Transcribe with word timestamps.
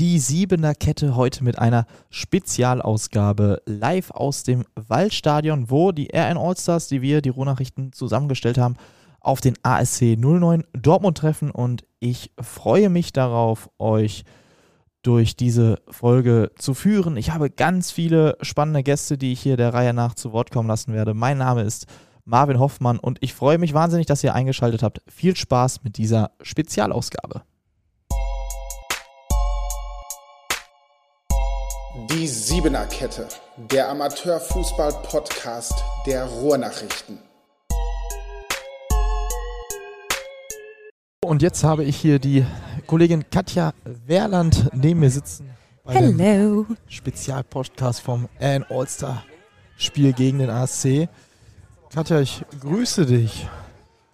die 0.00 0.18
Siebener 0.18 0.74
Kette 0.74 1.14
heute 1.14 1.44
mit 1.44 1.58
einer 1.58 1.84
Spezialausgabe 2.08 3.60
live 3.66 4.10
aus 4.10 4.44
dem 4.44 4.64
Waldstadion, 4.74 5.68
wo 5.68 5.92
die 5.92 6.08
RN 6.10 6.38
Allstars, 6.38 6.88
die 6.88 7.02
wir, 7.02 7.20
die 7.20 7.28
Ruhrnachrichten 7.28 7.92
zusammengestellt 7.92 8.56
haben, 8.56 8.76
auf 9.20 9.42
den 9.42 9.56
ASC 9.62 10.16
09 10.16 10.64
Dortmund 10.72 11.18
treffen 11.18 11.50
und 11.50 11.84
ich 11.98 12.32
freue 12.40 12.88
mich 12.88 13.12
darauf, 13.12 13.68
euch 13.78 14.24
durch 15.02 15.36
diese 15.36 15.76
Folge 15.90 16.50
zu 16.56 16.72
führen. 16.72 17.18
Ich 17.18 17.32
habe 17.32 17.50
ganz 17.50 17.90
viele 17.90 18.38
spannende 18.40 18.82
Gäste, 18.82 19.18
die 19.18 19.32
ich 19.32 19.40
hier 19.42 19.58
der 19.58 19.74
Reihe 19.74 19.92
nach 19.92 20.14
zu 20.14 20.32
Wort 20.32 20.50
kommen 20.50 20.68
lassen 20.68 20.94
werde. 20.94 21.12
Mein 21.12 21.36
Name 21.36 21.60
ist 21.60 21.84
Marvin 22.24 22.58
Hoffmann 22.58 22.98
und 22.98 23.18
ich 23.20 23.34
freue 23.34 23.58
mich 23.58 23.74
wahnsinnig, 23.74 24.06
dass 24.06 24.24
ihr 24.24 24.34
eingeschaltet 24.34 24.82
habt. 24.82 25.02
Viel 25.08 25.36
Spaß 25.36 25.84
mit 25.84 25.98
dieser 25.98 26.30
Spezialausgabe. 26.40 27.42
Die 32.08 32.26
Siebener 32.26 32.86
Kette, 32.86 33.28
der 33.56 33.88
Amateurfußball-Podcast 33.90 35.74
der 36.06 36.24
Ruhrnachrichten. 36.24 37.18
Und 41.22 41.42
jetzt 41.42 41.62
habe 41.64 41.84
ich 41.84 41.96
hier 41.96 42.18
die 42.18 42.46
Kollegin 42.86 43.28
Katja 43.28 43.74
Werland 44.06 44.70
neben 44.72 45.00
mir 45.00 45.10
sitzen. 45.10 45.50
Hello. 45.84 46.64
Spezialpodcast 46.88 48.00
vom 48.00 48.28
AN 48.40 48.64
All-Star 48.70 49.24
Spiel 49.76 50.12
gegen 50.12 50.38
den 50.38 50.48
ASC. 50.48 51.08
Katja, 51.92 52.20
ich 52.20 52.44
grüße 52.60 53.04
dich. 53.04 53.48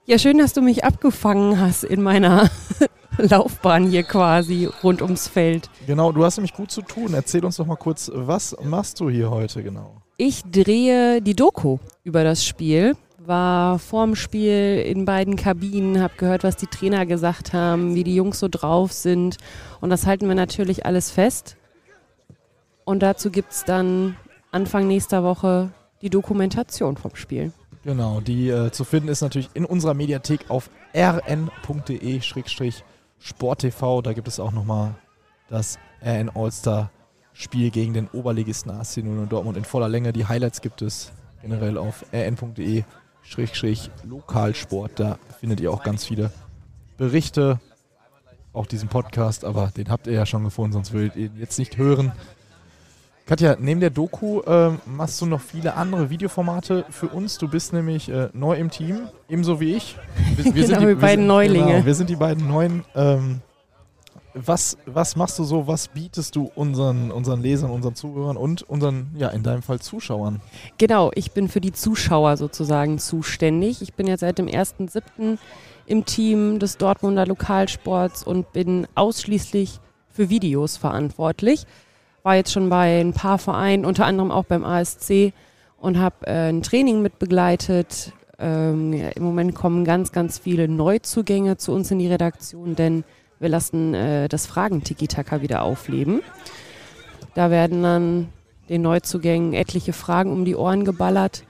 Ja, 0.07 0.19
schön, 0.19 0.39
dass 0.39 0.55
du 0.55 0.63
mich 0.63 0.85
abgefangen 0.85 1.61
hast 1.61 1.85
in 1.85 2.03
meiner 2.03 2.51
Laufbahn 3.31 3.89
hier 3.89 4.03
quasi 4.03 4.69
rund 4.83 5.01
ums 5.01 5.29
Feld. 5.29 5.71
Genau, 5.87 6.13
du 6.13 6.25
hast 6.25 6.37
nämlich 6.37 6.53
gut 6.53 6.71
zu 6.71 6.83
tun. 6.83 7.15
Erzähl 7.15 7.45
uns 7.45 7.57
doch 7.57 7.67
mal 7.67 7.77
kurz, 7.77 8.11
was 8.13 8.57
machst 8.63 9.01
du 9.01 9.09
hier 9.09 9.31
heute 9.31 9.63
genau? 9.63 10.03
Ich 10.19 10.43
drehe 10.45 11.23
die 11.23 11.35
Doku 11.35 11.79
über 12.05 12.25
das 12.25 12.45
Spiel. 12.45 12.97
War 13.19 13.79
vorm 13.79 14.15
Spiel 14.17 14.83
in 14.87 15.05
beiden 15.05 15.37
Kabinen, 15.37 16.01
habe 16.01 16.15
gehört, 16.17 16.45
was 16.45 16.57
die 16.57 16.67
Trainer 16.67 17.07
gesagt 17.07 17.53
haben, 17.53 17.95
wie 17.95 18.05
die 18.05 18.15
Jungs 18.15 18.39
so 18.39 18.49
drauf 18.49 18.93
sind. 18.93 19.39
Und 19.81 19.91
das 19.91 20.07
halten 20.07 20.29
wir 20.29 20.35
natürlich 20.35 20.87
alles 20.87 21.11
fest. 21.11 21.57
Und 22.85 23.03
dazu 23.03 23.31
gibt 23.31 23.53
es 23.53 23.65
dann 23.65 24.17
Anfang 24.53 24.87
nächster 24.87 25.25
Woche 25.25 25.71
die 26.03 26.11
Dokumentation 26.11 26.97
vom 26.97 27.17
Spiel. 27.17 27.53
Genau, 27.83 28.21
die 28.21 28.49
äh, 28.49 28.71
zu 28.71 28.85
finden 28.85 29.09
ist 29.09 29.23
natürlich 29.23 29.49
in 29.55 29.65
unserer 29.65 29.95
Mediathek 29.95 30.51
auf 30.51 30.71
rn.de-sporttv. 33.17 34.03
Da 34.03 34.13
gibt 34.13 34.29
es 34.29 34.39
auch 34.41 34.53
nochmal 34.53 34.95
das 35.49 35.79
RN 36.03 36.29
All-Star 36.31 36.91
Spiel 37.33 37.71
gegen 37.71 37.93
den 37.93 38.07
Oberligisten 38.09 38.71
AC 38.71 38.99
0 38.99 39.27
Dortmund 39.27 39.59
in 39.59 39.65
voller 39.65 39.89
Länge. 39.89 40.13
Die 40.13 40.27
Highlights 40.27 40.61
gibt 40.61 40.83
es 40.83 41.13
generell 41.43 41.79
auf 41.79 42.05
rn.de-lokalsport. 42.13 44.99
Da 44.99 45.19
findet 45.39 45.61
ihr 45.61 45.71
auch 45.71 45.83
ganz 45.83 46.07
viele 46.07 46.31
Berichte, 46.97 47.61
auch 48.55 48.67
diesen 48.67 48.89
Podcast, 48.89 49.45
aber 49.45 49.71
den 49.77 49.91
habt 49.91 50.07
ihr 50.07 50.15
ja 50.15 50.25
schon 50.25 50.45
gefunden, 50.45 50.73
sonst 50.73 50.95
würdet 50.95 51.17
ihr 51.17 51.27
ihn 51.27 51.37
jetzt 51.39 51.59
nicht 51.59 51.77
hören. 51.77 52.13
Katja, 53.27 53.57
neben 53.59 53.81
der 53.81 53.91
Doku 53.91 54.41
äh, 54.43 54.71
machst 54.87 55.21
du 55.21 55.27
noch 55.27 55.41
viele 55.41 55.75
andere 55.75 56.11
Videoformate 56.11 56.85
für 56.91 57.09
uns. 57.09 57.39
Du 57.39 57.49
bist 57.49 57.73
nämlich 57.73 58.09
äh, 58.09 58.29
neu 58.33 58.55
im 58.55 58.71
Team, 58.71 59.09
ebenso 59.29 59.59
wie 59.59 59.75
ich. 59.75 59.97
Wir, 60.37 60.45
wir 60.45 60.53
genau, 60.53 60.67
sind 60.67 60.89
die, 60.89 60.95
beiden 60.95 61.23
sind, 61.23 61.27
Neulinge. 61.27 61.67
Genau, 61.67 61.87
wir 61.87 61.95
sind 61.97 62.09
die 62.09 62.15
beiden 62.15 62.47
Neuen. 62.47 62.85
Ähm, 62.95 63.41
was, 64.33 64.79
was 64.87 65.17
machst 65.17 65.41
du 65.41 65.45
so, 65.45 65.67
was 65.67 65.89
bietest 65.89 66.37
du 66.37 66.53
unseren, 66.55 67.11
unseren 67.11 67.43
Lesern, 67.43 67.73
unseren 67.73 67.97
Zuhörern 67.97 68.37
und 68.37 68.63
unseren, 68.63 69.09
ja, 69.17 69.31
in 69.31 69.43
deinem 69.43 69.63
Fall 69.63 69.81
Zuschauern? 69.81 70.41
Genau, 70.79 71.11
ich 71.17 71.33
bin 71.33 71.49
für 71.49 71.61
die 71.61 71.73
Zuschauer 71.73 72.37
sozusagen 72.37 73.01
zuständig. 73.01 73.83
Ich 73.83 73.95
bin 73.95 74.07
jetzt 74.07 74.21
seit 74.21 74.39
dem 74.39 74.47
1.7. 74.47 75.37
im 75.87 76.05
Team 76.05 76.61
des 76.61 76.77
Dortmunder 76.77 77.27
Lokalsports 77.27 78.23
und 78.23 78.53
bin 78.53 78.87
ausschließlich 78.95 79.81
für 80.11 80.31
Videos 80.31 80.77
verantwortlich 80.77 81.67
war 82.27 82.35
jetzt 82.35 82.51
schon 82.51 82.69
bei 82.69 83.01
ein 83.01 83.13
paar 83.13 83.39
Vereinen, 83.39 83.85
unter 83.85 84.05
anderem 84.05 84.33
auch 84.33 84.47
beim 84.47 84.65
ASC 84.65 85.33
und 85.79 85.97
habe 85.97 86.27
äh, 86.27 86.49
ein 86.49 86.61
Training 86.61 87.01
mit 87.01 87.21
begleitet. 87.21 88.13
Ähm, 88.41 88.93
ja, 88.93 89.11
Im 89.11 89.23
Moment 89.23 89.55
kommen 89.55 89.85
ganz, 89.85 90.11
ganz 90.11 90.37
viele 90.37 90.67
Neuzugänge 90.67 91.57
zu 91.57 91.71
uns 91.71 91.93
in 91.93 92.01
die 92.01 92.09
Redaktion, 92.09 92.75
denn 92.75 93.05
wir 93.39 93.49
lassen 93.49 93.95
äh, 93.95 94.29
das 94.29 94.45
Fragen-Tiki-Taka 94.47 95.41
wieder 95.41 95.63
aufleben. 95.63 96.21
Da 97.35 97.53
werden 97.53 97.85
dann 97.85 98.29
den 98.69 98.83
Neuzugängen 98.83 99.53
etliche 99.53 99.93
Fragen 99.93 100.33
um 100.33 100.45
die 100.45 100.57
Ohren 100.57 100.85
geballert. 100.85 101.45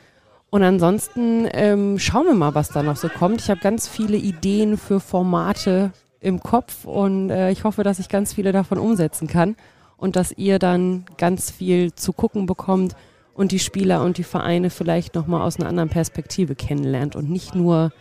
Und 0.50 0.62
ansonsten 0.62 1.48
ähm, 1.54 1.98
schauen 1.98 2.26
wir 2.26 2.34
mal, 2.34 2.54
was 2.54 2.68
da 2.68 2.82
noch 2.82 2.96
so 2.96 3.08
kommt. 3.08 3.40
Ich 3.40 3.48
habe 3.48 3.60
ganz 3.60 3.88
viele 3.88 4.18
Ideen 4.18 4.76
für 4.76 5.00
Formate 5.00 5.92
im 6.20 6.40
Kopf 6.40 6.84
und 6.84 7.30
äh, 7.30 7.50
ich 7.50 7.64
hoffe, 7.64 7.82
dass 7.82 7.98
ich 7.98 8.10
ganz 8.10 8.34
viele 8.34 8.52
davon 8.52 8.76
umsetzen 8.76 9.26
kann 9.26 9.56
und 9.96 10.16
dass 10.16 10.32
ihr 10.32 10.58
dann 10.58 11.04
ganz 11.16 11.50
viel 11.50 11.94
zu 11.94 12.12
gucken 12.12 12.46
bekommt 12.46 12.96
und 13.34 13.52
die 13.52 13.58
Spieler 13.58 14.02
und 14.02 14.18
die 14.18 14.24
Vereine 14.24 14.70
vielleicht 14.70 15.14
nochmal 15.14 15.42
aus 15.42 15.58
einer 15.58 15.68
anderen 15.68 15.88
Perspektive 15.88 16.54
kennenlernt 16.54 17.16
und 17.16 17.30
nicht 17.30 17.54
nur 17.54 17.92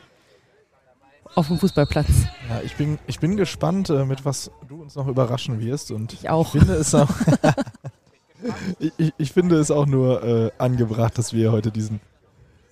auf 1.36 1.48
dem 1.48 1.60
Fußballplatz. 1.60 2.08
Ja, 2.50 2.62
ich 2.64 2.76
bin, 2.76 2.98
ich 3.08 3.20
bin 3.20 3.36
gespannt, 3.36 3.90
äh, 3.90 4.06
mit 4.06 4.24
was 4.24 4.52
du 4.68 4.82
uns 4.82 4.96
noch 4.96 5.08
überraschen 5.08 5.60
wirst. 5.60 5.92
Und 5.92 6.14
ich 6.14 6.30
auch. 6.30 6.56
Ich 6.56 6.62
finde 6.62 6.76
es 6.76 6.96
auch, 6.96 7.10
ich, 8.80 9.14
ich, 9.18 9.32
finde 9.34 9.58
es 9.58 9.70
auch 9.70 9.86
nur 9.86 10.24
äh, 10.24 10.52
angebracht, 10.58 11.18
dass 11.18 11.34
wir 11.34 11.52
heute 11.52 11.72
diesen 11.72 12.00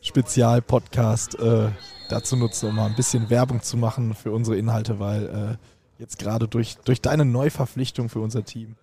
Spezialpodcast 0.02 1.40
äh, 1.40 1.70
dazu 2.10 2.38
nutzen, 2.38 2.70
um 2.70 2.76
mal 2.76 2.86
ein 2.86 2.96
bisschen 2.96 3.30
Werbung 3.30 3.62
zu 3.62 3.76
machen 3.76 4.14
für 4.14 4.32
unsere 4.32 4.58
Inhalte, 4.58 5.00
weil 5.00 5.58
äh, 5.60 6.02
jetzt 6.02 6.20
gerade 6.20 6.48
durch, 6.48 6.78
durch 6.86 7.02
deine 7.02 7.26
Neuverpflichtung 7.26 8.08
für 8.08 8.20
unser 8.20 8.46
Team 8.46 8.76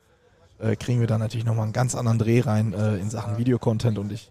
äh, 0.60 0.76
kriegen 0.76 1.00
wir 1.00 1.06
da 1.06 1.18
natürlich 1.18 1.44
nochmal 1.44 1.64
einen 1.64 1.72
ganz 1.72 1.94
anderen 1.94 2.18
Dreh 2.18 2.40
rein 2.40 2.72
äh, 2.72 2.96
in 2.96 3.10
Sachen 3.10 3.38
Videocontent 3.38 3.98
und 3.98 4.12
ich 4.12 4.30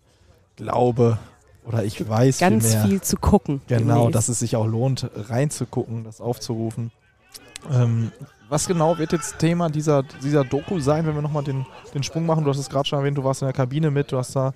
glaube 0.55 1.17
oder 1.65 1.83
ich 1.83 2.07
weiß 2.07 2.39
ganz 2.39 2.65
vielmehr, 2.65 2.87
viel 2.87 3.01
zu 3.01 3.17
gucken. 3.17 3.61
Genau, 3.67 3.95
demnächst. 3.95 4.15
dass 4.15 4.29
es 4.29 4.39
sich 4.39 4.55
auch 4.55 4.65
lohnt, 4.65 5.09
reinzugucken, 5.15 6.03
das 6.03 6.19
aufzurufen. 6.21 6.91
Ähm, 7.71 8.11
was 8.47 8.67
genau 8.67 8.97
wird 8.97 9.11
jetzt 9.11 9.37
Thema 9.37 9.69
dieser, 9.69 10.03
dieser 10.23 10.43
Doku 10.43 10.79
sein, 10.79 11.05
wenn 11.05 11.13
wir 11.13 11.21
nochmal 11.21 11.43
den, 11.43 11.65
den 11.93 12.01
Sprung 12.01 12.25
machen? 12.25 12.43
Du 12.43 12.49
hast 12.49 12.57
es 12.57 12.69
gerade 12.69 12.87
schon 12.87 12.97
erwähnt, 12.99 13.17
du 13.17 13.23
warst 13.23 13.41
in 13.41 13.47
der 13.47 13.53
Kabine 13.53 13.91
mit, 13.91 14.11
du 14.11 14.17
hast 14.17 14.35
da 14.35 14.53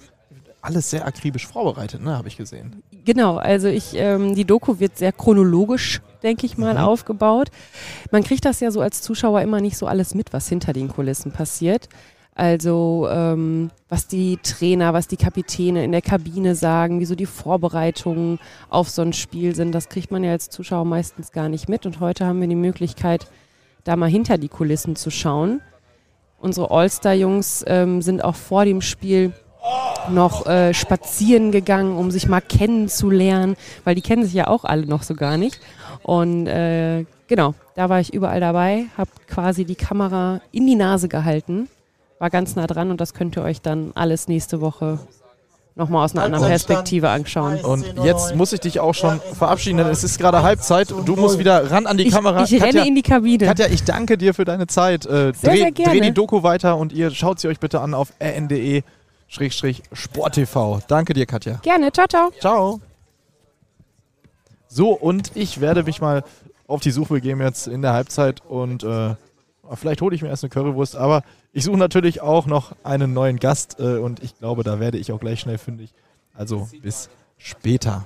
alles 0.63 0.89
sehr 0.89 1.05
akribisch 1.05 1.45
vorbereitet, 1.45 2.01
ne, 2.01 2.17
habe 2.17 2.29
ich 2.29 2.37
gesehen. 2.37 2.81
Genau, 3.05 3.35
also 3.37 3.67
ich, 3.67 3.93
ähm, 3.95 4.33
die 4.33 4.45
Doku 4.45 4.79
wird 4.79 4.97
sehr 4.97 5.11
chronologisch, 5.11 6.01
denke 6.23 6.45
ich 6.45 6.57
mal, 6.57 6.75
mhm. 6.75 6.79
aufgebaut. 6.79 7.49
Man 8.11 8.23
kriegt 8.23 8.45
das 8.45 8.61
ja 8.61 8.71
so 8.71 8.79
als 8.79 9.01
Zuschauer 9.01 9.41
immer 9.41 9.59
nicht 9.59 9.77
so 9.77 9.87
alles 9.87 10.15
mit, 10.15 10.31
was 10.31 10.47
hinter 10.47 10.71
den 10.71 10.87
Kulissen 10.87 11.31
passiert. 11.31 11.89
Also 12.33 13.07
ähm, 13.11 13.69
was 13.89 14.07
die 14.07 14.37
Trainer, 14.37 14.93
was 14.93 15.07
die 15.07 15.17
Kapitäne 15.17 15.83
in 15.83 15.91
der 15.91 16.01
Kabine 16.01 16.55
sagen, 16.55 16.99
wie 16.99 17.05
so 17.05 17.13
die 17.13 17.27
Vorbereitungen 17.27 18.39
auf 18.69 18.89
so 18.89 19.03
ein 19.03 19.13
Spiel 19.13 19.53
sind, 19.53 19.73
das 19.73 19.89
kriegt 19.89 20.11
man 20.11 20.23
ja 20.23 20.31
als 20.31 20.49
Zuschauer 20.49 20.85
meistens 20.85 21.31
gar 21.31 21.49
nicht 21.49 21.69
mit. 21.69 21.85
Und 21.85 21.99
heute 21.99 22.25
haben 22.25 22.39
wir 22.39 22.47
die 22.47 22.55
Möglichkeit, 22.55 23.27
da 23.83 23.95
mal 23.97 24.09
hinter 24.09 24.37
die 24.37 24.47
Kulissen 24.47 24.95
zu 24.95 25.11
schauen. 25.11 25.61
Unsere 26.39 26.71
All-Star-Jungs 26.71 27.65
ähm, 27.67 28.01
sind 28.01 28.23
auch 28.23 28.35
vor 28.35 28.65
dem 28.65 28.81
Spiel 28.81 29.33
noch 30.09 30.45
äh, 30.45 30.73
spazieren 30.73 31.51
gegangen, 31.51 31.97
um 31.97 32.11
sich 32.11 32.27
mal 32.27 32.41
kennenzulernen, 32.41 33.55
weil 33.83 33.95
die 33.95 34.01
kennen 34.01 34.23
sich 34.23 34.33
ja 34.33 34.47
auch 34.47 34.65
alle 34.65 34.85
noch 34.85 35.03
so 35.03 35.15
gar 35.15 35.37
nicht. 35.37 35.59
Und 36.03 36.47
äh, 36.47 37.05
genau, 37.27 37.53
da 37.75 37.89
war 37.89 37.99
ich 37.99 38.13
überall 38.13 38.39
dabei, 38.39 38.85
habe 38.97 39.09
quasi 39.27 39.65
die 39.65 39.75
Kamera 39.75 40.41
in 40.51 40.67
die 40.67 40.75
Nase 40.75 41.07
gehalten, 41.07 41.69
war 42.19 42.29
ganz 42.29 42.55
nah 42.55 42.67
dran 42.67 42.91
und 42.91 42.99
das 42.99 43.13
könnt 43.13 43.37
ihr 43.37 43.43
euch 43.43 43.61
dann 43.61 43.91
alles 43.95 44.27
nächste 44.27 44.61
Woche 44.61 44.99
nochmal 45.75 46.05
aus 46.05 46.13
einer 46.13 46.23
anderen 46.23 46.45
Perspektive 46.45 47.09
anschauen. 47.09 47.59
Und 47.61 47.85
jetzt 48.03 48.35
muss 48.35 48.53
ich 48.53 48.59
dich 48.59 48.79
auch 48.79 48.93
schon 48.93 49.19
verabschieden, 49.19 49.77
denn 49.77 49.87
es 49.87 50.03
ist 50.03 50.19
gerade 50.19 50.43
Halbzeit. 50.43 50.93
Du 51.05 51.15
musst 51.15 51.39
wieder 51.39 51.71
ran 51.71 51.87
an 51.87 51.97
die 51.97 52.07
ich, 52.07 52.13
Kamera. 52.13 52.43
Ich 52.43 52.51
Katja, 52.51 52.81
renne 52.81 52.87
in 52.87 52.95
die 52.95 53.01
Kabine. 53.01 53.45
Katja, 53.45 53.67
ich 53.67 53.83
danke 53.83 54.17
dir 54.17 54.33
für 54.33 54.45
deine 54.45 54.67
Zeit. 54.67 55.05
Äh, 55.05 55.09
sehr, 55.09 55.33
dreh, 55.33 55.57
sehr 55.57 55.71
gerne. 55.71 55.91
dreh 55.91 56.01
die 56.01 56.13
Doku 56.13 56.43
weiter 56.43 56.77
und 56.77 56.93
ihr 56.93 57.09
schaut 57.09 57.39
sie 57.39 57.47
euch 57.47 57.59
bitte 57.59 57.81
an 57.81 57.93
auf 57.93 58.13
rn.de. 58.21 58.83
Sporttv. 59.91 60.79
Danke 60.87 61.13
dir, 61.13 61.25
Katja. 61.25 61.59
Gerne. 61.63 61.91
Ciao, 61.91 62.07
ciao. 62.07 62.31
Ciao. 62.39 62.81
So, 64.67 64.91
und 64.91 65.35
ich 65.35 65.61
werde 65.61 65.83
mich 65.83 66.01
mal 66.01 66.23
auf 66.67 66.81
die 66.81 66.91
Suche 66.91 67.15
begeben 67.15 67.41
jetzt 67.41 67.67
in 67.67 67.81
der 67.81 67.93
Halbzeit 67.93 68.41
und 68.45 68.83
äh, 68.83 69.15
vielleicht 69.73 70.01
hole 70.01 70.15
ich 70.15 70.21
mir 70.21 70.29
erst 70.29 70.43
eine 70.43 70.49
Currywurst, 70.49 70.95
aber 70.95 71.23
ich 71.51 71.63
suche 71.63 71.77
natürlich 71.77 72.21
auch 72.21 72.45
noch 72.45 72.75
einen 72.83 73.13
neuen 73.13 73.37
Gast 73.37 73.79
äh, 73.79 73.97
und 73.97 74.23
ich 74.23 74.37
glaube, 74.37 74.63
da 74.63 74.79
werde 74.79 74.97
ich 74.97 75.11
auch 75.11 75.19
gleich 75.19 75.39
schnell 75.39 75.57
fündig. 75.57 75.93
Also 76.33 76.67
bis 76.81 77.09
später. 77.37 78.05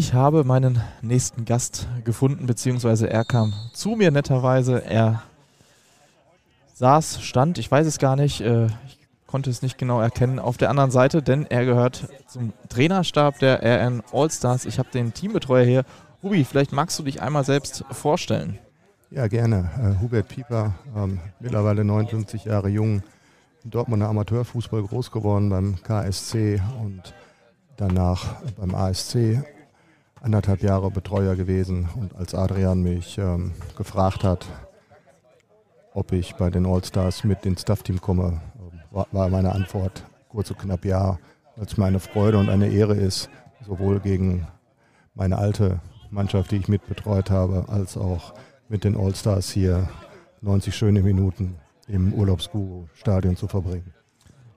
Ich 0.00 0.14
habe 0.14 0.44
meinen 0.44 0.80
nächsten 1.02 1.44
Gast 1.44 1.86
gefunden, 2.04 2.46
beziehungsweise 2.46 3.10
er 3.10 3.22
kam 3.22 3.52
zu 3.74 3.90
mir 3.90 4.10
netterweise. 4.10 4.82
Er 4.82 5.22
saß, 6.72 7.20
stand, 7.20 7.58
ich 7.58 7.70
weiß 7.70 7.86
es 7.86 7.98
gar 7.98 8.16
nicht, 8.16 8.40
äh, 8.40 8.68
ich 8.86 8.98
konnte 9.26 9.50
es 9.50 9.60
nicht 9.60 9.76
genau 9.76 10.00
erkennen, 10.00 10.38
auf 10.38 10.56
der 10.56 10.70
anderen 10.70 10.90
Seite, 10.90 11.22
denn 11.22 11.44
er 11.44 11.66
gehört 11.66 12.08
zum 12.26 12.54
Trainerstab 12.70 13.40
der 13.40 13.62
RN 13.62 14.02
Allstars. 14.10 14.64
Ich 14.64 14.78
habe 14.78 14.88
den 14.88 15.12
Teambetreuer 15.12 15.66
hier. 15.66 15.84
Hubi, 16.22 16.44
vielleicht 16.44 16.72
magst 16.72 16.98
du 16.98 17.02
dich 17.02 17.20
einmal 17.20 17.44
selbst 17.44 17.84
vorstellen. 17.90 18.58
Ja, 19.10 19.26
gerne. 19.26 19.68
Äh, 19.78 20.00
Hubert 20.00 20.28
Pieper, 20.28 20.72
ähm, 20.96 21.20
mittlerweile 21.40 21.84
59 21.84 22.46
Jahre 22.46 22.70
jung, 22.70 23.02
Dortmunder 23.66 24.08
Amateurfußball 24.08 24.82
groß 24.82 25.10
geworden 25.10 25.50
beim 25.50 25.76
KSC 25.82 26.62
und 26.80 27.12
danach 27.76 28.40
beim 28.56 28.74
ASC 28.74 29.44
anderthalb 30.20 30.62
Jahre 30.62 30.90
Betreuer 30.90 31.36
gewesen. 31.36 31.88
Und 31.96 32.14
als 32.16 32.34
Adrian 32.34 32.82
mich 32.82 33.18
ähm, 33.18 33.52
gefragt 33.76 34.24
hat, 34.24 34.46
ob 35.94 36.12
ich 36.12 36.34
bei 36.36 36.50
den 36.50 36.66
Allstars 36.66 37.24
mit 37.24 37.44
ins 37.46 37.62
Staff-Team 37.62 38.00
komme, 38.00 38.40
war, 38.90 39.06
war 39.12 39.28
meine 39.28 39.52
Antwort 39.52 40.04
kurz 40.28 40.50
und 40.50 40.58
knapp 40.58 40.84
ja, 40.84 41.18
weil 41.56 41.66
es 41.66 41.76
mir 41.76 41.98
Freude 41.98 42.38
und 42.38 42.48
eine 42.48 42.68
Ehre 42.68 42.94
ist, 42.94 43.28
sowohl 43.66 44.00
gegen 44.00 44.46
meine 45.14 45.38
alte 45.38 45.80
Mannschaft, 46.10 46.50
die 46.50 46.56
ich 46.56 46.68
mitbetreut 46.68 47.30
habe, 47.30 47.66
als 47.68 47.96
auch 47.96 48.34
mit 48.68 48.84
den 48.84 48.96
Allstars 48.96 49.50
hier 49.50 49.88
90 50.40 50.74
schöne 50.74 51.02
Minuten 51.02 51.56
im 51.88 52.14
Urlaubsguru-Stadion 52.14 53.36
zu 53.36 53.48
verbringen. 53.48 53.92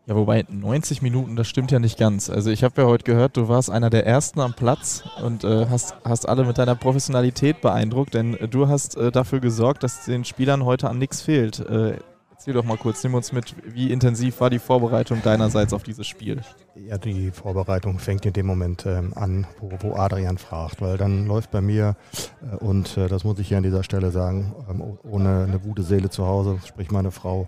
Ja, 0.06 0.16
wobei 0.16 0.44
90 0.50 1.02
Minuten, 1.02 1.38
das 1.38 1.48
stimmt 1.48 1.72
ja 1.72 1.80
nicht 1.80 1.98
ganz. 1.98 2.30
Also 2.30 2.52
ich 2.52 2.66
habe 2.66 2.82
ja 2.82 2.88
heute 2.88 3.06
gehört, 3.06 3.38
du 3.38 3.48
warst 3.48 3.70
einer 3.70 3.90
der 3.90 4.06
Ersten 4.06 4.42
am 4.42 4.54
Platz 4.54 5.04
und 5.24 5.46
äh, 5.46 5.68
hast, 5.70 5.96
hast 6.04 6.28
alle 6.28 6.44
mit 6.44 6.58
deiner 6.58 6.76
Professionalität 6.76 7.62
beeindruckt, 7.62 8.14
denn 8.14 8.36
äh, 8.36 8.50
du 8.50 8.68
hast 8.68 8.98
äh, 8.98 9.12
dafür 9.12 9.40
gesorgt, 9.40 9.82
dass 9.84 10.04
den 10.04 10.26
Spielern 10.26 10.66
heute 10.66 10.90
an 10.90 10.98
nichts 10.98 11.22
fehlt. 11.22 11.60
Äh, 11.62 12.00
erzähl 12.32 12.54
doch 12.54 12.66
mal 12.66 12.76
kurz, 12.76 13.02
nimm 13.06 13.14
uns 13.14 13.32
mit, 13.32 13.56
wie 13.74 13.94
intensiv 13.94 14.42
war 14.42 14.50
die 14.50 14.60
Vorbereitung 14.60 15.22
deinerseits 15.24 15.72
auf 15.72 15.84
dieses 15.84 16.06
Spiel? 16.06 16.42
Ja, 16.76 16.98
die 16.98 17.32
Vorbereitung 17.32 17.98
fängt 18.00 18.26
in 18.26 18.34
dem 18.34 18.46
Moment 18.46 18.86
ähm, 18.86 19.14
an, 19.16 19.48
wo, 19.62 19.72
wo, 19.80 19.96
Adrian 19.96 20.38
fragt, 20.38 20.82
weil 20.82 20.98
dann 20.98 21.28
läuft 21.28 21.52
bei 21.52 21.62
mir, 21.62 21.96
äh, 22.42 22.58
und 22.58 22.98
äh, 22.98 23.08
das 23.08 23.24
muss 23.24 23.40
ich 23.40 23.48
hier 23.48 23.56
an 23.56 23.64
dieser 23.64 23.84
Stelle 23.84 24.12
sagen, 24.12 24.54
ähm, 24.70 24.98
ohne 25.04 25.46
eine 25.48 25.60
gute 25.60 25.84
Seele 25.84 26.10
zu 26.10 26.26
Hause, 26.26 26.60
sprich 26.66 26.92
meine 26.92 27.12
Frau, 27.12 27.48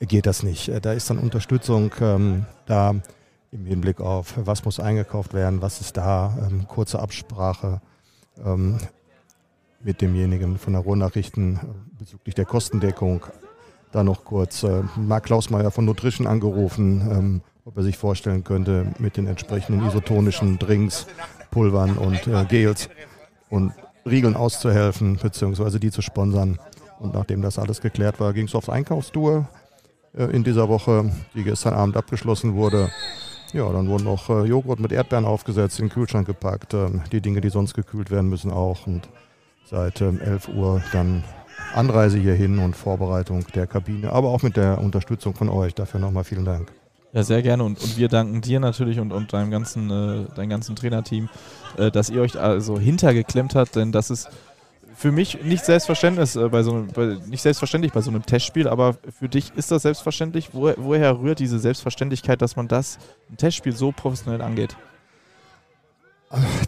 geht 0.00 0.26
das 0.26 0.42
nicht. 0.42 0.68
Äh, 0.68 0.80
da 0.80 0.92
ist 0.92 1.10
dann 1.10 1.18
Unterstützung 1.18 1.92
ähm, 2.00 2.46
da 2.66 2.94
im 3.50 3.66
Hinblick 3.66 4.00
auf, 4.00 4.34
was 4.36 4.64
muss 4.64 4.78
eingekauft 4.78 5.34
werden, 5.34 5.62
was 5.62 5.80
ist 5.80 5.96
da, 5.96 6.36
ähm, 6.46 6.66
kurze 6.68 7.00
Absprache 7.00 7.80
ähm, 8.44 8.78
mit 9.82 10.00
demjenigen 10.00 10.58
von 10.58 10.74
der 10.74 10.82
Ruhrnachrichten 10.82 11.56
äh, 11.56 11.98
bezüglich 11.98 12.34
der 12.34 12.44
Kostendeckung. 12.44 13.24
Da 13.90 14.04
noch 14.04 14.24
kurz 14.24 14.64
äh, 14.64 14.82
Marc 14.96 15.24
Klausmeier 15.24 15.70
von 15.70 15.86
Nutrition 15.86 16.26
angerufen, 16.26 17.00
ähm, 17.10 17.40
ob 17.64 17.76
er 17.76 17.82
sich 17.82 17.96
vorstellen 17.96 18.44
könnte, 18.44 18.92
mit 18.98 19.16
den 19.16 19.26
entsprechenden 19.26 19.86
isotonischen 19.86 20.58
Drinks, 20.58 21.06
Pulvern 21.50 21.96
und 21.96 22.26
äh, 22.26 22.44
Gels 22.44 22.90
und 23.48 23.72
Riegeln 24.04 24.36
auszuhelfen, 24.36 25.16
beziehungsweise 25.16 25.80
die 25.80 25.90
zu 25.90 26.02
sponsern. 26.02 26.58
Und 26.98 27.14
nachdem 27.14 27.40
das 27.40 27.58
alles 27.58 27.80
geklärt 27.80 28.20
war, 28.20 28.32
ging 28.32 28.46
es 28.46 28.54
aufs 28.54 28.68
Einkaufstour 28.68 29.48
in 30.14 30.44
dieser 30.44 30.68
Woche, 30.68 31.10
die 31.34 31.44
gestern 31.44 31.74
Abend 31.74 31.96
abgeschlossen 31.96 32.54
wurde. 32.54 32.90
Ja, 33.52 33.70
dann 33.72 33.88
wurden 33.88 34.04
noch 34.04 34.28
äh, 34.28 34.44
Joghurt 34.44 34.78
mit 34.78 34.92
Erdbeeren 34.92 35.24
aufgesetzt, 35.24 35.78
in 35.78 35.86
den 35.86 35.92
Kühlschrank 35.92 36.26
gepackt. 36.26 36.74
Ähm, 36.74 37.02
die 37.12 37.20
Dinge, 37.20 37.40
die 37.40 37.48
sonst 37.48 37.74
gekühlt 37.74 38.10
werden 38.10 38.28
müssen, 38.28 38.50
auch. 38.50 38.86
Und 38.86 39.08
seit 39.64 40.00
ähm, 40.02 40.20
11 40.20 40.48
Uhr 40.48 40.82
dann 40.92 41.24
Anreise 41.74 42.18
hierhin 42.18 42.58
und 42.58 42.76
Vorbereitung 42.76 43.46
der 43.54 43.66
Kabine, 43.66 44.12
aber 44.12 44.28
auch 44.28 44.42
mit 44.42 44.56
der 44.56 44.78
Unterstützung 44.78 45.34
von 45.34 45.48
euch. 45.48 45.74
Dafür 45.74 46.00
nochmal 46.00 46.24
vielen 46.24 46.44
Dank. 46.44 46.72
Ja, 47.12 47.22
sehr 47.22 47.40
gerne 47.40 47.64
und, 47.64 47.82
und 47.82 47.96
wir 47.96 48.08
danken 48.08 48.42
dir 48.42 48.60
natürlich 48.60 49.00
und, 49.00 49.12
und 49.12 49.32
deinem 49.32 49.50
ganzen, 49.50 49.90
äh, 49.90 50.26
deinem 50.34 50.50
ganzen 50.50 50.76
Trainerteam, 50.76 51.30
äh, 51.78 51.90
dass 51.90 52.10
ihr 52.10 52.20
euch 52.20 52.38
also 52.38 52.78
hintergeklemmt 52.78 53.54
habt, 53.54 53.76
denn 53.76 53.92
das 53.92 54.10
ist 54.10 54.28
für 54.98 55.12
mich 55.12 55.44
nicht 55.44 55.64
selbstverständlich 55.64 56.34
äh, 56.34 56.48
bei 56.48 56.64
so 56.64 56.72
einem, 56.72 56.88
bei, 56.88 57.18
nicht 57.26 57.40
selbstverständlich 57.40 57.92
bei 57.92 58.00
so 58.00 58.10
einem 58.10 58.26
Testspiel, 58.26 58.66
aber 58.66 58.96
für 59.16 59.28
dich 59.28 59.52
ist 59.54 59.70
das 59.70 59.82
selbstverständlich. 59.82 60.50
Wo, 60.52 60.72
woher 60.76 61.20
rührt 61.20 61.38
diese 61.38 61.60
Selbstverständlichkeit, 61.60 62.42
dass 62.42 62.56
man 62.56 62.66
das 62.66 62.98
ein 63.30 63.36
Testspiel 63.36 63.72
so 63.72 63.92
professionell 63.92 64.42
angeht? 64.42 64.76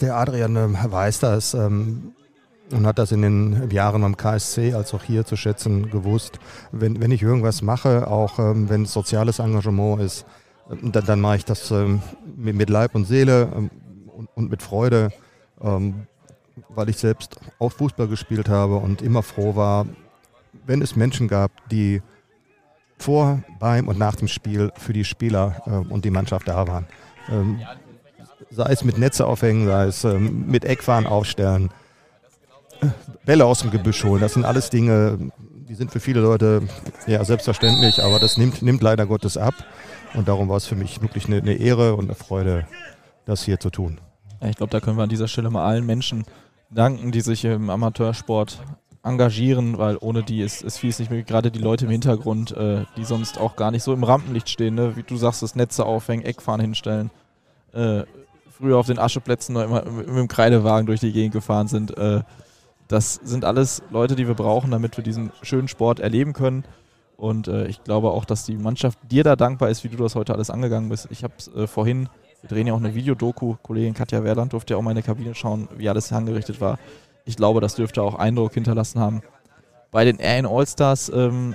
Der 0.01 0.17
Adrian 0.17 0.55
äh, 0.55 0.69
weiß 0.93 1.19
das 1.19 1.55
ähm, 1.55 2.13
und 2.71 2.87
hat 2.87 3.01
das 3.01 3.11
in 3.11 3.23
den 3.23 3.69
Jahren 3.73 4.05
am 4.05 4.17
KSC 4.17 4.75
als 4.75 4.95
auch 4.95 5.03
hier 5.03 5.27
zu 5.27 5.35
schätzen 5.35 5.91
gewusst. 5.91 6.39
Wenn, 6.71 7.01
wenn 7.01 7.11
ich 7.11 7.23
irgendwas 7.23 7.63
mache, 7.63 8.07
auch 8.07 8.39
ähm, 8.39 8.71
wenn 8.71 8.85
es 8.85 8.93
soziales 8.93 9.41
Engagement 9.41 10.03
ist, 10.03 10.25
äh, 10.71 10.77
dann, 10.83 11.05
dann 11.05 11.21
mache 11.21 11.39
ich 11.39 11.45
das 11.45 11.69
ähm, 11.73 12.01
mit, 12.37 12.55
mit, 12.55 12.71
Leib 12.71 12.95
und 12.95 13.07
Seele 13.07 13.51
ähm, 13.57 13.71
und, 14.07 14.29
und, 14.37 14.51
mit 14.53 14.63
Freude. 14.63 15.11
Ähm, 15.61 16.07
weil 16.69 16.89
ich 16.89 16.97
selbst 16.97 17.41
auch 17.59 17.73
Fußball 17.73 18.09
gespielt 18.09 18.49
habe 18.49 18.77
und 18.77 19.03
immer 19.03 19.23
froh 19.23 19.57
war, 19.57 19.87
wenn 20.67 20.83
es 20.83 20.97
Menschen 20.97 21.29
gab, 21.29 21.51
die 21.71 22.03
vor, 22.99 23.43
beim 23.59 23.89
und 23.89 23.99
nach 23.99 24.17
dem 24.17 24.29
Spiel 24.29 24.73
für 24.77 24.93
die 24.93 25.05
Spieler 25.05 25.63
äh, 25.67 25.71
und 25.71 26.05
die 26.05 26.11
Mannschaft 26.11 26.49
da 26.49 26.67
waren. 26.69 26.87
Ähm, 27.31 27.61
sei 28.51 28.73
es 28.73 28.85
mit 28.85 28.99
Netze 28.99 29.27
aufhängen, 29.27 29.67
sei 29.67 29.87
es 29.87 30.05
ähm, 30.05 30.47
mit 30.47 30.65
Eckfahren 30.65 31.07
aufstellen, 31.07 31.71
Bälle 33.25 33.45
aus 33.45 33.61
dem 33.61 33.71
Gebüsch 33.71 34.05
holen. 34.05 34.21
Das 34.21 34.35
sind 34.35 34.45
alles 34.45 34.71
Dinge, 34.71 35.31
die 35.69 35.75
sind 35.75 35.91
für 35.91 36.01
viele 36.01 36.21
Leute 36.21 36.63
ja 37.07 37.25
selbstverständlich, 37.25 38.03
aber 38.03 38.19
das 38.19 38.37
nimmt, 38.37 38.63
nimmt 38.63 38.83
leider 38.83 39.07
Gottes 39.07 39.37
ab. 39.37 39.55
Und 40.15 40.27
darum 40.27 40.49
war 40.49 40.57
es 40.57 40.67
für 40.67 40.75
mich 40.75 41.01
wirklich 41.01 41.27
eine, 41.27 41.37
eine 41.37 41.55
Ehre 41.55 41.95
und 41.95 42.07
eine 42.07 42.15
Freude, 42.15 42.67
das 43.25 43.45
hier 43.45 43.61
zu 43.61 43.71
tun. 43.71 44.01
Ich 44.43 44.57
glaube, 44.57 44.71
da 44.71 44.81
können 44.81 44.97
wir 44.97 45.05
an 45.05 45.09
dieser 45.09 45.29
Stelle 45.29 45.51
mal 45.51 45.65
allen 45.65 45.87
Menschen 45.87 46.25
danken, 46.71 47.13
die 47.13 47.21
sich 47.21 47.45
im 47.45 47.71
Amateursport 47.71 48.59
engagieren, 49.03 49.79
weil 49.79 49.97
ohne 50.01 50.23
die 50.23 50.43
ist, 50.43 50.63
ist 50.63 50.79
vieles 50.79 50.99
nicht 50.99 51.11
mehr. 51.11 51.23
Gerade 51.23 51.51
die 51.51 51.59
Leute 51.59 51.87
im 51.87 51.91
Hintergrund, 51.91 52.53
äh, 52.53 52.85
die 52.97 53.05
sonst 53.05 53.39
auch 53.39 53.57
gar 53.57 53.71
nicht 53.71 53.83
so 53.83 53.93
im 53.93 54.05
Rampenlicht 54.05 54.49
stehen, 54.49 54.75
ne? 54.75 54.97
wie 54.97 55.03
du 55.03 55.17
sagst, 55.17 55.43
das 55.43 55.55
Netze 55.57 55.85
aufhängen, 55.87 56.25
Eckfahren 56.25 56.61
hinstellen. 56.61 57.11
Äh, 57.73 58.03
früher 58.51 58.77
auf 58.77 58.87
den 58.87 58.99
Ascheplätzen 58.99 59.55
noch 59.55 59.63
immer 59.63 59.85
mit 59.85 60.09
dem 60.09 60.29
Kreidewagen 60.29 60.87
durch 60.87 61.01
die 61.01 61.13
Gegend 61.13 61.33
gefahren 61.33 61.67
sind. 61.67 61.97
Äh, 61.97 62.23
das 62.89 63.15
sind 63.15 63.45
alles 63.45 63.83
Leute, 63.91 64.17
die 64.17 64.27
wir 64.27 64.35
brauchen, 64.35 64.71
damit 64.71 64.97
wir 64.97 65.05
diesen 65.05 65.33
schönen 65.43 65.69
Sport 65.69 66.01
erleben 66.01 66.33
können. 66.33 66.65
Und 67.17 67.49
äh, 67.49 67.67
ich 67.67 67.85
glaube 67.85 68.11
auch, 68.11 68.25
dass 68.25 68.45
die 68.45 68.57
Mannschaft 68.57 68.99
dir 69.11 69.25
da 69.25 69.37
dankbar 69.37 69.71
ist, 69.71 69.85
wie 69.85 69.89
du 69.89 69.97
das 69.97 70.15
heute 70.15 70.35
alles 70.35 70.51
angegangen 70.51 70.89
bist. 70.89 71.09
Ich 71.11 71.23
habe 71.23 71.35
es 71.39 71.49
äh, 71.49 71.67
vorhin 71.67 72.09
wir 72.43 72.49
drehen 72.49 72.67
ja 72.67 72.75
auch 72.75 72.79
eine 72.79 72.95
Videodoku. 72.95 73.57
Kollegin 73.63 73.95
Katja 73.95 74.25
Werland 74.25 74.53
durfte 74.53 74.75
ja 74.75 74.79
auch 74.79 74.83
mal 74.83 74.91
in 74.91 74.97
der 74.97 75.05
Kabine 75.05 75.35
schauen, 75.35 75.69
wie 75.77 75.89
alles 75.89 76.13
angerichtet 76.13 76.61
war. 76.61 76.79
Ich 77.25 77.37
glaube, 77.37 77.61
das 77.61 77.75
dürfte 77.75 78.03
auch 78.03 78.15
Eindruck 78.15 78.55
hinterlassen 78.55 79.01
haben. 79.01 79.23
Bei 79.91 80.05
den 80.05 80.19
RN 80.21 80.47
All-Stars, 80.47 81.11
ähm, 81.15 81.55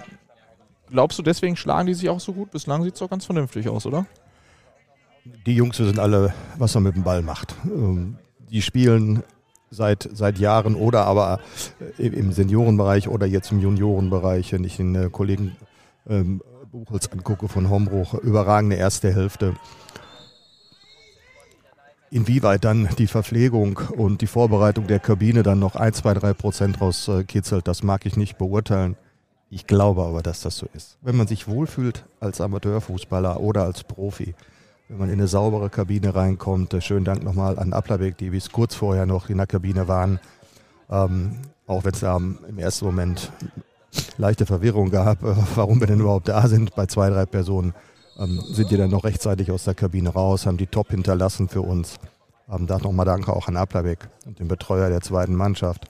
glaubst 0.89 1.17
du, 1.17 1.23
deswegen 1.23 1.55
schlagen 1.55 1.87
die 1.87 1.93
sich 1.93 2.09
auch 2.09 2.19
so 2.19 2.33
gut? 2.33 2.51
Bislang 2.51 2.83
sieht 2.83 2.93
es 2.93 2.99
doch 2.99 3.09
ganz 3.09 3.25
vernünftig 3.25 3.67
aus, 3.69 3.85
oder? 3.85 4.05
Die 5.45 5.55
Jungs 5.55 5.79
wissen 5.79 5.99
alle, 5.99 6.33
was 6.57 6.73
man 6.75 6.83
mit 6.83 6.95
dem 6.95 7.03
Ball 7.03 7.21
macht. 7.21 7.55
Ähm, 7.65 8.17
die 8.49 8.61
spielen 8.61 9.23
seit, 9.71 10.07
seit 10.13 10.37
Jahren 10.37 10.75
oder 10.75 11.05
aber 11.05 11.39
im 11.97 12.31
Seniorenbereich 12.31 13.07
oder 13.07 13.25
jetzt 13.25 13.51
im 13.51 13.59
Juniorenbereich, 13.59 14.53
wenn 14.53 14.63
ich 14.63 14.77
den 14.77 14.95
äh, 14.95 15.09
Kollegen 15.11 15.55
ähm, 16.07 16.41
Buchholz 16.71 17.07
angucke 17.07 17.47
von 17.47 17.69
Hombruch, 17.69 18.13
überragende 18.15 18.75
erste 18.75 19.13
Hälfte. 19.13 19.55
Inwieweit 22.15 22.63
dann 22.63 22.87
die 22.97 23.07
Verpflegung 23.07 23.77
und 23.97 24.21
die 24.21 24.27
Vorbereitung 24.27 24.87
der 24.87 24.99
Kabine 24.99 25.43
dann 25.43 25.59
noch 25.59 25.75
ein, 25.75 25.91
zwei, 25.91 26.13
drei 26.13 26.33
Prozent 26.33 26.79
rauskitzelt, 26.79 27.67
das 27.67 27.83
mag 27.83 28.05
ich 28.05 28.15
nicht 28.15 28.37
beurteilen. 28.37 28.95
Ich 29.49 29.67
glaube 29.67 30.05
aber, 30.05 30.23
dass 30.23 30.39
das 30.39 30.55
so 30.55 30.65
ist. 30.73 30.97
Wenn 31.01 31.17
man 31.17 31.27
sich 31.27 31.49
wohlfühlt 31.49 32.05
als 32.21 32.39
Amateurfußballer 32.39 33.41
oder 33.41 33.63
als 33.63 33.83
Profi, 33.83 34.33
wenn 34.87 34.97
man 34.97 35.09
in 35.09 35.15
eine 35.15 35.27
saubere 35.27 35.69
Kabine 35.69 36.15
reinkommt, 36.15 36.73
äh, 36.73 36.79
schönen 36.79 37.03
Dank 37.03 37.21
nochmal 37.21 37.59
an 37.59 37.73
Applerbeck, 37.73 38.17
die 38.17 38.29
bis 38.29 38.49
kurz 38.49 38.75
vorher 38.75 39.05
noch 39.05 39.29
in 39.29 39.35
der 39.35 39.47
Kabine 39.47 39.89
waren, 39.89 40.21
ähm, 40.89 41.39
auch 41.67 41.83
wenn 41.83 41.95
es 41.95 41.99
da 41.99 42.15
im 42.15 42.57
ersten 42.57 42.85
Moment 42.85 43.29
leichte 44.17 44.45
Verwirrung 44.45 44.89
gab, 44.89 45.21
äh, 45.21 45.35
warum 45.55 45.81
wir 45.81 45.87
denn 45.87 45.99
überhaupt 45.99 46.29
da 46.29 46.47
sind 46.47 46.75
bei 46.75 46.85
zwei, 46.85 47.09
drei 47.09 47.25
Personen 47.25 47.73
ähm, 48.17 48.41
sind 48.47 48.71
die 48.71 48.77
dann 48.77 48.89
noch 48.89 49.03
rechtzeitig 49.03 49.51
aus 49.51 49.65
der 49.65 49.75
Kabine 49.75 50.09
raus, 50.09 50.45
haben 50.45 50.57
die 50.57 50.67
Top 50.67 50.89
hinterlassen 50.89 51.49
für 51.49 51.61
uns. 51.61 51.95
Ähm, 52.49 52.67
da 52.67 52.77
nochmal 52.77 53.05
Danke 53.05 53.33
auch 53.33 53.47
an 53.47 53.57
Applerbeck 53.57 54.09
und 54.25 54.39
den 54.39 54.47
Betreuer 54.47 54.89
der 54.89 55.01
zweiten 55.01 55.35
Mannschaft. 55.35 55.85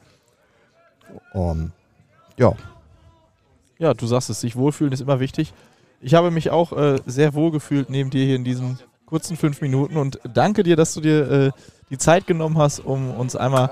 Um, 1.33 1.71
ja. 2.37 2.53
Ja, 3.77 3.93
du 3.93 4.07
sagst 4.07 4.29
es, 4.29 4.41
sich 4.41 4.55
wohlfühlen 4.55 4.93
ist 4.93 5.01
immer 5.01 5.19
wichtig. 5.19 5.53
Ich 6.01 6.13
habe 6.13 6.31
mich 6.31 6.49
auch 6.49 6.71
äh, 6.73 6.99
sehr 7.05 7.33
wohl 7.33 7.51
gefühlt 7.51 7.89
neben 7.89 8.09
dir 8.09 8.25
hier 8.25 8.35
in 8.35 8.43
diesen 8.43 8.79
kurzen 9.05 9.37
fünf 9.37 9.61
Minuten 9.61 9.97
und 9.97 10.19
danke 10.33 10.63
dir, 10.63 10.75
dass 10.75 10.93
du 10.93 11.01
dir 11.01 11.31
äh, 11.31 11.51
die 11.89 11.97
Zeit 11.97 12.25
genommen 12.25 12.57
hast, 12.57 12.79
um 12.79 13.11
uns 13.11 13.35
einmal 13.35 13.69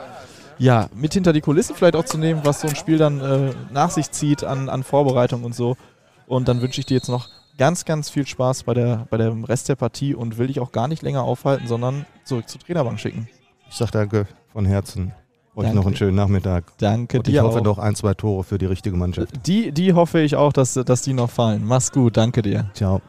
ja, 0.60 0.90
mit 0.94 1.14
hinter 1.14 1.34
die 1.34 1.42
Kulissen 1.42 1.76
vielleicht 1.76 1.96
auch 1.96 2.06
zu 2.06 2.18
nehmen, 2.18 2.42
was 2.44 2.62
so 2.62 2.68
ein 2.68 2.76
Spiel 2.76 2.98
dann 2.98 3.20
äh, 3.20 3.54
nach 3.72 3.90
sich 3.90 4.12
zieht 4.12 4.44
an, 4.44 4.70
an 4.70 4.84
Vorbereitung 4.84 5.44
und 5.44 5.56
so. 5.56 5.76
Und 6.28 6.48
dann 6.48 6.62
wünsche 6.62 6.80
ich 6.80 6.86
dir 6.86 6.96
jetzt 6.96 7.10
noch 7.10 7.30
ganz, 7.58 7.86
ganz 7.86 8.10
viel 8.10 8.26
Spaß 8.26 8.64
bei, 8.64 8.74
der, 8.74 9.08
bei 9.10 9.18
dem 9.18 9.44
Rest 9.44 9.70
der 9.70 9.76
Partie 9.76 10.16
und 10.16 10.38
will 10.38 10.48
dich 10.48 10.60
auch 10.60 10.72
gar 10.72 10.88
nicht 10.88 11.02
länger 11.02 11.24
aufhalten, 11.24 11.68
sondern 11.68 12.06
zurück 12.26 12.50
zur 12.50 12.62
Trainerbank 12.62 13.00
schicken. 13.00 13.28
Ich 13.70 13.76
sage 13.76 13.92
danke 13.92 14.28
von 14.52 14.66
Herzen. 14.66 15.14
Euch 15.56 15.66
Danke. 15.66 15.78
noch 15.78 15.86
einen 15.86 15.96
schönen 15.96 16.16
Nachmittag. 16.16 16.64
Danke 16.80 17.20
Und 17.20 17.28
ich 17.28 17.36
dir 17.36 17.44
hoffe 17.44 17.60
auch. 17.60 17.64
noch 17.64 17.78
ein, 17.78 17.94
zwei 17.96 18.16
Tore 18.16 18.44
für 18.44 18.58
die 18.58 18.66
richtige 18.66 18.96
Mannschaft. 18.98 19.46
Die, 19.46 19.72
die 19.72 19.94
hoffe 19.94 20.20
ich 20.20 20.36
auch, 20.36 20.52
dass, 20.52 20.74
dass 20.74 21.04
die 21.04 21.14
noch 21.14 21.30
fallen. 21.30 21.64
Mach's 21.64 21.92
gut, 21.92 22.18
danke 22.18 22.42
dir. 22.42 22.72
Ciao. 22.74 23.02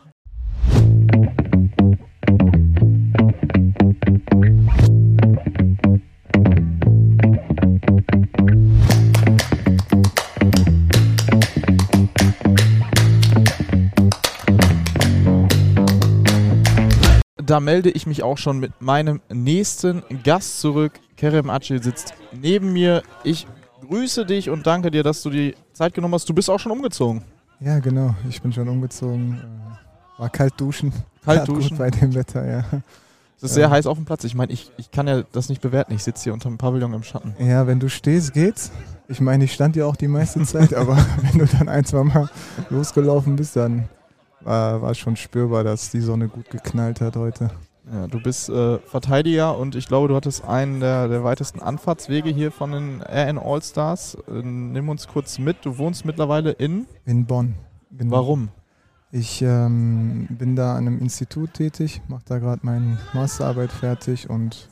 Da 17.54 17.60
melde 17.60 17.88
ich 17.88 18.04
mich 18.04 18.24
auch 18.24 18.36
schon 18.36 18.58
mit 18.58 18.82
meinem 18.82 19.20
nächsten 19.32 20.02
Gast 20.24 20.58
zurück. 20.58 20.94
Kerem 21.16 21.50
Acil 21.50 21.80
sitzt 21.80 22.12
neben 22.32 22.72
mir. 22.72 23.04
Ich 23.22 23.46
grüße 23.88 24.26
dich 24.26 24.50
und 24.50 24.66
danke 24.66 24.90
dir, 24.90 25.04
dass 25.04 25.22
du 25.22 25.30
die 25.30 25.54
Zeit 25.72 25.94
genommen 25.94 26.14
hast. 26.14 26.28
Du 26.28 26.34
bist 26.34 26.50
auch 26.50 26.58
schon 26.58 26.72
umgezogen. 26.72 27.22
Ja, 27.60 27.78
genau. 27.78 28.16
Ich 28.28 28.42
bin 28.42 28.52
schon 28.52 28.68
umgezogen. 28.68 29.38
Äh, 29.38 30.20
War 30.20 30.30
kalt 30.30 30.54
duschen. 30.56 30.92
Kalt 31.24 31.46
gut 31.46 31.58
duschen. 31.58 31.78
bei 31.78 31.90
dem 31.90 32.12
Wetter, 32.16 32.44
ja. 32.44 32.64
Es 33.36 33.44
ist 33.44 33.54
sehr 33.54 33.70
heiß 33.70 33.86
auf 33.86 33.98
dem 33.98 34.04
Platz. 34.04 34.24
Ich 34.24 34.34
meine, 34.34 34.52
ich, 34.52 34.72
ich 34.76 34.90
kann 34.90 35.06
ja 35.06 35.22
das 35.30 35.48
nicht 35.48 35.60
bewerten. 35.60 35.92
Ich 35.92 36.02
sitze 36.02 36.24
hier 36.24 36.32
unter 36.32 36.48
dem 36.48 36.58
Pavillon 36.58 36.92
im 36.92 37.04
Schatten. 37.04 37.36
Ja, 37.38 37.68
wenn 37.68 37.78
du 37.78 37.88
stehst, 37.88 38.32
geht's. 38.32 38.72
Ich 39.06 39.20
meine, 39.20 39.44
ich 39.44 39.52
stand 39.52 39.76
ja 39.76 39.86
auch 39.86 39.94
die 39.94 40.08
meiste 40.08 40.42
Zeit, 40.42 40.74
aber 40.74 40.96
wenn 41.22 41.38
du 41.38 41.46
dann 41.46 41.68
ein, 41.68 41.84
zwei 41.84 42.02
Mal 42.02 42.28
losgelaufen 42.68 43.36
bist, 43.36 43.54
dann 43.54 43.88
war, 44.44 44.82
war 44.82 44.94
schon 44.94 45.16
spürbar, 45.16 45.64
dass 45.64 45.90
die 45.90 46.00
Sonne 46.00 46.28
gut 46.28 46.50
geknallt 46.50 47.00
hat 47.00 47.16
heute. 47.16 47.50
Ja, 47.92 48.06
du 48.06 48.18
bist 48.22 48.48
äh, 48.48 48.78
Verteidiger 48.78 49.58
und 49.58 49.74
ich 49.74 49.86
glaube, 49.88 50.08
du 50.08 50.16
hattest 50.16 50.44
einen 50.44 50.80
der, 50.80 51.08
der 51.08 51.22
weitesten 51.22 51.60
Anfahrtswege 51.60 52.30
hier 52.30 52.50
von 52.50 52.72
den 52.72 53.02
RN 53.02 53.38
All-Stars. 53.38 54.16
Äh, 54.26 54.42
nimm 54.42 54.88
uns 54.88 55.06
kurz 55.06 55.38
mit. 55.38 55.64
Du 55.66 55.76
wohnst 55.76 56.04
mittlerweile 56.06 56.52
in. 56.52 56.86
In 57.04 57.26
Bonn. 57.26 57.54
Genau. 57.90 58.12
Warum? 58.16 58.48
Ich 59.12 59.42
ähm, 59.42 60.26
bin 60.30 60.56
da 60.56 60.72
an 60.72 60.86
einem 60.86 60.98
Institut 60.98 61.54
tätig, 61.54 62.00
mache 62.08 62.22
da 62.26 62.38
gerade 62.38 62.60
meine 62.64 62.98
Masterarbeit 63.12 63.70
fertig 63.70 64.28
und 64.30 64.68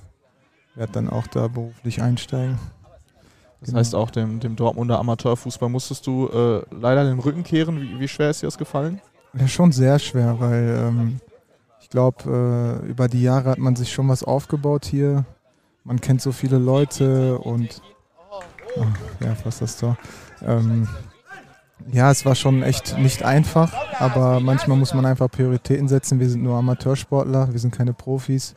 werde 0.75 0.93
dann 0.95 1.11
auch 1.11 1.27
da 1.27 1.49
beruflich 1.49 2.03
einsteigen. 2.03 2.59
Das 3.61 3.69
Genau. 3.69 3.79
heißt, 3.79 3.95
auch 3.95 4.11
dem, 4.11 4.41
dem 4.41 4.57
Dortmunder 4.57 4.99
Amateurfußball 4.99 5.69
musstest 5.69 6.07
du 6.09 6.29
äh, 6.29 6.63
leider 6.75 7.05
den 7.05 7.21
Rücken 7.21 7.45
kehren. 7.45 7.81
Wie, 7.81 8.01
wie 8.01 8.09
schwer 8.09 8.31
ist 8.31 8.43
dir 8.43 8.47
das 8.49 8.59
gefallen? 8.59 9.01
Ja, 9.35 9.49
schon 9.49 9.73
sehr 9.73 9.99
schwer, 9.99 10.39
weil 10.41 10.87
ähm, 10.89 11.21
ich 11.81 11.89
glaube, 11.89 12.81
äh, 12.85 12.87
über 12.87 13.09
die 13.09 13.23
Jahre 13.23 13.51
hat 13.51 13.59
man 13.59 13.77
sich 13.77 13.93
schon 13.93 14.09
was 14.09 14.23
aufgebaut 14.23 14.85
hier. 14.85 15.25
Man 15.85 16.01
kennt 16.01 16.21
so 16.21 16.33
viele 16.33 16.59
Leute 16.59 17.39
und 17.39 17.83
oh, 18.77 18.85
ja, 19.21 19.35
fast 19.35 19.63
das 19.63 19.79
Tor. 19.79 19.97
Ähm, 20.43 20.87
ja, 21.91 22.11
es 22.11 22.25
war 22.25 22.35
schon 22.35 22.63
echt 22.63 22.97
nicht 22.99 23.25
einfach, 23.25 23.73
aber 23.99 24.41
manchmal 24.41 24.77
muss 24.77 24.95
man 24.95 25.07
einfach 25.07 25.31
Prioritäten 25.31 25.89
setzen. 25.89 26.21
Wir 26.21 26.29
sind 26.29 26.43
nur 26.43 26.57
Amateursportler, 26.57 27.53
wir 27.53 27.59
sind 27.59 27.75
keine 27.75 27.93
Profis. 27.93 28.55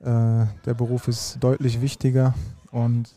Äh, 0.00 0.04
der 0.66 0.74
Beruf 0.74 1.08
ist 1.08 1.38
deutlich 1.40 1.80
wichtiger 1.80 2.34
und 2.70 3.14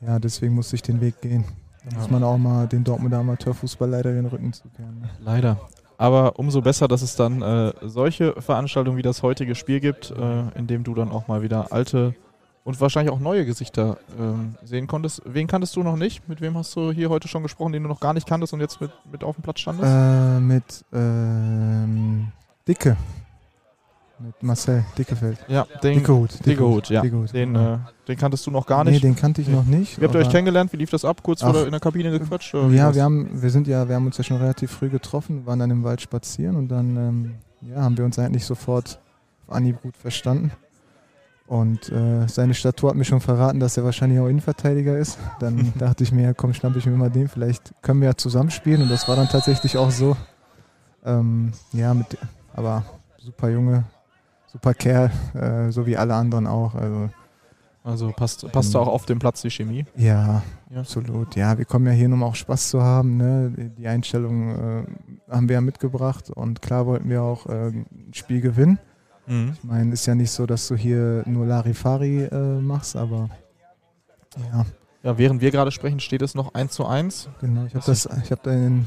ja, 0.00 0.18
deswegen 0.18 0.54
musste 0.54 0.76
ich 0.76 0.82
den 0.82 1.00
Weg 1.00 1.20
gehen. 1.20 1.44
Da 1.88 1.96
muss 1.96 2.10
man 2.10 2.22
auch 2.22 2.38
mal 2.38 2.66
den 2.68 2.84
Dortmunder 2.84 3.18
Amateurfußball 3.18 3.88
leider 3.88 4.12
den 4.12 4.26
Rücken 4.26 4.52
zukehren. 4.52 5.00
Ne? 5.00 5.10
Leider. 5.20 5.58
Aber 5.98 6.38
umso 6.38 6.62
besser, 6.62 6.86
dass 6.86 7.02
es 7.02 7.16
dann 7.16 7.42
äh, 7.42 7.72
solche 7.82 8.40
Veranstaltungen 8.40 8.96
wie 8.96 9.02
das 9.02 9.22
heutige 9.22 9.56
Spiel 9.56 9.80
gibt, 9.80 10.12
äh, 10.12 10.58
in 10.58 10.68
dem 10.68 10.84
du 10.84 10.94
dann 10.94 11.10
auch 11.10 11.26
mal 11.26 11.42
wieder 11.42 11.72
alte 11.72 12.14
und 12.62 12.80
wahrscheinlich 12.80 13.12
auch 13.12 13.18
neue 13.18 13.44
Gesichter 13.44 13.98
ähm, 14.18 14.54
sehen 14.62 14.86
konntest. 14.86 15.22
Wen 15.24 15.48
kanntest 15.48 15.74
du 15.74 15.82
noch 15.82 15.96
nicht? 15.96 16.28
Mit 16.28 16.40
wem 16.40 16.56
hast 16.56 16.76
du 16.76 16.92
hier 16.92 17.08
heute 17.08 17.26
schon 17.26 17.42
gesprochen, 17.42 17.72
den 17.72 17.82
du 17.82 17.88
noch 17.88 17.98
gar 17.98 18.14
nicht 18.14 18.28
kanntest 18.28 18.52
und 18.52 18.60
jetzt 18.60 18.80
mit, 18.80 18.92
mit 19.10 19.24
auf 19.24 19.36
dem 19.36 19.42
Platz 19.42 19.60
standest? 19.60 19.90
Äh, 19.90 20.38
mit 20.38 20.84
ähm, 20.92 22.28
Dicke. 22.66 22.96
Mit 24.20 24.42
Marcel 24.42 24.84
Dickefeld. 24.96 25.38
ja, 25.46 25.64
den 25.82 25.98
Dickehut. 25.98 26.44
Dickehut, 26.44 26.88
ja. 26.90 27.02
Dickehut, 27.02 27.32
Den, 27.32 27.54
genau. 27.54 27.74
äh, 27.74 27.78
den 28.08 28.16
kanntest 28.18 28.44
du 28.46 28.50
noch 28.50 28.66
gar 28.66 28.82
Nee, 28.82 28.90
nicht. 28.92 29.04
den 29.04 29.14
kannte 29.14 29.40
ich 29.40 29.48
noch 29.48 29.64
nicht. 29.64 30.00
Wie 30.00 30.04
habt 30.04 30.14
ihr 30.14 30.20
euch 30.20 30.28
kennengelernt? 30.30 30.72
Wie 30.72 30.76
lief 30.76 30.90
das 30.90 31.04
ab? 31.04 31.22
Kurz 31.22 31.42
Ach, 31.42 31.48
wurde 31.48 31.64
in 31.66 31.70
der 31.70 31.78
Kabine 31.80 32.10
gequatscht? 32.10 32.52
oder 32.54 32.68
Ja, 32.74 32.92
wir 32.94 33.02
haben, 33.04 33.40
wir 33.40 33.50
sind 33.50 33.68
ja, 33.68 33.88
wir 33.88 33.94
haben 33.94 34.06
uns 34.06 34.18
ja 34.18 34.24
schon 34.24 34.38
relativ 34.38 34.72
früh 34.72 34.88
getroffen, 34.88 35.46
waren 35.46 35.60
dann 35.60 35.70
im 35.70 35.84
Wald 35.84 36.00
spazieren 36.00 36.56
und 36.56 36.68
dann 36.68 36.96
ähm, 36.96 37.34
ja, 37.62 37.80
haben 37.82 37.96
wir 37.96 38.04
uns 38.04 38.18
eigentlich 38.18 38.44
sofort 38.44 38.98
auf 39.46 39.54
Anhieb 39.54 39.80
gut 39.82 39.96
verstanden. 39.96 40.50
Und 41.46 41.90
äh, 41.90 42.26
seine 42.28 42.52
Statur 42.54 42.90
hat 42.90 42.96
mir 42.96 43.04
schon 43.06 43.20
verraten, 43.20 43.58
dass 43.60 43.76
er 43.76 43.84
wahrscheinlich 43.84 44.18
auch 44.20 44.26
Innenverteidiger 44.26 44.98
ist. 44.98 45.16
Dann 45.40 45.72
dachte 45.78 46.02
ich 46.04 46.12
mir, 46.12 46.22
ja, 46.22 46.34
komm, 46.34 46.52
schnapp 46.54 46.76
ich 46.76 46.84
mir 46.86 46.92
mal 46.96 47.08
den, 47.10 47.28
vielleicht 47.28 47.72
können 47.82 48.00
wir 48.00 48.08
ja 48.08 48.14
zusammenspielen. 48.16 48.82
Und 48.82 48.90
das 48.90 49.08
war 49.08 49.16
dann 49.16 49.28
tatsächlich 49.28 49.78
auch 49.78 49.90
so. 49.90 50.16
Ähm, 51.06 51.52
ja, 51.72 51.94
mit, 51.94 52.18
aber 52.52 52.82
super 53.18 53.48
Junge, 53.48 53.84
super 54.52 54.74
Kerl, 54.74 55.10
äh, 55.34 55.70
so 55.70 55.86
wie 55.86 55.96
alle 55.96 56.14
anderen 56.14 56.46
auch. 56.46 56.74
Also 56.74 57.10
Also 57.84 58.12
passt, 58.12 58.50
passt 58.52 58.74
da 58.74 58.80
auch 58.80 58.88
auf 58.88 59.06
dem 59.06 59.18
Platz 59.18 59.40
die 59.42 59.50
Chemie. 59.50 59.86
ja, 59.96 60.42
Ja. 60.70 60.80
absolut. 60.80 61.36
Ja, 61.36 61.56
wir 61.56 61.64
kommen 61.64 61.86
ja 61.86 61.92
hier, 61.92 62.06
um 62.12 62.22
auch 62.22 62.34
Spaß 62.34 62.70
zu 62.70 62.82
haben. 62.82 63.16
Ne? 63.16 63.52
Die- 63.78 63.86
Einstellung 63.88 64.50
äh, 64.50 64.86
haben 65.30 65.48
wir 65.48 65.54
ja 65.54 65.60
mitgebracht 65.60 66.28
und 66.30 66.60
klar 66.60 66.84
wollten 66.86 67.08
wir 67.08 67.22
auch 67.22 67.46
äh, 67.46 67.68
ein 67.68 67.86
Spiel 68.12 68.40
gewinnen. 68.40 68.78
Mhm. 69.26 69.52
Ich 69.54 69.64
meine, 69.64 69.92
ist 69.92 70.04
ja 70.06 70.14
nicht 70.14 70.30
so, 70.30 70.44
dass 70.46 70.68
du 70.68 70.74
hier 70.76 71.22
nur 71.26 71.46
Larifari 71.46 72.24
äh, 72.24 72.60
machst, 72.60 72.96
aber 72.96 73.28
ja, 74.52 74.64
Ja, 75.02 75.16
während 75.18 75.40
wir 75.40 75.50
gerade 75.50 75.70
sprechen, 75.70 76.00
steht 76.00 76.22
es 76.22 76.34
noch 76.34 76.54
1 76.54 76.72
zu 76.72 76.86
1. 76.86 77.28
genau. 77.40 77.64
Ich 77.66 77.74
habe 77.74 77.86
Was 77.86 78.02
das, 78.04 78.18
ich 78.24 78.30
habe 78.30 78.42
den, 78.50 78.86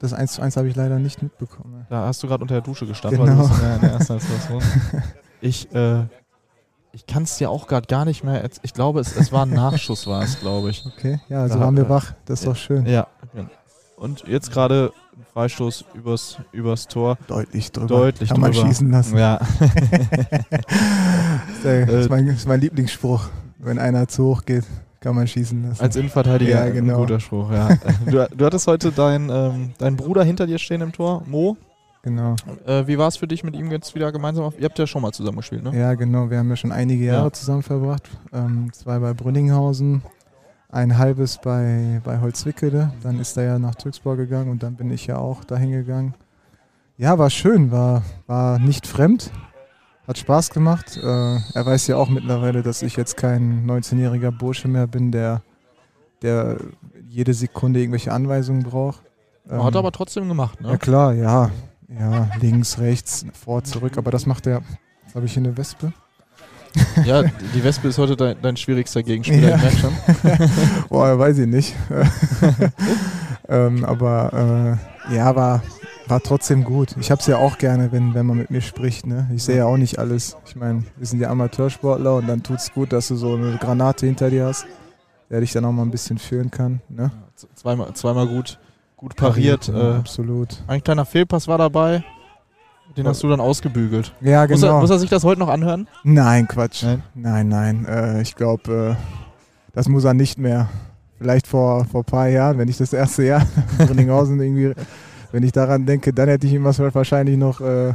das 0.00 0.12
1 0.12 0.32
zu 0.32 0.42
1 0.42 0.56
habe 0.56 0.66
ich 0.68 0.74
leider 0.74 0.98
nicht 0.98 1.22
mitbekommen. 1.22 1.86
Da 1.88 2.06
hast 2.06 2.22
du 2.22 2.26
gerade 2.26 2.42
unter 2.42 2.54
der 2.54 2.62
Dusche 2.62 2.86
gestanden, 2.86 3.24
Genau. 3.24 3.38
weil 3.38 3.44
du 3.44 3.48
bist 3.48 3.62
in 3.74 3.80
der, 3.82 3.92
ersten 3.92 4.18
Situation. 4.20 4.62
Ich, 5.42 5.72
äh, 5.74 6.02
ich 6.92 7.06
kann 7.06 7.22
es 7.22 7.36
dir 7.38 7.48
auch 7.50 7.66
gerade 7.66 7.86
gar 7.86 8.04
nicht 8.04 8.24
mehr. 8.24 8.44
erz- 8.44 8.58
Ich 8.62 8.74
glaube, 8.74 9.00
es, 9.00 9.16
es 9.16 9.30
war 9.32 9.46
ein 9.46 9.50
Nachschuss, 9.54 10.06
war 10.06 10.22
es, 10.22 10.38
glaube 10.40 10.68
ich. 10.70 10.84
Okay, 10.84 11.18
ja, 11.30 11.42
also 11.42 11.54
Da 11.54 11.60
waren 11.64 11.76
wir 11.76 11.88
wach. 11.88 12.12
Das 12.26 12.40
ist 12.40 12.46
doch 12.46 12.56
schön. 12.56 12.84
Ja. 12.84 13.06
Und 13.96 14.24
jetzt 14.26 14.50
gerade 14.52 14.92
ein 15.16 15.24
Freistoß 15.32 15.84
übers, 15.94 16.38
übers 16.52 16.88
Tor. 16.88 17.16
Deutlich 17.26 17.70
drüber. 17.72 17.86
Deutlich 17.86 18.28
Kann 18.30 18.40
man 18.40 18.52
drüber. 18.52 18.66
schießen 18.66 18.90
lassen. 18.90 19.16
Ja. 19.16 19.38
Das 21.62 21.64
Äh, 21.64 22.00
ist 22.02 22.10
mein, 22.10 22.26
das 22.26 22.36
ist 22.36 22.48
mein 22.48 22.60
Lieblingsspruch. 22.60 23.28
Wenn 23.58 23.78
einer 23.78 24.08
zu 24.08 24.24
hoch 24.24 24.44
geht, 24.46 24.64
kann 25.00 25.14
man 25.14 25.26
schießen 25.26 25.62
lassen. 25.68 25.82
Als 25.82 25.96
Innenverteidiger 25.96 26.66
Ja, 26.66 26.70
genau. 26.70 26.94
ein 26.94 27.00
guter 27.00 27.20
Spruch, 27.20 27.50
ja. 27.50 27.68
Du, 28.06 28.28
du 28.36 28.44
hattest 28.44 28.66
heute 28.66 28.92
deinen 28.92 29.30
ähm, 29.30 29.70
deinen 29.78 29.96
Bruder 29.96 30.22
hinter 30.24 30.46
dir 30.46 30.58
stehen 30.58 30.80
im 30.82 30.92
Tor, 30.92 31.22
Mo. 31.26 31.56
genau. 32.02 32.36
Äh, 32.66 32.86
wie 32.86 32.98
war 32.98 33.08
es 33.08 33.16
für 33.16 33.26
dich 33.26 33.42
mit 33.42 33.56
ihm 33.56 33.70
jetzt 33.70 33.94
wieder 33.94 34.12
gemeinsam? 34.12 34.44
Auf, 34.44 34.58
ihr 34.58 34.64
habt 34.66 34.78
ja 34.78 34.86
schon 34.86 35.02
mal 35.02 35.12
zusammen 35.12 35.38
gespielt, 35.38 35.62
ne? 35.64 35.78
Ja, 35.78 35.94
genau. 35.94 36.28
Wir 36.30 36.38
haben 36.38 36.50
ja 36.50 36.56
schon 36.56 36.72
einige 36.72 37.04
Jahre 37.04 37.24
Ja. 37.28 37.32
zusammen 37.32 37.62
verbracht. 37.62 38.08
Ähm, 38.32 38.70
zwei 38.72 38.98
bei 38.98 39.14
Brünninghausen, 39.14 40.02
ein 40.68 40.98
halbes 40.98 41.38
bei, 41.42 42.00
bei 42.04 42.20
Holzwickede. 42.20 42.92
Dann 43.02 43.18
ist 43.20 43.36
er 43.38 43.44
ja 43.44 43.58
nach 43.58 43.74
Türksburg 43.76 44.18
gegangen 44.18 44.50
und 44.50 44.62
dann 44.62 44.74
bin 44.76 44.90
ich 44.90 45.06
ja 45.06 45.16
auch 45.16 45.44
dahin 45.44 45.70
gegangen. 45.72 46.14
Ja, 46.98 47.18
war 47.18 47.30
schön, 47.30 47.70
war, 47.72 48.02
war 48.26 48.58
nicht 48.58 48.86
fremd, 48.86 49.30
hat 50.06 50.18
Spaß 50.18 50.50
gemacht. 50.50 50.96
Äh, 50.96 51.06
er 51.06 51.66
weiß 51.66 51.86
ja 51.86 51.96
auch 51.96 52.08
mittlerweile, 52.08 52.62
dass 52.62 52.82
ich 52.82 52.96
jetzt 52.96 53.16
kein 53.16 53.66
19-jähriger 53.66 54.30
Bursche 54.30 54.68
mehr 54.68 54.86
bin, 54.86 55.12
der, 55.12 55.42
der 56.22 56.56
jede 57.08 57.34
Sekunde 57.34 57.80
irgendwelche 57.80 58.12
Anweisungen 58.12 58.62
braucht. 58.62 59.02
Hat 59.48 59.52
Ähm, 59.52 59.60
er 59.60 59.76
aber 59.76 59.92
trotzdem 59.92 60.28
gemacht, 60.28 60.58
ja 60.62 60.70
ne? 60.72 60.78
klar, 60.78 61.12
ja. 61.14 61.50
Ja, 61.98 62.28
links, 62.40 62.78
rechts, 62.78 63.26
vor, 63.32 63.64
zurück. 63.64 63.98
Aber 63.98 64.12
das 64.12 64.24
macht 64.26 64.46
er. 64.46 64.62
Jetzt 65.04 65.16
habe 65.16 65.26
ich 65.26 65.32
hier 65.32 65.42
eine 65.42 65.56
Wespe. 65.56 65.92
Ja, 67.04 67.22
die 67.24 67.64
Wespe 67.64 67.88
ist 67.88 67.98
heute 67.98 68.14
dein, 68.16 68.36
dein 68.40 68.56
schwierigster 68.56 69.02
Gegenspieler, 69.02 69.48
Ja. 69.48 69.56
ich 69.56 69.62
merke 69.62 69.76
schon. 69.78 69.92
Boah, 70.88 71.18
weiß 71.18 71.38
ich 71.38 71.48
nicht. 71.48 71.74
ähm, 73.48 73.84
aber 73.84 74.78
äh, 75.10 75.14
ja, 75.16 75.34
war, 75.34 75.62
war 76.10 76.20
trotzdem 76.20 76.64
gut. 76.64 76.96
Ich 77.00 77.10
habe 77.10 77.20
es 77.20 77.26
ja 77.26 77.36
auch 77.38 77.58
gerne, 77.58 77.92
wenn, 77.92 78.14
wenn 78.14 78.26
man 78.26 78.36
mit 78.38 78.50
mir 78.50 78.60
spricht. 78.60 79.06
Ne? 79.06 79.30
Ich 79.34 79.44
sehe 79.44 79.58
ja 79.58 79.66
auch 79.66 79.76
nicht 79.76 79.98
alles. 79.98 80.36
Ich 80.46 80.56
meine, 80.56 80.84
wir 80.96 81.06
sind 81.06 81.20
ja 81.20 81.30
Amateursportler 81.30 82.16
und 82.16 82.26
dann 82.28 82.42
tut 82.42 82.58
es 82.58 82.72
gut, 82.72 82.92
dass 82.92 83.08
du 83.08 83.16
so 83.16 83.34
eine 83.34 83.56
Granate 83.58 84.06
hinter 84.06 84.30
dir 84.30 84.46
hast, 84.46 84.66
der 85.30 85.40
dich 85.40 85.52
dann 85.52 85.64
auch 85.64 85.72
mal 85.72 85.82
ein 85.82 85.90
bisschen 85.90 86.18
führen 86.18 86.50
kann. 86.50 86.80
Ne? 86.88 87.10
Z- 87.36 87.48
Zweimal, 87.54 87.92
zweimal 87.94 88.26
gut, 88.26 88.58
gut 88.96 89.16
pariert. 89.16 89.68
ja, 89.68 89.94
äh, 89.94 89.96
absolut. 89.98 90.62
ein 90.66 90.82
kleiner 90.82 91.04
Fehlpass 91.04 91.48
war 91.48 91.58
dabei. 91.58 92.04
Den 92.96 93.06
hast 93.06 93.22
du 93.22 93.28
dann 93.28 93.38
ausgebügelt. 93.40 94.12
Ja, 94.20 94.42
Muss, 94.48 94.62
er, 94.62 94.68
genau. 94.70 94.80
muss 94.80 94.90
er 94.90 94.98
sich 94.98 95.08
das 95.10 95.22
heute 95.22 95.38
noch 95.38 95.48
anhören? 95.48 95.86
Nein, 96.02 96.48
Quatsch. 96.48 96.82
Nein? 96.82 97.02
Nein, 97.14 97.48
nein. 97.48 97.86
Äh, 97.86 98.20
ich 98.22 98.34
glaube, 98.34 98.96
äh, 98.98 99.70
das 99.72 99.88
muss 99.88 100.02
er 100.04 100.12
nicht 100.14 100.38
mehr. 100.38 100.68
Vielleicht 101.16 101.46
vor, 101.46 101.84
vor 101.84 102.00
ein 102.00 102.04
paar 102.06 102.28
Jahren, 102.28 102.58
wenn 102.58 102.68
ich 102.68 102.78
das 102.78 102.92
erste 102.92 103.22
Jahr 103.24 103.46
in 103.78 103.98
irgendwie, 104.40 104.72
wenn 105.32 105.42
ich 105.42 105.52
daran 105.52 105.86
denke, 105.86 106.12
dann 106.12 106.28
hätte 106.28 106.46
ich 106.46 106.52
ihm 106.52 106.64
was 106.64 106.78
wahrscheinlich 106.78 107.36
noch 107.36 107.60
äh, 107.60 107.94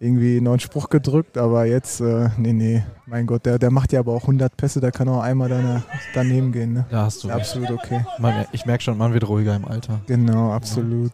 irgendwie 0.00 0.40
noch 0.40 0.52
einen 0.52 0.60
Spruch 0.60 0.88
gedrückt. 0.88 1.38
Aber 1.38 1.64
jetzt, 1.64 2.00
äh, 2.00 2.28
nee, 2.36 2.52
nee, 2.52 2.84
mein 3.06 3.26
Gott, 3.26 3.46
der, 3.46 3.58
der 3.58 3.70
macht 3.70 3.92
ja 3.92 4.00
aber 4.00 4.12
auch 4.12 4.22
100 4.22 4.56
Pässe, 4.56 4.80
da 4.80 4.90
kann 4.90 5.08
auch 5.08 5.20
einmal 5.20 5.48
dann, 5.48 5.82
daneben 6.14 6.52
gehen. 6.52 6.72
Ne? 6.72 6.86
Da 6.90 7.04
hast 7.04 7.24
du 7.24 7.28
recht. 7.28 7.38
Absolut 7.38 7.70
okay. 7.70 8.04
Man, 8.18 8.46
ich 8.52 8.66
merke 8.66 8.82
schon, 8.82 8.98
man 8.98 9.12
wird 9.12 9.28
ruhiger 9.28 9.56
im 9.56 9.64
Alter. 9.64 10.00
Genau, 10.06 10.52
absolut. 10.52 11.12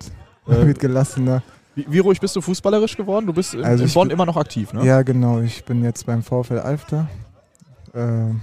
Äh, 0.49 0.67
Wird 0.67 0.81
gelassener. 0.81 1.43
Wie, 1.75 1.87
wie 1.89 1.99
ruhig 2.01 2.21
bist 2.21 2.35
du 2.35 2.41
fußballerisch 2.41 2.97
geworden? 2.97 3.27
Du 3.27 3.33
bist 3.33 3.55
in, 3.55 3.65
Also 3.65 3.85
in 3.85 3.91
Bonn 3.93 4.11
immer 4.11 4.27
noch 4.27 4.37
aktiv, 4.37 4.73
ne? 4.73 4.85
Ja, 4.85 5.03
genau. 5.03 5.41
Ich 5.41 5.65
bin 5.65 5.85
jetzt 5.85 6.05
beim 6.05 6.23
VfL 6.23 6.59
Alfter. 6.59 7.09
Ähm, 7.95 8.41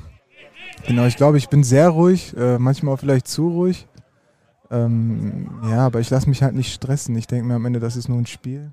genau, 0.88 1.06
ich 1.06 1.18
glaube, 1.18 1.38
ich 1.38 1.50
bin 1.50 1.64
sehr 1.64 1.90
ruhig, 1.90 2.36
äh, 2.38 2.58
manchmal 2.58 2.94
auch 2.94 3.00
vielleicht 3.00 3.28
zu 3.28 3.50
ruhig. 3.50 3.88
Ähm, 4.72 5.50
ja, 5.64 5.86
aber 5.86 6.00
ich 6.00 6.10
lasse 6.10 6.30
mich 6.30 6.44
halt 6.44 6.56
nicht 6.56 6.74
stressen. 6.74 7.16
Ich 7.16 7.28
denke 7.28 7.46
mir 7.46 7.56
am 7.56 7.66
Ende, 7.66 7.80
das 7.80 7.96
ist 7.96 8.10
nur 8.10 8.18
ein 8.18 8.26
Spiel. 8.26 8.72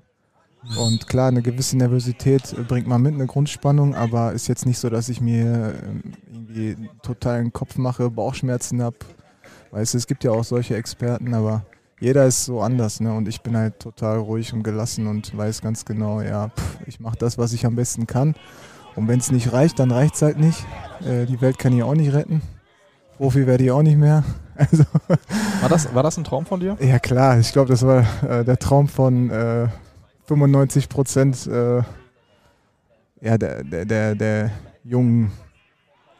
Und 0.75 1.07
klar, 1.07 1.29
eine 1.29 1.41
gewisse 1.41 1.77
Nervosität 1.77 2.53
äh, 2.53 2.63
bringt 2.63 2.87
man 2.87 3.01
mit, 3.01 3.13
eine 3.13 3.25
Grundspannung, 3.25 3.95
aber 3.95 4.33
ist 4.33 4.47
jetzt 4.47 4.65
nicht 4.65 4.79
so, 4.79 4.89
dass 4.89 5.09
ich 5.09 5.21
mir 5.21 5.73
ähm, 5.83 6.01
irgendwie 6.31 6.89
totalen 7.03 7.53
Kopf 7.53 7.77
mache, 7.77 8.09
Bauchschmerzen 8.09 8.81
habe. 8.81 8.97
Weißt 9.71 9.93
du, 9.93 9.97
es 9.97 10.07
gibt 10.07 10.23
ja 10.23 10.31
auch 10.31 10.43
solche 10.43 10.75
Experten, 10.75 11.33
aber 11.33 11.65
jeder 11.99 12.25
ist 12.25 12.45
so 12.45 12.61
anders, 12.61 12.99
ne? 12.99 13.13
Und 13.13 13.27
ich 13.27 13.41
bin 13.41 13.57
halt 13.57 13.79
total 13.79 14.19
ruhig 14.19 14.53
und 14.53 14.63
gelassen 14.63 15.07
und 15.07 15.35
weiß 15.35 15.61
ganz 15.61 15.83
genau, 15.85 16.21
ja, 16.21 16.49
pff, 16.49 16.79
ich 16.85 16.99
mache 16.99 17.17
das, 17.17 17.37
was 17.37 17.53
ich 17.53 17.65
am 17.65 17.75
besten 17.75 18.05
kann. 18.07 18.35
Und 18.95 19.07
wenn 19.07 19.19
es 19.19 19.31
nicht 19.31 19.53
reicht, 19.53 19.79
dann 19.79 19.91
reicht 19.91 20.15
es 20.15 20.21
halt 20.21 20.37
nicht. 20.37 20.65
Äh, 21.05 21.25
die 21.25 21.41
Welt 21.41 21.57
kann 21.57 21.73
ich 21.73 21.83
auch 21.83 21.95
nicht 21.95 22.13
retten. 22.13 22.41
Profi 23.17 23.47
werde 23.47 23.63
ich 23.63 23.71
auch 23.71 23.83
nicht 23.83 23.97
mehr. 23.97 24.23
Also, 24.57 24.83
War, 25.61 25.69
das, 25.69 25.93
war 25.93 26.03
das 26.03 26.17
ein 26.17 26.23
Traum 26.23 26.45
von 26.45 26.59
dir? 26.59 26.77
ja 26.79 26.99
klar, 26.99 27.39
ich 27.39 27.51
glaube, 27.51 27.69
das 27.69 27.85
war 27.85 28.03
äh, 28.27 28.43
der 28.43 28.57
Traum 28.57 28.87
von 28.87 29.29
äh, 29.29 29.67
95 30.25 30.89
Prozent 30.89 31.47
äh, 31.47 31.81
ja, 33.21 33.37
der, 33.37 33.63
der, 33.63 33.85
der, 33.85 34.15
der 34.15 34.51
jungen 34.83 35.31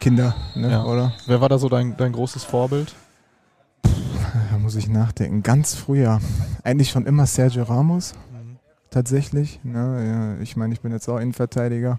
Kinder, 0.00 0.34
ne? 0.54 0.70
Ja. 0.70 0.84
oder? 0.84 1.12
Wer 1.26 1.40
war 1.40 1.48
da 1.48 1.58
so 1.58 1.68
dein, 1.68 1.96
dein 1.96 2.12
großes 2.12 2.44
Vorbild? 2.44 2.94
Da 3.82 4.58
muss 4.58 4.76
ich 4.76 4.88
nachdenken. 4.88 5.42
Ganz 5.42 5.74
früher. 5.74 6.20
Eigentlich 6.62 6.90
schon 6.90 7.06
immer 7.06 7.26
Sergio 7.26 7.64
Ramos. 7.64 8.14
tatsächlich. 8.90 9.60
Ne? 9.64 10.36
Ja, 10.36 10.42
ich 10.42 10.56
meine, 10.56 10.72
ich 10.74 10.80
bin 10.80 10.92
jetzt 10.92 11.08
auch 11.08 11.18
Innenverteidiger. 11.18 11.98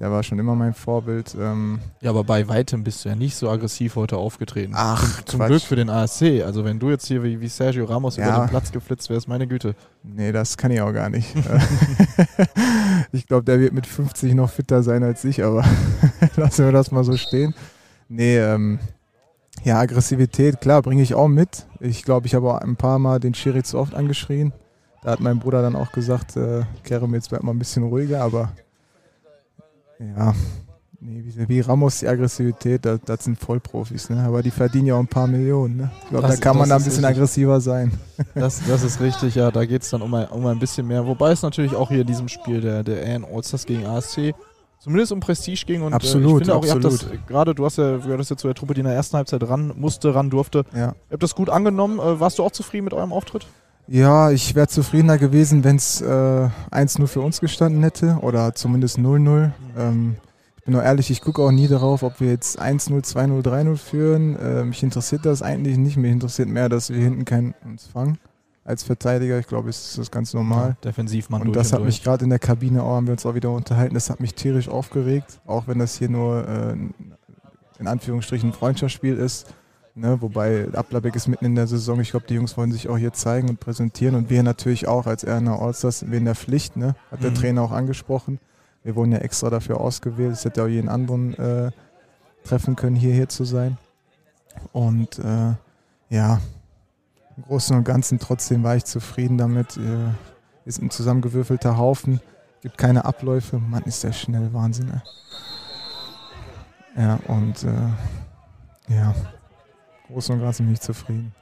Der 0.00 0.10
war 0.10 0.24
schon 0.24 0.40
immer 0.40 0.56
mein 0.56 0.74
Vorbild. 0.74 1.36
Ähm, 1.40 1.78
Ja, 2.00 2.10
aber 2.10 2.24
bei 2.24 2.48
weitem 2.48 2.82
bist 2.82 3.04
du 3.04 3.08
ja 3.10 3.14
nicht 3.14 3.36
so 3.36 3.48
aggressiv 3.48 3.94
heute 3.94 4.16
aufgetreten. 4.16 4.72
Ach, 4.74 5.22
zum 5.22 5.38
Quatsch. 5.38 5.48
Glück 5.48 5.62
für 5.62 5.76
den 5.76 5.88
ASC. 5.88 6.42
Also 6.44 6.64
wenn 6.64 6.80
du 6.80 6.90
jetzt 6.90 7.06
hier 7.06 7.22
wie, 7.22 7.40
wie 7.40 7.46
Sergio 7.48 7.84
Ramos 7.84 8.16
über 8.18 8.26
Ja. 8.26 8.44
den 8.44 8.48
Platz 8.50 8.72
geflitzt 8.72 9.08
wärst, 9.08 9.28
meine 9.28 9.46
Güte. 9.46 9.76
nee, 10.02 10.32
das 10.32 10.56
kann 10.56 10.72
ich 10.72 10.80
auch 10.80 10.92
gar 10.92 11.10
nicht. 11.10 11.32
ich 13.12 13.26
glaube, 13.26 13.44
der 13.44 13.60
wird 13.60 13.72
mit 13.72 13.86
50 13.86 14.34
noch 14.34 14.50
fitter 14.50 14.82
sein 14.82 15.02
als 15.04 15.24
ich, 15.24 15.42
aber 15.44 15.64
lassen 16.36 16.64
wir 16.64 16.72
das 16.72 16.90
mal 16.90 17.04
so 17.04 17.16
stehen. 17.16 17.54
Nee, 18.08 18.38
ähm, 18.38 18.78
ja, 19.62 19.78
Aggressivität, 19.78 20.60
klar, 20.60 20.82
bringe 20.82 21.02
ich 21.02 21.14
auch 21.14 21.28
mit. 21.28 21.66
Ich 21.80 22.02
glaube, 22.02 22.26
ich 22.26 22.34
habe 22.34 22.50
auch 22.52 22.58
ein 22.58 22.76
paar 22.76 22.98
Mal 22.98 23.20
den 23.20 23.34
Schiri 23.34 23.62
zu 23.62 23.78
oft 23.78 23.94
angeschrien. 23.94 24.52
Da 25.02 25.12
hat 25.12 25.20
mein 25.20 25.38
Bruder 25.38 25.62
dann 25.62 25.76
auch 25.76 25.92
gesagt, 25.92 26.36
äh, 26.36 26.62
Kerem, 26.82 27.14
jetzt 27.14 27.28
bleib 27.30 27.42
mal 27.42 27.52
ein 27.52 27.58
bisschen 27.58 27.84
ruhiger, 27.84 28.22
aber 28.22 28.52
ja, 29.98 30.34
nee, 31.00 31.22
wie, 31.24 31.48
wie 31.48 31.60
Ramos 31.60 31.98
die 31.98 32.08
Aggressivität, 32.08 32.84
das, 32.84 33.00
das 33.04 33.24
sind 33.24 33.38
Vollprofis, 33.38 34.10
ne? 34.10 34.22
aber 34.24 34.42
die 34.42 34.50
verdienen 34.50 34.86
ja 34.86 34.94
auch 34.94 35.00
ein 35.00 35.06
paar 35.06 35.26
Millionen. 35.26 35.76
Ne? 35.76 35.90
Ich 36.04 36.10
glaube, 36.10 36.28
da 36.28 36.36
kann 36.36 36.56
man 36.56 36.68
da 36.68 36.76
ein 36.76 36.84
bisschen 36.84 37.04
richtig. 37.04 37.18
aggressiver 37.18 37.60
sein. 37.60 37.92
Das, 38.34 38.60
das 38.66 38.82
ist 38.82 39.00
richtig, 39.00 39.34
ja, 39.34 39.50
da 39.50 39.64
geht 39.64 39.82
es 39.82 39.90
dann 39.90 40.02
um 40.02 40.12
ein, 40.14 40.28
um 40.28 40.46
ein 40.46 40.58
bisschen 40.58 40.86
mehr. 40.86 41.06
Wobei 41.06 41.32
es 41.32 41.42
natürlich 41.42 41.74
auch 41.74 41.88
hier 41.88 42.02
in 42.02 42.06
diesem 42.06 42.28
Spiel 42.28 42.60
der, 42.60 42.82
der 42.82 43.04
AN 43.14 43.24
Allstars 43.24 43.66
gegen 43.66 43.86
ASC 43.86 44.34
zumindest 44.84 45.12
um 45.12 45.20
Prestige 45.20 45.64
ging. 45.66 45.82
Und 45.82 45.92
äh, 45.92 45.96
Absolut, 45.96 46.42
ich 46.42 46.46
finde 46.46 46.54
auch, 46.54 46.64
ihr 46.64 46.72
habt 46.72 46.84
das 46.84 46.94
absolut. 46.94 47.14
äh, 47.14 47.26
gerade, 47.26 47.54
du 47.54 47.64
hast 47.64 47.78
ja, 47.78 47.96
du 47.96 48.00
gehörst 48.00 48.30
ja 48.30 48.36
zu 48.36 48.46
der 48.46 48.54
Truppe, 48.54 48.74
die 48.74 48.80
in 48.80 48.86
der 48.86 48.94
ersten 48.94 49.16
Halbzeit 49.16 49.42
ran 49.48 49.72
musste, 49.76 50.14
ran 50.14 50.30
durfte. 50.30 50.64
Ja. 50.74 50.88
Ihr 50.88 51.12
habt 51.12 51.22
das 51.22 51.34
gut 51.34 51.48
angenommen. 51.48 51.98
Äh, 51.98 52.20
warst 52.20 52.38
du 52.38 52.44
auch 52.44 52.52
zufrieden 52.52 52.84
mit 52.84 52.92
eurem 52.92 53.12
Auftritt? 53.12 53.46
Ja, 53.86 54.30
ich 54.30 54.54
wäre 54.54 54.68
zufriedener 54.68 55.18
gewesen, 55.18 55.62
wenn 55.62 55.76
es 55.76 56.00
äh, 56.00 56.04
1-0 56.70 57.06
für 57.06 57.20
uns 57.20 57.40
gestanden 57.40 57.82
hätte 57.82 58.18
oder 58.22 58.54
zumindest 58.54 58.98
0-0. 58.98 59.50
Ähm, 59.76 60.16
ich 60.56 60.64
bin 60.64 60.72
nur 60.72 60.82
ehrlich, 60.82 61.10
ich 61.10 61.20
gucke 61.20 61.42
auch 61.42 61.50
nie 61.50 61.68
darauf, 61.68 62.02
ob 62.02 62.20
wir 62.20 62.30
jetzt 62.30 62.58
1-0, 62.60 63.04
2-0, 63.04 63.42
3-0 63.42 63.76
führen. 63.76 64.36
Äh, 64.36 64.64
mich 64.64 64.82
interessiert 64.82 65.26
das 65.26 65.42
eigentlich 65.42 65.76
nicht. 65.76 65.98
Mich 65.98 66.12
interessiert 66.12 66.48
mehr, 66.48 66.70
dass 66.70 66.88
wir 66.88 66.96
hinten 66.96 67.26
keinen 67.26 67.54
uns 67.64 67.86
fangen. 67.86 68.18
Als 68.64 68.82
Verteidiger, 68.82 69.38
ich 69.38 69.46
glaube, 69.46 69.68
ist 69.68 69.98
das 69.98 70.10
ganz 70.10 70.32
normal. 70.32 70.78
Defensivmann 70.82 71.42
Und 71.42 71.48
durch 71.48 71.58
das 71.58 71.74
hat 71.74 71.80
durch. 71.80 71.88
mich 71.88 72.02
gerade 72.02 72.24
in 72.24 72.30
der 72.30 72.38
Kabine 72.38 72.82
auch, 72.82 72.94
haben 72.96 73.06
wir 73.06 73.12
uns 73.12 73.26
auch 73.26 73.34
wieder 73.34 73.50
unterhalten, 73.50 73.92
das 73.92 74.08
hat 74.08 74.20
mich 74.20 74.34
tierisch 74.34 74.70
aufgeregt, 74.70 75.38
auch 75.44 75.66
wenn 75.68 75.78
das 75.78 75.98
hier 75.98 76.08
nur 76.08 76.48
äh, 76.48 76.72
in 77.78 77.86
Anführungsstrichen 77.86 78.48
ein 78.50 78.52
Freundschaftsspiel 78.54 79.18
ist. 79.18 79.54
Ne, 79.96 80.20
wobei 80.20 80.66
Ablabeck 80.72 81.14
ist 81.14 81.28
mitten 81.28 81.44
in 81.44 81.54
der 81.54 81.68
Saison. 81.68 82.00
Ich 82.00 82.10
glaube, 82.10 82.26
die 82.26 82.34
Jungs 82.34 82.56
wollen 82.56 82.72
sich 82.72 82.88
auch 82.88 82.98
hier 82.98 83.12
zeigen 83.12 83.48
und 83.48 83.60
präsentieren. 83.60 84.16
Und 84.16 84.28
wir 84.28 84.42
natürlich 84.42 84.88
auch 84.88 85.06
als 85.06 85.22
Erna 85.22 85.56
Allstars 85.56 86.00
sind 86.00 86.10
wir 86.10 86.18
in 86.18 86.24
der 86.24 86.34
Pflicht, 86.34 86.76
ne? 86.76 86.96
hat 87.12 87.22
der 87.22 87.30
Mhm. 87.30 87.36
Trainer 87.36 87.62
auch 87.62 87.70
angesprochen. 87.70 88.40
Wir 88.82 88.96
wurden 88.96 89.12
ja 89.12 89.18
extra 89.18 89.50
dafür 89.50 89.80
ausgewählt. 89.80 90.32
Es 90.32 90.44
hätte 90.44 90.64
auch 90.64 90.68
jeden 90.68 90.88
anderen 90.88 91.34
äh, 91.38 91.70
treffen 92.42 92.74
können, 92.74 92.96
hier, 92.96 93.14
hier 93.14 93.28
zu 93.28 93.44
sein. 93.44 93.78
Und 94.72 95.20
äh, 95.20 95.54
ja, 96.10 96.40
im 97.36 97.42
Großen 97.44 97.76
und 97.76 97.84
Ganzen 97.84 98.18
trotzdem 98.18 98.64
war 98.64 98.74
ich 98.74 98.84
zufrieden 98.84 99.38
damit. 99.38 99.76
Äh, 99.76 100.10
ist 100.64 100.82
ein 100.82 100.90
zusammengewürfelter 100.90 101.78
Haufen, 101.78 102.20
gibt 102.62 102.78
keine 102.78 103.04
Abläufe. 103.04 103.58
Mann, 103.58 103.84
ist 103.84 104.02
der 104.02 104.12
schnell, 104.12 104.52
Wahnsinn. 104.52 104.90
Ey. 106.96 107.02
Ja, 107.02 107.18
und 107.28 107.64
äh, 107.64 108.92
ja, 108.94 109.14
Großen 110.08 110.34
und 110.34 110.42
Ganzen 110.42 110.66
bin 110.66 110.74
ich 110.74 110.80
zufrieden. 110.80 111.34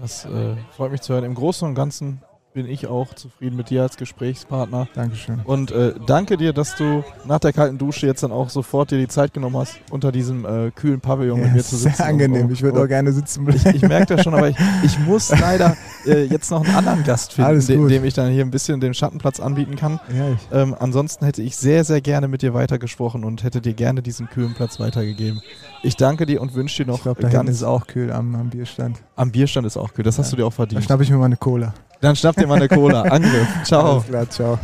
Das 0.00 0.24
äh, 0.24 0.56
freut 0.76 0.92
mich 0.92 1.00
zu 1.00 1.12
hören. 1.12 1.24
Im 1.24 1.34
Großen 1.34 1.66
und 1.68 1.74
Ganzen 1.74 2.22
bin 2.58 2.68
ich 2.68 2.88
auch 2.88 3.14
zufrieden 3.14 3.54
mit 3.54 3.70
dir 3.70 3.82
als 3.82 3.96
Gesprächspartner. 3.96 4.88
Dankeschön. 4.92 5.38
Und 5.44 5.70
äh, 5.70 5.94
danke 6.08 6.36
dir, 6.36 6.52
dass 6.52 6.74
du 6.74 7.04
nach 7.24 7.38
der 7.38 7.52
kalten 7.52 7.78
Dusche 7.78 8.08
jetzt 8.08 8.24
dann 8.24 8.32
auch 8.32 8.50
sofort 8.50 8.90
dir 8.90 8.98
die 8.98 9.06
Zeit 9.06 9.32
genommen 9.32 9.56
hast, 9.56 9.78
unter 9.92 10.10
diesem 10.10 10.44
äh, 10.44 10.72
kühlen 10.72 11.00
Pavillon 11.00 11.38
mit 11.38 11.48
Ja, 11.50 11.54
mir 11.54 11.62
zu 11.62 11.76
sitzen. 11.76 11.94
sehr 11.98 12.06
angenehm. 12.06 12.46
Und- 12.46 12.52
Ich 12.52 12.62
würde 12.62 12.82
auch 12.82 12.88
gerne 12.88 13.12
sitzen 13.12 13.48
Ich, 13.48 13.62
bleiben. 13.62 13.76
ich 13.76 13.82
merke 13.82 14.16
das 14.16 14.24
schon, 14.24 14.34
aber 14.34 14.48
ich, 14.48 14.56
ich 14.82 14.98
muss 15.06 15.30
leider 15.38 15.76
äh, 16.04 16.24
jetzt 16.24 16.50
noch 16.50 16.64
einen 16.66 16.74
anderen 16.74 17.04
Gast 17.04 17.32
finden, 17.32 17.48
Alles 17.48 17.66
dem, 17.66 18.04
ich 18.04 18.14
dann 18.14 18.32
hier 18.32 18.44
ein 18.44 18.50
bisschen 18.50 18.80
den 18.80 18.92
Schattenplatz 18.92 19.38
anbieten 19.38 19.76
kann. 19.76 20.00
Ja, 20.12 20.30
ich, 20.32 20.38
Ähm, 20.50 20.74
ansonsten 20.76 21.24
hätte 21.26 21.40
ich 21.42 21.56
sehr, 21.56 21.84
sehr 21.84 22.00
gerne 22.00 22.26
mit 22.26 22.42
dir 22.42 22.54
weitergesprochen 22.54 23.22
und 23.24 23.44
hätte 23.44 23.60
dir 23.60 23.74
gerne 23.74 24.02
diesen 24.02 24.28
kühlen 24.28 24.54
Platz 24.54 24.80
weitergegeben. 24.80 25.40
Ich 25.84 25.94
danke 25.94 26.26
dir 26.26 26.42
und 26.42 26.54
wünsche 26.54 26.82
dir 26.82 26.88
noch 26.90 26.96
ich 26.96 27.02
glaube, 27.04 27.22
da 27.22 27.28
ganz. 27.28 27.50
ist 27.50 27.62
auch 27.62 27.86
kühl 27.86 28.10
am, 28.10 28.34
am 28.34 28.50
Bierstand. 28.50 29.00
am 29.14 29.30
Bierstand 29.30 29.64
ist 29.64 29.76
auch 29.76 29.94
kühl, 29.94 30.02
das 30.04 30.18
hast 30.18 30.26
Ja. 30.26 30.30
du 30.32 30.36
dir 30.42 30.46
auch 30.46 30.50
Da 30.50 30.56
verdient. 30.56 30.82
schnappe 30.84 31.04
ich 31.04 31.10
mir 31.10 31.18
mal 31.18 31.26
eine 31.26 31.36
Cola. 31.36 31.72
Dann 32.00 32.14
schnapp 32.14 32.36
dir 32.36 32.46
mal 32.46 32.56
eine 32.56 32.68
Cola. 32.68 33.02
Angriff. 33.10 33.48
Ciao. 33.64 33.92
Alles 33.92 34.06
klar, 34.06 34.30
ciao. 34.30 34.58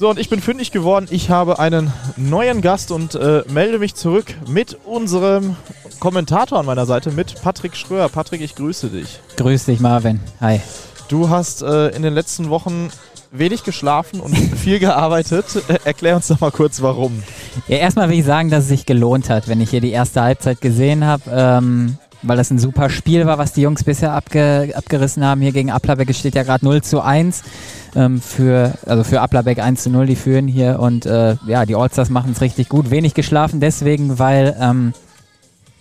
So, 0.00 0.08
und 0.10 0.20
ich 0.20 0.30
bin 0.30 0.40
fündig 0.40 0.70
geworden. 0.70 1.08
Ich 1.10 1.28
habe 1.28 1.58
einen 1.58 1.92
neuen 2.16 2.60
Gast 2.60 2.92
und 2.92 3.16
äh, 3.16 3.42
melde 3.48 3.80
mich 3.80 3.96
zurück 3.96 4.32
mit 4.46 4.78
unserem 4.84 5.56
Kommentator 5.98 6.60
an 6.60 6.66
meiner 6.66 6.86
Seite, 6.86 7.10
mit 7.10 7.40
Patrick 7.42 7.76
Schröer. 7.76 8.08
Patrick, 8.08 8.40
ich 8.40 8.54
grüße 8.54 8.88
dich. 8.88 9.20
Grüß 9.36 9.64
dich, 9.64 9.80
Marvin. 9.80 10.20
Hi. 10.40 10.60
Du 11.08 11.28
hast 11.28 11.62
äh, 11.62 11.88
in 11.88 12.02
den 12.02 12.14
letzten 12.14 12.50
Wochen 12.50 12.90
wenig 13.30 13.64
geschlafen 13.64 14.20
und 14.20 14.34
viel 14.56 14.78
gearbeitet. 14.78 15.46
Äh, 15.68 15.78
erklär 15.84 16.16
uns 16.16 16.28
doch 16.28 16.40
mal 16.40 16.50
kurz, 16.50 16.82
warum. 16.82 17.22
Ja, 17.66 17.78
erstmal 17.78 18.08
will 18.08 18.18
ich 18.18 18.24
sagen, 18.24 18.50
dass 18.50 18.64
es 18.64 18.68
sich 18.68 18.86
gelohnt 18.86 19.28
hat, 19.28 19.48
wenn 19.48 19.60
ich 19.60 19.70
hier 19.70 19.80
die 19.80 19.90
erste 19.90 20.22
Halbzeit 20.22 20.60
gesehen 20.60 21.04
habe, 21.04 21.22
ähm, 21.30 21.98
weil 22.22 22.36
das 22.36 22.50
ein 22.50 22.58
super 22.58 22.90
Spiel 22.90 23.26
war, 23.26 23.38
was 23.38 23.52
die 23.52 23.62
Jungs 23.62 23.84
bisher 23.84 24.12
abge 24.12 24.72
abgerissen 24.74 25.24
haben. 25.24 25.40
Hier 25.40 25.52
gegen 25.52 25.70
Aplabeck 25.70 26.14
steht 26.14 26.34
ja 26.34 26.42
gerade 26.42 26.64
0 26.64 26.82
zu 26.82 27.00
1. 27.00 27.42
Ähm, 27.96 28.20
für, 28.20 28.74
also 28.86 29.02
für 29.02 29.20
Aplabeck 29.20 29.60
1 29.60 29.82
zu 29.82 29.90
0, 29.90 30.06
die 30.06 30.16
führen 30.16 30.46
hier 30.46 30.78
und 30.78 31.06
äh, 31.06 31.36
ja, 31.46 31.64
die 31.64 31.74
Allstars 31.74 32.10
machen 32.10 32.32
es 32.32 32.40
richtig 32.40 32.68
gut. 32.68 32.90
Wenig 32.90 33.14
geschlafen 33.14 33.60
deswegen, 33.60 34.18
weil 34.18 34.56
ähm, 34.60 34.92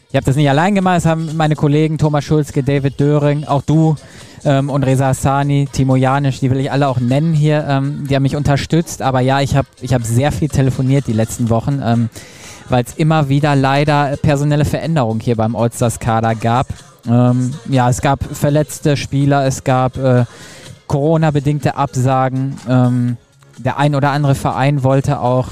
Ich 0.10 0.16
habe 0.16 0.26
das 0.26 0.38
nicht 0.38 0.50
allein 0.50 0.74
gemacht, 0.74 1.00
es 1.00 1.06
haben 1.06 1.36
meine 1.36 1.56
Kollegen 1.56 1.98
Thomas 1.98 2.24
Schulzke, 2.24 2.64
David 2.64 2.98
Döring, 2.98 3.44
auch 3.44 3.62
du 3.62 3.98
ähm, 4.46 4.70
und 4.70 4.84
Reza 4.84 5.08
Hassani, 5.08 5.68
Timo 5.70 5.98
Janisch, 5.98 6.40
die 6.40 6.50
will 6.50 6.62
ich 6.62 6.72
alle 6.72 6.88
auch 6.88 7.02
nennen 7.02 7.34
hier, 7.34 7.66
ähm, 7.68 8.08
die 8.10 8.16
haben 8.16 8.24
mich 8.24 8.38
unterstützt. 8.38 9.02
Aber 9.02 9.20
ja, 9.20 9.42
ich 9.42 9.58
habe 9.58 9.68
ich 9.82 9.94
hab 9.94 10.04
sehr 10.04 10.32
viel 10.32 10.48
telefoniert 10.48 11.08
die 11.08 11.14
letzten 11.14 11.50
Wochen, 11.50 11.82
ähm, 11.84 12.10
weil 12.70 12.86
es 12.86 12.94
immer 12.94 13.28
wieder 13.28 13.58
leider 13.58 14.16
personelle 14.22 14.64
Veränderungen 14.64 15.20
hier 15.20 15.36
beim 15.36 15.58
Allstars-Kader 15.58 16.36
gab. 16.36 16.68
Ähm, 17.06 17.54
ja, 17.70 17.90
es 17.90 18.00
gab 18.00 18.24
verletzte 18.24 18.96
Spieler, 18.96 19.46
es 19.46 19.66
gab 19.66 19.98
äh, 19.98 20.24
Corona-bedingte 20.88 21.76
Absagen. 21.76 22.58
Ähm, 22.70 23.18
der 23.58 23.78
ein 23.78 23.94
oder 23.94 24.12
andere 24.12 24.36
Verein 24.36 24.84
wollte 24.84 25.20
auch 25.20 25.50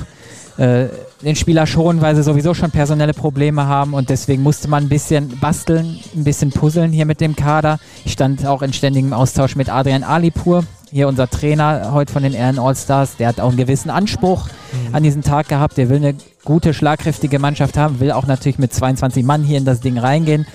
äh, 0.57 0.85
den 1.21 1.35
Spieler 1.35 1.67
schonen, 1.67 2.01
weil 2.01 2.15
sie 2.15 2.23
sowieso 2.23 2.53
schon 2.53 2.71
personelle 2.71 3.13
Probleme 3.13 3.67
haben 3.67 3.93
und 3.93 4.09
deswegen 4.09 4.43
musste 4.43 4.67
man 4.67 4.83
ein 4.83 4.89
bisschen 4.89 5.37
basteln, 5.39 5.99
ein 6.15 6.23
bisschen 6.23 6.51
puzzeln 6.51 6.91
hier 6.91 7.05
mit 7.05 7.19
dem 7.19 7.35
Kader. 7.35 7.79
Ich 8.05 8.13
stand 8.13 8.45
auch 8.45 8.61
in 8.61 8.73
ständigem 8.73 9.13
Austausch 9.13 9.55
mit 9.55 9.69
Adrian 9.69 10.03
Alipur, 10.03 10.63
hier 10.91 11.07
unser 11.07 11.29
Trainer 11.29 11.91
heute 11.91 12.13
von 12.13 12.23
den 12.23 12.33
Ehren 12.33 12.59
All-Stars. 12.59 13.17
Der 13.17 13.27
hat 13.27 13.39
auch 13.39 13.49
einen 13.49 13.57
gewissen 13.57 13.89
Anspruch 13.89 14.47
mhm. 14.47 14.95
an 14.95 15.03
diesen 15.03 15.23
Tag 15.23 15.49
gehabt. 15.49 15.77
Der 15.77 15.89
will 15.89 15.97
eine 15.97 16.15
gute, 16.45 16.73
schlagkräftige 16.73 17.39
Mannschaft 17.39 17.77
haben, 17.77 17.99
will 17.99 18.11
auch 18.11 18.27
natürlich 18.27 18.59
mit 18.59 18.73
22 18.73 19.25
Mann 19.25 19.43
hier 19.43 19.57
in 19.57 19.65
das 19.65 19.81
Ding 19.81 19.97
reingehen. 19.97 20.47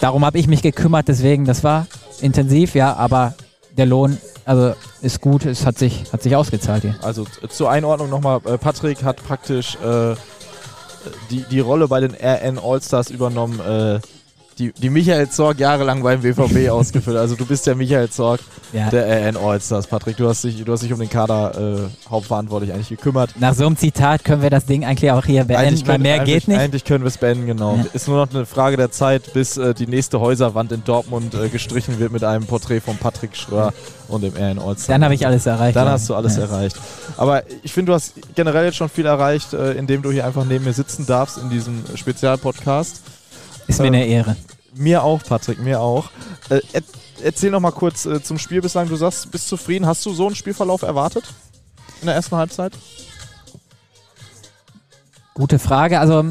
Darum 0.00 0.24
habe 0.24 0.38
ich 0.38 0.46
mich 0.46 0.62
gekümmert, 0.62 1.08
deswegen, 1.08 1.44
das 1.44 1.64
war 1.64 1.86
intensiv, 2.20 2.74
ja, 2.74 2.94
aber 2.94 3.34
der 3.78 3.86
Lohn 3.86 4.18
also 4.48 4.74
ist 5.02 5.20
gut, 5.20 5.44
es 5.44 5.66
hat 5.66 5.78
sich, 5.78 6.10
hat 6.10 6.22
sich 6.22 6.34
ausgezahlt 6.34 6.80
hier. 6.80 6.94
Also 7.02 7.26
zur 7.50 7.70
Einordnung 7.70 8.08
nochmal, 8.08 8.40
äh, 8.46 8.56
Patrick 8.56 9.04
hat 9.04 9.22
praktisch 9.22 9.76
äh, 9.76 10.14
die, 11.30 11.42
die 11.50 11.60
Rolle 11.60 11.86
bei 11.86 12.00
den 12.00 12.14
RN 12.14 12.58
Allstars 12.58 13.10
übernommen, 13.10 13.60
äh, 13.60 14.00
die, 14.58 14.72
die 14.72 14.90
Michael 14.90 15.28
Zorg 15.30 15.58
jahrelang 15.58 16.02
beim 16.02 16.22
WVB 16.22 16.68
ausgefüllt. 16.70 17.16
Also 17.16 17.36
du 17.36 17.46
bist 17.46 17.66
der 17.66 17.74
Michael 17.74 18.10
Zorg 18.10 18.40
ja. 18.72 18.90
der 18.90 19.28
RN 19.28 19.36
Allstars, 19.36 19.86
Patrick. 19.86 20.16
Du 20.16 20.28
hast 20.28 20.44
dich, 20.44 20.64
du 20.64 20.72
hast 20.72 20.82
dich 20.82 20.92
um 20.92 20.98
den 20.98 21.08
Kader 21.08 21.86
äh, 21.86 22.10
hauptverantwortlich 22.10 22.72
eigentlich 22.72 22.88
gekümmert. 22.88 23.30
Nach 23.38 23.54
so 23.54 23.66
einem 23.66 23.76
Zitat 23.76 24.24
können 24.24 24.42
wir 24.42 24.50
das 24.50 24.66
Ding 24.66 24.84
eigentlich 24.84 25.10
auch 25.12 25.24
hier 25.24 25.44
beenden, 25.44 25.86
weil 25.86 25.98
mehr 25.98 26.20
geht 26.20 26.48
nicht. 26.48 26.58
Eigentlich 26.58 26.84
können 26.84 27.04
wir 27.04 27.08
es 27.08 27.18
beenden, 27.18 27.46
genau. 27.46 27.76
Ja. 27.76 27.86
Ist 27.92 28.08
nur 28.08 28.24
noch 28.24 28.34
eine 28.34 28.46
Frage 28.46 28.76
der 28.76 28.90
Zeit, 28.90 29.32
bis 29.32 29.56
äh, 29.56 29.74
die 29.74 29.86
nächste 29.86 30.20
Häuserwand 30.20 30.72
in 30.72 30.84
Dortmund 30.84 31.34
äh, 31.34 31.48
gestrichen 31.48 31.98
wird 31.98 32.12
mit 32.12 32.24
einem 32.24 32.46
Porträt 32.46 32.80
von 32.80 32.96
Patrick 32.96 33.36
Schröer 33.36 33.72
und 34.08 34.22
dem 34.22 34.34
RN 34.34 34.58
Allstars. 34.58 34.86
Dann 34.86 35.04
habe 35.04 35.14
ich 35.14 35.26
alles 35.26 35.46
erreicht. 35.46 35.76
Dann 35.76 35.86
ja. 35.86 35.92
hast 35.92 36.08
du 36.08 36.14
alles 36.14 36.36
erreicht. 36.36 36.76
Aber 37.16 37.42
ich 37.62 37.72
finde, 37.72 37.90
du 37.90 37.94
hast 37.94 38.14
generell 38.34 38.66
jetzt 38.66 38.76
schon 38.76 38.88
viel 38.88 39.06
erreicht, 39.06 39.52
äh, 39.52 39.72
indem 39.72 40.02
du 40.02 40.10
hier 40.10 40.26
einfach 40.26 40.44
neben 40.44 40.64
mir 40.64 40.72
sitzen 40.72 41.06
darfst 41.06 41.38
in 41.38 41.50
diesem 41.50 41.84
Spezialpodcast. 41.94 43.02
Ist 43.68 43.80
mir 43.80 43.86
eine 43.86 44.06
Ehre. 44.06 44.36
Mir 44.74 45.02
auch, 45.02 45.22
Patrick, 45.22 45.60
mir 45.60 45.80
auch. 45.80 46.10
Äh, 46.48 46.60
er, 46.72 46.82
erzähl 47.22 47.50
noch 47.50 47.60
mal 47.60 47.70
kurz 47.70 48.06
äh, 48.06 48.22
zum 48.22 48.38
Spiel 48.38 48.60
bislang. 48.60 48.88
Du 48.88 48.96
sagst, 48.96 49.30
bist 49.30 49.48
zufrieden. 49.48 49.86
Hast 49.86 50.04
du 50.06 50.12
so 50.12 50.26
einen 50.26 50.34
Spielverlauf 50.34 50.82
erwartet 50.82 51.24
in 52.00 52.06
der 52.06 52.14
ersten 52.14 52.36
Halbzeit? 52.36 52.72
Gute 55.34 55.58
Frage. 55.58 56.00
Also 56.00 56.24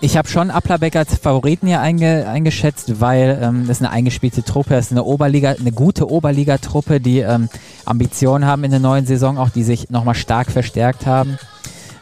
ich 0.00 0.16
habe 0.16 0.28
schon 0.28 0.50
Applerbeck 0.50 0.94
als 0.94 1.16
Favoriten 1.16 1.66
hier 1.66 1.80
einge, 1.80 2.28
eingeschätzt, 2.28 3.00
weil 3.00 3.38
ähm, 3.42 3.66
das 3.66 3.78
ist 3.78 3.82
eine 3.82 3.90
eingespielte 3.90 4.44
Truppe, 4.44 4.70
das 4.70 4.86
ist 4.86 4.92
eine 4.92 5.02
Oberliga, 5.02 5.56
eine 5.58 5.72
gute 5.72 6.08
Oberligatruppe, 6.08 7.00
die 7.00 7.18
ähm, 7.18 7.48
Ambitionen 7.84 8.46
haben 8.46 8.62
in 8.62 8.70
der 8.70 8.80
neuen 8.80 9.06
Saison, 9.06 9.38
auch 9.38 9.50
die 9.50 9.64
sich 9.64 9.90
nochmal 9.90 10.14
stark 10.14 10.52
verstärkt 10.52 11.04
haben. 11.04 11.38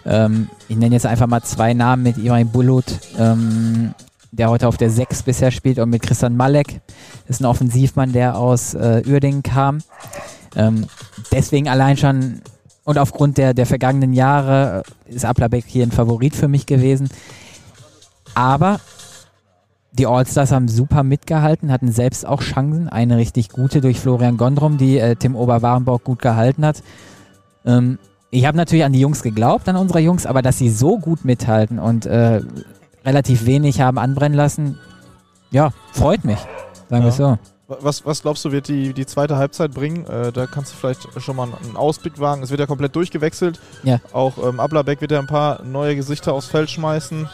Ähm, 0.05 0.51
ich 0.69 0.77
nenne 0.77 0.95
jetzt 0.95 1.07
einfach 1.07 1.27
mal 1.27 1.43
zwei 1.43 1.73
Namen 1.73 2.03
mit 2.03 2.19
Ibrahim 2.19 2.51
Bulut, 2.51 2.85
ähm, 3.19 3.95
der 4.33 4.51
heute 4.51 4.69
auf 4.69 4.77
der 4.77 4.91
6 4.91 5.23
bisher 5.23 5.51
spielt, 5.51 5.79
und 5.79 5.91
mit 5.91 6.03
Christian 6.03 6.37
Malek. 6.37 6.81
Das 7.27 7.37
ist 7.37 7.41
ein 7.41 7.47
Offensivmann, 7.47 8.13
der 8.13 8.39
aus 8.39 8.75
äh, 8.75 9.03
Uerdingen 9.07 9.43
kam. 9.43 9.79
Ähm, 10.55 10.87
deswegen 11.33 11.69
allein 11.69 11.97
schon 11.97 12.41
und 12.85 12.99
aufgrund 12.99 13.37
der, 13.37 13.53
der 13.53 13.67
vergangenen 13.67 14.13
Jahre 14.13 14.85
ist 15.07 15.25
Applerbeck 15.25 15.65
hier 15.67 15.85
ein 15.85 15.91
Favorit 15.91 16.37
für 16.37 16.47
mich 16.47 16.67
gewesen. 16.67 17.09
Aber 18.35 18.81
die 19.93 20.07
Allstars 20.07 20.53
haben 20.53 20.69
super 20.69 21.03
mitgehalten, 21.03 21.73
hatten 21.73 21.91
selbst 21.91 22.25
auch 22.25 22.43
Chancen. 22.43 22.89
Eine 22.89 23.17
richtig 23.17 23.49
gute 23.49 23.81
durch 23.81 23.99
Florian 23.99 24.37
Gondrum, 24.37 24.79
die 24.79 24.99
äh, 24.99 25.17
Tim 25.17 25.35
Oberwarenborg 25.35 26.05
gut 26.05 26.21
gehalten 26.21 26.65
hat. 26.65 26.83
Ähm, 27.65 27.99
ich 28.31 28.47
habe 28.47 28.57
natürlich 28.57 28.85
an 28.85 28.93
die 28.93 29.01
Jungs 29.01 29.23
geglaubt, 29.23 29.69
an 29.69 29.77
unsere 29.77 29.99
Jungs, 29.99 30.25
aber 30.25 30.43
dass 30.43 30.59
sie 30.59 30.71
so 30.71 30.99
gut 30.99 31.25
mithalten 31.25 31.81
und 31.81 32.07
äh, 32.07 32.43
relativ 33.07 33.47
wenig 33.47 33.81
haben 33.81 33.99
anbrennen 33.99 34.37
lassen, 34.37 34.79
ja, 35.51 35.71
freut 35.93 36.25
mich, 36.25 36.39
sagen 36.91 37.05
wir 37.05 37.11
ja. 37.11 37.13
so. 37.13 37.39
Was, 37.69 38.07
was 38.07 38.23
glaubst 38.23 38.45
du, 38.45 38.53
wird 38.53 38.69
die, 38.69 38.93
die 38.93 39.07
zweite 39.07 39.37
Halbzeit 39.37 39.73
bringen? 39.73 40.07
Äh, 40.07 40.31
da 40.31 40.47
kannst 40.47 40.73
du 40.73 40.77
vielleicht 40.77 41.21
schon 41.21 41.35
mal 41.35 41.49
einen 41.65 41.77
Ausblick 41.77 42.21
wagen. 42.21 42.43
Es 42.43 42.51
wird 42.51 42.61
ja 42.61 42.67
komplett 42.67 42.95
durchgewechselt. 42.95 43.59
Ja. 43.83 43.99
Auch 44.13 44.39
ähm, 44.39 44.61
Ablerbeck 44.61 45.01
wird 45.01 45.11
ja 45.11 45.19
ein 45.19 45.27
paar 45.27 45.65
neue 45.65 45.97
Gesichter 45.97 46.33
aufs 46.33 46.47
Feld 46.47 46.71
schmeißen. 46.71 47.29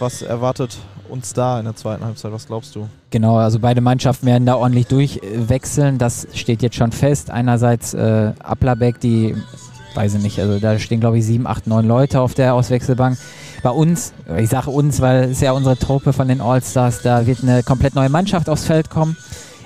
Was 0.00 0.22
erwartet 0.22 0.78
uns 1.08 1.32
da 1.32 1.60
in 1.60 1.66
der 1.66 1.76
zweiten 1.76 2.04
Halbzeit? 2.04 2.32
Was 2.32 2.46
glaubst 2.48 2.74
du? 2.74 2.88
Genau, 3.10 3.36
also 3.36 3.60
beide 3.60 3.80
Mannschaften 3.80 4.26
werden 4.26 4.46
da 4.46 4.56
ordentlich 4.56 4.88
durchwechseln. 4.88 5.98
Das 5.98 6.26
steht 6.34 6.62
jetzt 6.62 6.74
schon 6.74 6.90
fest. 6.90 7.30
Einerseits 7.30 7.94
äh, 7.94 8.32
Ablerbeck, 8.40 8.98
die, 8.98 9.36
weiß 9.94 10.14
ich 10.14 10.22
nicht, 10.22 10.40
also 10.40 10.58
da 10.58 10.76
stehen 10.80 10.98
glaube 10.98 11.18
ich 11.18 11.26
sieben, 11.26 11.46
acht, 11.46 11.68
neun 11.68 11.86
Leute 11.86 12.20
auf 12.20 12.34
der 12.34 12.54
Auswechselbank 12.54 13.16
bei 13.62 13.70
uns, 13.70 14.12
ich 14.36 14.48
sage 14.48 14.70
uns, 14.70 15.00
weil 15.00 15.30
es 15.30 15.40
ja 15.40 15.52
unsere 15.52 15.78
Truppe 15.78 16.12
von 16.12 16.28
den 16.28 16.40
All-Stars, 16.40 17.02
da 17.02 17.26
wird 17.26 17.42
eine 17.42 17.62
komplett 17.62 17.94
neue 17.94 18.08
Mannschaft 18.08 18.48
aufs 18.48 18.64
Feld 18.64 18.90
kommen. 18.90 19.16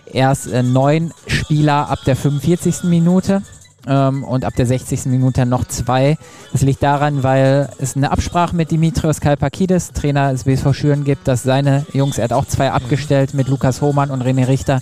Erst 0.07 0.47
äh, 0.47 0.63
neun 0.63 1.13
Spieler 1.27 1.89
ab 1.91 2.01
der 2.07 2.17
45. 2.17 2.85
Minute 2.85 3.43
ähm, 3.87 4.25
und 4.25 4.45
ab 4.45 4.55
der 4.57 4.67
60. 4.67 5.07
Minute 5.07 5.47
noch 5.47 5.65
zwei. 5.65 6.17
Das 6.53 6.63
liegt 6.63 6.83
daran, 6.83 7.23
weil 7.23 7.69
es 7.79 7.97
eine 7.97 8.11
Absprache 8.11 8.55
mit 8.55 8.71
Dimitrios 8.71 9.21
Kalpakidis, 9.21 9.93
Trainer 9.93 10.33
des 10.33 10.45
BSV 10.45 10.73
Schüren, 10.73 11.05
gibt, 11.05 11.29
dass 11.29 11.43
seine 11.43 11.87
Jungs, 11.93 12.19
er 12.19 12.25
hat 12.25 12.33
auch 12.33 12.47
zwei 12.47 12.71
abgestellt 12.71 13.35
mit 13.35 13.49
Lukas 13.49 13.81
Hohmann 13.81 14.11
und 14.11 14.23
René 14.23 14.47
Richter, 14.47 14.81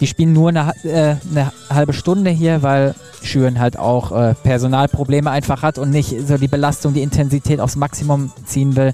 die 0.00 0.06
spielen 0.06 0.32
nur 0.32 0.50
eine, 0.50 0.72
äh, 0.84 1.16
eine 1.30 1.52
halbe 1.70 1.92
Stunde 1.92 2.30
hier, 2.30 2.62
weil 2.62 2.94
Schüren 3.22 3.58
halt 3.58 3.78
auch 3.78 4.12
äh, 4.12 4.34
Personalprobleme 4.34 5.30
einfach 5.30 5.62
hat 5.62 5.78
und 5.78 5.90
nicht 5.90 6.14
so 6.26 6.38
die 6.38 6.48
Belastung, 6.48 6.94
die 6.94 7.02
Intensität 7.02 7.60
aufs 7.60 7.76
Maximum 7.76 8.32
ziehen 8.44 8.76
will, 8.76 8.92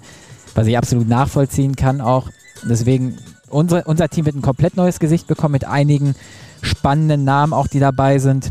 was 0.54 0.66
ich 0.66 0.78
absolut 0.78 1.08
nachvollziehen 1.08 1.76
kann 1.76 2.00
auch. 2.00 2.28
Deswegen, 2.62 3.18
unsere, 3.48 3.84
unser 3.84 4.08
Team 4.08 4.26
wird 4.26 4.36
ein 4.36 4.42
komplett 4.42 4.76
neues 4.76 5.00
Gesicht 5.00 5.26
bekommen 5.26 5.52
mit 5.52 5.66
einigen 5.66 6.14
spannenden 6.62 7.24
Namen 7.24 7.52
auch, 7.52 7.66
die 7.66 7.80
dabei 7.80 8.18
sind. 8.18 8.50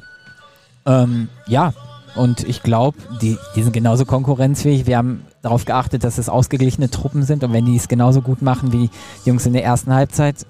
Ähm, 0.86 1.30
ja, 1.48 1.74
und 2.16 2.44
ich 2.44 2.62
glaube, 2.62 2.98
die, 3.22 3.38
die 3.56 3.64
sind 3.64 3.72
genauso 3.72 4.06
konkurrenzfähig. 4.06 4.86
Wir 4.86 4.98
haben 4.98 5.26
darauf 5.42 5.66
geachtet, 5.66 6.04
dass 6.04 6.18
es 6.18 6.28
ausgeglichene 6.28 6.90
Truppen 6.90 7.24
sind 7.24 7.44
und 7.44 7.54
wenn 7.54 7.66
die 7.66 7.76
es 7.76 7.88
genauso 7.88 8.22
gut 8.22 8.42
machen 8.42 8.74
wie 8.74 8.90
die 8.90 9.30
Jungs 9.30 9.46
in 9.46 9.54
der 9.54 9.64
ersten 9.64 9.94
Halbzeit, 9.94 10.46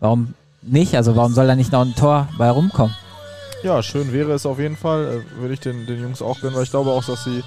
warum 0.00 0.34
nicht? 0.66 0.94
Also 0.96 1.16
warum 1.16 1.34
soll 1.34 1.46
da 1.46 1.54
nicht 1.54 1.72
noch 1.72 1.82
ein 1.82 1.94
Tor 1.94 2.28
bei 2.38 2.50
rumkommen? 2.50 2.94
Ja, 3.62 3.82
schön 3.82 4.12
wäre 4.12 4.32
es 4.32 4.46
auf 4.46 4.58
jeden 4.58 4.76
Fall. 4.76 5.24
Äh, 5.36 5.40
würde 5.40 5.54
ich 5.54 5.60
den, 5.60 5.86
den 5.86 6.00
Jungs 6.00 6.22
auch 6.22 6.40
gönnen, 6.40 6.54
weil 6.54 6.64
ich 6.64 6.70
glaube 6.70 6.90
auch, 6.90 7.04
dass 7.04 7.24
sie 7.24 7.42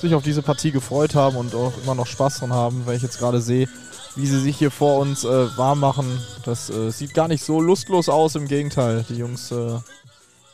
sich 0.00 0.14
auf 0.14 0.22
diese 0.22 0.42
Partie 0.42 0.70
gefreut 0.70 1.14
haben 1.14 1.36
und 1.36 1.54
auch 1.54 1.72
immer 1.82 1.94
noch 1.94 2.06
Spaß 2.06 2.40
dran 2.40 2.52
haben, 2.52 2.82
wenn 2.86 2.96
ich 2.96 3.02
jetzt 3.02 3.18
gerade 3.18 3.40
sehe, 3.40 3.68
wie 4.16 4.26
sie 4.26 4.40
sich 4.40 4.56
hier 4.56 4.70
vor 4.70 5.00
uns 5.00 5.24
äh, 5.24 5.56
warm 5.56 5.80
machen. 5.80 6.06
Das 6.44 6.70
äh, 6.70 6.90
sieht 6.90 7.14
gar 7.14 7.28
nicht 7.28 7.44
so 7.44 7.60
lustlos 7.60 8.08
aus, 8.08 8.34
im 8.34 8.46
Gegenteil. 8.46 9.04
Die 9.08 9.16
Jungs, 9.16 9.50
äh, 9.50 9.78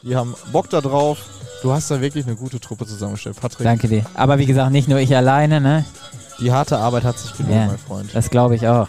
die 0.03 0.16
haben 0.16 0.35
Bock 0.53 0.70
da 0.70 0.81
drauf. 0.81 1.18
Du 1.62 1.73
hast 1.73 1.90
da 1.90 2.01
wirklich 2.01 2.27
eine 2.27 2.37
gute 2.37 2.61
Truppe 2.61 2.87
zusammengestellt, 2.87 3.40
Patrick. 3.40 3.64
Danke 3.64 3.88
dir. 3.88 4.05
Aber 4.14 4.38
wie 4.38 4.47
gesagt, 4.47 4.73
nicht 4.73 4.88
nur 4.88 4.99
ich 4.99 5.14
alleine, 5.16 5.61
ne? 5.61 5.85
Die 6.40 6.53
harte 6.53 6.79
Arbeit 6.79 7.05
hat 7.05 7.18
sich 7.18 7.33
gelohnt, 7.37 7.55
ja, 7.55 7.66
mein 7.68 7.79
Freund. 7.79 8.11
Das 8.12 8.29
glaube 8.29 8.57
ich 8.57 8.66
auch. 8.66 8.88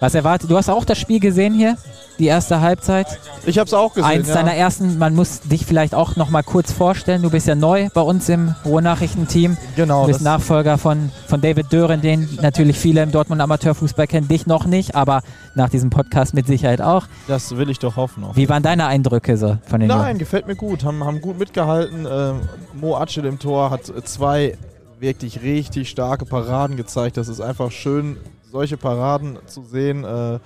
Was 0.00 0.14
erwartet? 0.14 0.48
Du 0.48 0.56
hast 0.56 0.68
auch 0.68 0.84
das 0.84 0.98
Spiel 0.98 1.18
gesehen 1.18 1.54
hier? 1.54 1.76
Die 2.20 2.26
erste 2.26 2.60
Halbzeit? 2.60 3.18
Ich 3.46 3.58
habe 3.58 3.66
es 3.66 3.74
auch 3.74 3.94
gesehen. 3.94 4.08
Eins 4.08 4.28
ja. 4.28 4.34
deiner 4.34 4.54
ersten, 4.54 4.96
man 4.98 5.14
muss 5.14 5.40
dich 5.40 5.66
vielleicht 5.66 5.92
auch 5.94 6.14
noch 6.14 6.30
mal 6.30 6.42
kurz 6.42 6.70
vorstellen. 6.72 7.22
Du 7.22 7.30
bist 7.30 7.48
ja 7.48 7.56
neu 7.56 7.88
bei 7.94 8.00
uns 8.00 8.28
im 8.28 8.54
Ruhrnachrichtenteam. 8.64 9.56
Genau. 9.74 10.02
Du 10.02 10.08
bist 10.08 10.20
Nachfolger 10.20 10.78
von, 10.78 11.10
von 11.26 11.40
David 11.40 11.72
Dören, 11.72 12.00
den 12.00 12.28
natürlich 12.40 12.78
viele 12.78 13.02
im 13.02 13.10
Dortmund 13.10 13.40
Amateurfußball 13.40 14.06
kennen. 14.06 14.28
Dich 14.28 14.46
noch 14.46 14.66
nicht, 14.66 14.94
aber 14.94 15.22
nach 15.56 15.68
diesem 15.68 15.90
Podcast 15.90 16.32
mit 16.32 16.46
Sicherheit 16.46 16.80
auch. 16.80 17.06
Das 17.26 17.56
will 17.56 17.68
ich 17.68 17.80
doch 17.80 17.96
hoffen. 17.96 18.22
Auch. 18.22 18.36
Wie 18.36 18.48
waren 18.48 18.62
deine 18.62 18.86
Eindrücke 18.86 19.36
so 19.36 19.58
von 19.66 19.80
den 19.80 19.88
Nein, 19.88 20.06
Jungen? 20.06 20.18
gefällt 20.18 20.46
mir 20.46 20.56
gut. 20.56 20.84
Haben, 20.84 21.02
haben 21.04 21.20
gut 21.20 21.40
mitgehalten. 21.40 22.06
Ähm, 22.08 22.40
Mo 22.74 22.96
Atschel 22.96 23.24
im 23.24 23.40
Tor 23.40 23.70
hat 23.70 23.92
zwei 24.04 24.56
wirklich 25.00 25.42
richtig 25.42 25.88
starke 25.88 26.24
Paraden 26.24 26.76
gezeigt. 26.76 27.16
Das 27.16 27.28
ist 27.28 27.40
einfach 27.40 27.70
schön 27.72 28.16
solche 28.50 28.76
Paraden 28.76 29.38
zu 29.46 29.62
sehen. 29.62 30.04
Äh, 30.04 30.38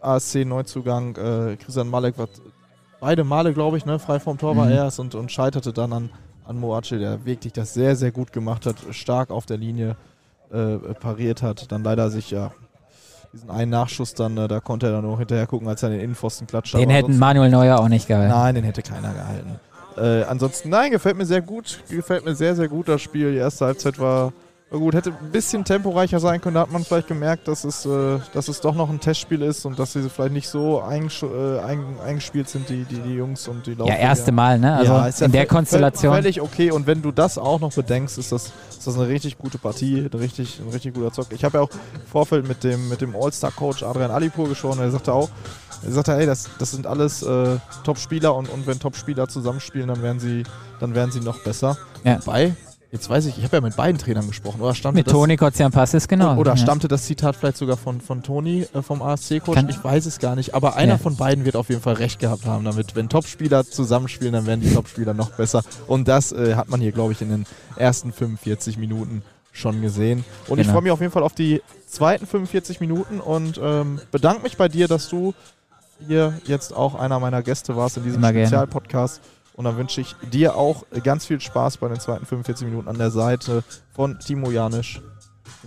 ASC 0.00 0.44
Neuzugang, 0.44 1.16
äh, 1.16 1.56
Christian 1.56 1.88
Malek 1.88 2.18
war 2.18 2.28
beide 3.00 3.24
Male, 3.24 3.52
glaube 3.52 3.76
ich, 3.76 3.86
ne, 3.86 3.98
frei 3.98 4.18
vom 4.18 4.36
Tor 4.36 4.56
war 4.56 4.66
mhm. 4.66 4.72
er 4.72 4.92
und, 4.98 5.14
und 5.14 5.30
scheiterte 5.30 5.72
dann 5.72 5.92
an, 5.92 6.10
an 6.44 6.58
Moace, 6.58 6.90
der 6.90 7.24
wirklich 7.24 7.52
das 7.52 7.72
sehr, 7.72 7.94
sehr 7.94 8.10
gut 8.10 8.32
gemacht 8.32 8.66
hat, 8.66 8.76
stark 8.90 9.30
auf 9.30 9.46
der 9.46 9.58
Linie. 9.58 9.96
äh, 10.52 10.94
pariert 10.94 11.42
hat. 11.42 11.72
Dann 11.72 11.82
leider 11.82 12.10
sich 12.10 12.30
ja 12.30 12.52
diesen 13.32 13.50
einen 13.50 13.70
Nachschuss 13.70 14.14
dann, 14.14 14.36
äh, 14.36 14.48
da 14.48 14.60
konnte 14.60 14.86
er 14.86 14.92
dann 14.92 15.04
nur 15.04 15.18
hinterher 15.18 15.46
gucken, 15.46 15.68
als 15.68 15.82
er 15.82 15.90
den 15.90 16.00
Innenpfosten 16.00 16.46
klatscht. 16.46 16.74
Den 16.74 16.90
hätten 16.90 17.18
Manuel 17.18 17.50
Neuer 17.50 17.78
auch 17.78 17.88
nicht 17.88 18.06
gehalten. 18.06 18.30
Nein, 18.30 18.54
den 18.54 18.64
hätte 18.64 18.82
keiner 18.82 19.12
gehalten. 19.14 19.60
Äh, 19.96 20.24
ansonsten, 20.24 20.70
nein, 20.70 20.90
gefällt 20.90 21.16
mir 21.16 21.26
sehr 21.26 21.42
gut. 21.42 21.80
Gefällt 21.88 22.24
mir 22.24 22.34
sehr, 22.34 22.54
sehr 22.54 22.68
gut 22.68 22.88
das 22.88 23.00
Spiel. 23.02 23.32
Die 23.32 23.38
erste 23.38 23.66
Halbzeit 23.66 23.98
war, 23.98 24.32
gut. 24.78 24.94
Hätte 24.94 25.10
ein 25.10 25.30
bisschen 25.30 25.64
temporeicher 25.64 26.20
sein 26.20 26.40
können. 26.40 26.54
Da 26.54 26.60
hat 26.62 26.70
man 26.70 26.84
vielleicht 26.84 27.08
gemerkt, 27.08 27.48
dass 27.48 27.64
es, 27.64 27.84
äh, 27.86 28.18
dass 28.32 28.48
es 28.48 28.60
doch 28.60 28.74
noch 28.74 28.90
ein 28.90 29.00
Testspiel 29.00 29.42
ist 29.42 29.64
und 29.66 29.78
dass 29.78 29.92
sie 29.92 30.08
vielleicht 30.08 30.32
nicht 30.32 30.48
so 30.48 30.80
eingesch 30.80 31.22
äh, 31.22 31.58
ein, 31.60 31.84
eingespielt 32.04 32.48
sind, 32.48 32.68
die, 32.68 32.84
die, 32.84 33.00
die 33.00 33.14
Jungs 33.14 33.48
und 33.48 33.66
die 33.66 33.72
Ja, 33.72 33.78
Laufwege. 33.78 33.98
erste 33.98 34.32
Mal, 34.32 34.58
ne? 34.58 34.74
Also 34.76 34.92
Ja, 34.92 35.06
ist 35.06 35.20
ja 35.20 35.26
in 35.26 35.32
der 35.32 35.46
Konstellation. 35.46 36.14
Völlig 36.14 36.40
okay. 36.40 36.70
Und 36.70 36.86
wenn 36.86 37.02
du 37.02 37.12
das 37.12 37.38
auch 37.38 37.60
noch 37.60 37.72
bedenkst, 37.72 38.18
ist 38.18 38.32
das, 38.32 38.52
ist 38.70 38.86
das 38.86 38.96
eine 38.96 39.08
richtig 39.08 39.38
gute 39.38 39.58
Partie, 39.58 40.08
ein 40.12 40.18
richtig, 40.18 40.60
ein 40.60 40.70
richtig 40.70 40.94
guter 40.94 41.12
Zock. 41.12 41.26
Ich 41.30 41.44
habe 41.44 41.58
ja 41.58 41.64
auch 41.64 41.70
im 41.70 42.06
Vorfeld 42.10 42.46
mit 42.48 42.64
dem, 42.64 42.88
mit 42.88 43.00
dem 43.00 43.14
All-Star-Coach 43.14 43.82
Adrian 43.82 44.10
Alipur 44.10 44.48
gesprochen. 44.48 44.80
Er 44.80 44.90
sagte 44.90 45.12
auch, 45.12 45.28
er 45.84 45.90
sagte, 45.92 46.14
hey, 46.14 46.26
das, 46.26 46.48
das 46.58 46.70
sind 46.70 46.86
alles 46.86 47.22
äh, 47.22 47.56
Top-Spieler 47.84 48.34
und, 48.36 48.48
und 48.48 48.66
wenn 48.66 48.78
Top-Spieler 48.78 49.28
zusammenspielen, 49.28 49.88
dann 49.88 50.00
werden 50.02 50.20
sie, 50.20 50.44
dann 50.80 50.94
werden 50.94 51.10
sie 51.10 51.20
noch 51.20 51.40
besser. 51.42 51.76
Ja. 52.04 52.18
Wobei, 52.24 52.54
jetzt 52.92 53.08
weiß 53.08 53.26
ich, 53.26 53.38
ich 53.38 53.44
habe 53.44 53.56
ja 53.56 53.60
mit 53.62 53.74
beiden 53.74 53.98
Trainern 53.98 54.28
gesprochen. 54.28 54.60
Oder 54.60 54.74
stammte 54.74 54.98
Mit 54.98 55.06
das, 55.06 55.12
Toni 55.12 55.36
Kozian-Passis, 55.36 56.06
genau. 56.06 56.36
Oder 56.36 56.52
ja. 56.52 56.56
stammte 56.56 56.86
das 56.88 57.04
Zitat 57.04 57.34
vielleicht 57.34 57.56
sogar 57.56 57.76
von, 57.76 58.00
von 58.00 58.22
Toni, 58.22 58.66
äh, 58.74 58.82
vom 58.82 59.02
ASC-Coach? 59.02 59.64
Ich 59.68 59.82
weiß 59.82 60.06
es 60.06 60.18
gar 60.18 60.36
nicht. 60.36 60.54
Aber 60.54 60.76
einer 60.76 60.92
Ja. 60.92 60.98
von 60.98 61.16
beiden 61.16 61.44
wird 61.44 61.56
auf 61.56 61.68
jeden 61.70 61.80
Fall 61.80 61.94
recht 61.94 62.20
gehabt 62.20 62.44
haben 62.46 62.64
damit. 62.64 62.94
Wenn 62.94 63.08
Topspieler 63.08 63.64
zusammenspielen, 63.64 64.34
dann 64.34 64.46
werden 64.46 64.60
die 64.60 64.72
Topspieler 64.72 65.14
noch 65.14 65.30
besser. 65.30 65.62
Und 65.86 66.06
das 66.06 66.32
äh, 66.32 66.54
hat 66.54 66.68
man 66.68 66.80
hier, 66.80 66.92
glaube 66.92 67.12
ich, 67.12 67.22
in 67.22 67.30
den 67.30 67.46
ersten 67.76 68.12
45 68.12 68.76
Minuten 68.78 69.22
schon 69.52 69.80
gesehen. 69.82 70.24
Und 70.48 70.58
ich 70.58 70.66
Genau. 70.66 70.74
freue 70.74 70.82
mich 70.82 70.92
auf 70.92 71.00
jeden 71.00 71.12
Fall 71.12 71.22
auf 71.22 71.34
die 71.34 71.62
zweiten 71.86 72.26
45 72.26 72.80
Minuten 72.80 73.20
und 73.20 73.58
ähm, 73.62 74.00
bedanke 74.10 74.42
mich 74.42 74.56
bei 74.56 74.68
dir, 74.68 74.88
dass 74.88 75.08
du 75.08 75.34
hier 76.06 76.40
jetzt 76.46 76.74
auch 76.74 76.94
einer 76.94 77.20
meiner 77.20 77.42
Gäste 77.42 77.76
warst 77.76 77.96
in 77.96 78.04
diesem 78.04 78.22
gerne. 78.22 78.66
Und 79.62 79.66
dann 79.66 79.76
wünsche 79.76 80.00
ich 80.00 80.16
dir 80.32 80.56
auch 80.56 80.82
ganz 81.04 81.24
viel 81.24 81.40
Spaß 81.40 81.76
bei 81.76 81.86
den 81.86 82.00
zweiten 82.00 82.26
45 82.26 82.66
Minuten 82.66 82.88
an 82.88 82.98
der 82.98 83.12
Seite 83.12 83.62
von 83.94 84.18
Timo 84.18 84.50
Janisch. 84.50 85.00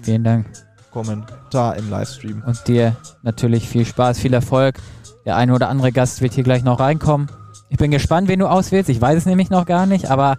Vielen 0.02 0.26
Dank. 0.26 0.48
Kommentar 0.92 1.78
im 1.78 1.90
Livestream. 1.90 2.44
Und 2.46 2.68
dir 2.68 2.98
natürlich 3.24 3.70
viel 3.70 3.86
Spaß, 3.86 4.20
viel 4.20 4.34
Erfolg. 4.34 4.82
Der 5.24 5.38
eine 5.38 5.54
oder 5.54 5.70
andere 5.70 5.94
Gast 5.94 6.20
wird 6.20 6.34
hier 6.34 6.44
gleich 6.44 6.66
noch 6.66 6.82
reinkommen. 6.82 7.30
Ich 7.70 7.78
bin 7.78 7.90
gespannt, 7.90 8.28
wen 8.28 8.40
du 8.40 8.48
auswählst. 8.48 8.90
Ich 8.90 9.00
weiß 9.00 9.20
es 9.20 9.26
nämlich 9.26 9.50
noch 9.50 9.66
gar 9.66 9.86
nicht, 9.86 10.12
aber 10.12 10.36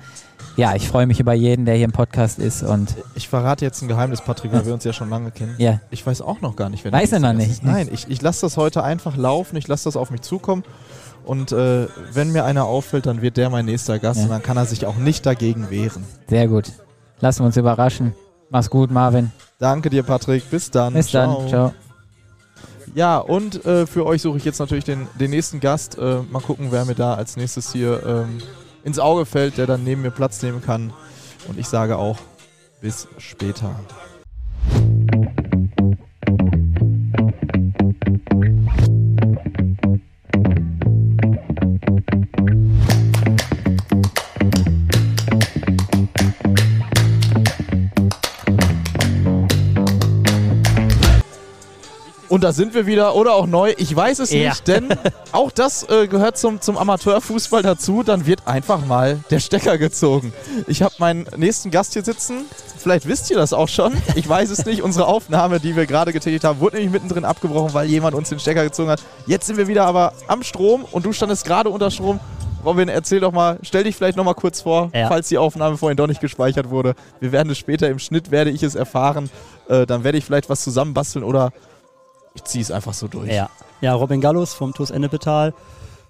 ja, 0.57 0.75
ich 0.75 0.87
freue 0.87 1.07
mich 1.07 1.19
über 1.19 1.33
jeden, 1.33 1.65
der 1.65 1.77
hier 1.77 1.87
im 1.87 1.93
Podcast 1.93 2.39
ist. 2.39 2.63
Und 2.63 2.95
Ich 3.15 3.27
verrate 3.27 3.65
jetzt 3.65 3.81
ein 3.81 3.89
Geheimnis, 3.89 4.21
Patrick, 4.21 4.53
weil 4.53 4.67
wir 4.67 4.75
uns 4.75 4.85
ja 4.85 4.93
schon 4.93 5.09
lange 5.09 5.31
kennen. 5.31 5.55
ja, 5.57 5.81
Ich 5.91 6.07
weiß 6.07 6.21
auch 6.21 6.43
noch 6.43 6.57
gar 6.57 6.69
nicht, 6.69 6.85
wer 6.85 6.93
Weiß 6.93 7.13
er 7.13 7.21
noch 7.21 7.33
nicht? 7.33 7.51
Ist. 7.51 7.65
Nein, 7.65 7.89
ich, 7.91 8.07
ich 8.11 8.21
lasse 8.21 8.43
das 8.43 8.59
heute 8.59 8.85
einfach 8.85 9.17
laufen, 9.17 9.57
ich 9.57 9.67
lasse 9.67 9.85
das 9.85 9.97
auf 9.97 10.11
mich 10.11 10.21
zukommen. 10.21 10.63
Und 11.27 11.53
äh, 11.53 11.89
wenn 12.13 12.33
mir 12.33 12.45
einer 12.45 12.65
auffällt, 12.65 13.05
dann 13.07 13.21
wird 13.21 13.37
der 13.37 13.51
mein 13.51 13.67
nächster 13.67 13.99
Gast 13.99 14.19
Ja. 14.19 14.25
und 14.25 14.31
dann 14.31 14.43
kann 14.43 14.57
er 14.57 14.65
sich 14.65 14.87
auch 14.87 14.97
nicht 14.97 15.27
dagegen 15.27 15.69
wehren. 15.71 16.05
sehr 16.29 16.49
gut. 16.49 16.73
Lassen 17.21 17.41
wir 17.41 17.47
uns 17.47 17.57
überraschen. 17.57 18.15
Mach's 18.51 18.71
gut, 18.71 18.91
Marvin. 18.91 19.33
Danke 19.59 19.91
dir, 19.91 20.03
Patrick. 20.03 20.49
Bis 20.51 20.71
dann. 20.71 20.95
Bis 20.95 21.11
dann. 21.11 21.49
Ciao. 21.49 21.73
Ja, 22.95 23.19
und 23.19 23.65
äh, 23.67 23.87
für 23.87 24.07
euch 24.07 24.23
suche 24.23 24.39
ich 24.39 24.45
jetzt 24.45 24.59
natürlich 24.61 24.85
den, 24.85 25.09
den 25.19 25.31
nächsten 25.31 25.61
Gast. 25.61 25.99
Äh, 25.99 26.21
mal 26.31 26.41
gucken, 26.41 26.69
wer 26.71 26.85
mir 26.85 26.95
da 26.95 27.15
als 27.15 27.37
nächstes 27.37 27.73
hier 27.73 28.03
ähm, 28.07 28.39
ins 28.85 28.99
Auge 28.99 29.27
fällt, 29.27 29.59
der 29.59 29.67
dann 29.67 29.83
neben 29.83 30.03
mir 30.03 30.11
Platz 30.11 30.43
nehmen 30.43 30.63
kann. 30.63 30.93
Und 31.49 31.59
ich 31.59 31.67
sage 31.67 31.99
auch, 31.99 32.19
bis 32.81 33.09
später. 33.19 33.75
Und 52.37 52.45
da 52.45 52.53
sind 52.53 52.75
wir 52.75 52.85
wieder 52.85 53.15
oder 53.15 53.33
auch 53.35 53.47
neu. 53.47 53.73
Ich 53.79 53.97
weiß 53.97 54.19
es 54.19 54.31
Ja. 54.31 54.51
nicht, 54.51 54.69
denn 54.69 54.91
auch 55.33 55.51
das 55.51 55.89
äh, 55.89 56.07
gehört 56.07 56.37
zum, 56.37 56.61
zum 56.61 56.77
Amateurfußball 56.77 57.63
dazu. 57.63 58.03
Dann 58.03 58.27
wird 58.27 58.47
einfach 58.47 58.85
mal 58.85 59.21
der 59.31 59.41
Stecker 59.41 59.79
gezogen. 59.79 60.35
Ich 60.67 60.83
habe 60.83 60.95
meinen 60.99 61.27
nächsten 61.39 61.71
Gast 61.71 61.95
hier 61.95 62.05
sitzen. 62.05 62.45
Vielleicht 62.77 63.09
wisst 63.09 63.31
ihr 63.31 63.39
das 63.39 63.55
auch 63.55 63.69
schon. 63.69 63.95
Ich 64.17 64.29
weiß 64.29 64.51
es 64.51 64.67
nicht. 64.67 64.83
Unsere 64.83 65.07
Aufnahme, 65.07 65.61
die 65.61 65.77
wir 65.77 65.87
gerade 65.87 66.13
getätigt 66.13 66.45
haben, 66.45 66.61
wurde 66.61 66.77
nämlich 66.77 66.93
mittendrin 66.93 67.25
abgebrochen, 67.25 67.73
weil 67.73 67.87
jemand 67.89 68.15
uns 68.15 68.29
den 68.29 68.39
Stecker 68.39 68.65
gezogen 68.65 68.91
hat. 68.91 69.03
Jetzt 69.27 69.47
sind 69.47 69.57
wir 69.57 69.67
wieder 69.67 69.87
aber 69.87 70.13
am 70.29 70.43
Strom 70.43 70.85
und 70.93 71.07
du 71.07 71.15
standest 71.15 71.47
gerade 71.47 71.71
unter 71.71 71.91
Strom. 71.91 72.21
Robin, 72.67 72.91
erzähl 72.91 73.21
doch 73.21 73.33
mal, 73.33 73.59
stell 73.63 73.85
dich 73.85 73.97
vielleicht 73.97 74.19
noch 74.19 74.25
mal 74.25 74.35
kurz 74.35 74.61
vor, 74.61 74.91
Ja. 74.93 75.09
falls 75.09 75.29
die 75.29 75.39
Aufnahme 75.39 75.79
vorhin 75.79 75.97
doch 75.97 76.07
nicht 76.07 76.21
gespeichert 76.21 76.69
wurde. 76.69 76.97
Wir 77.19 77.33
werden 77.33 77.49
es 77.49 77.57
später 77.57 77.89
im 77.89 77.99
Schnitt, 77.99 78.31
werde 78.31 78.51
ich 78.51 78.63
es 78.63 78.75
erfahren. 78.75 79.31
Äh, 79.71 79.87
dann 79.87 80.05
werde 80.05 80.19
ich 80.19 80.25
vielleicht 80.27 80.51
was 80.51 80.63
zusammenbasteln 80.63 81.25
oder 81.25 81.51
ich 82.37 82.45
ziehe 82.45 82.63
es 82.63 82.71
einfach 82.71 82.95
so 82.95 83.09
durch. 83.09 83.33
Ja. 83.33 83.51
ja, 83.81 83.95
Robin 83.95 84.21
Gallus 84.21 84.55
vom 84.55 84.73
TuS 84.73 84.91
Ennepetal. 84.91 85.53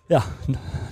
Ja, 0.09 0.23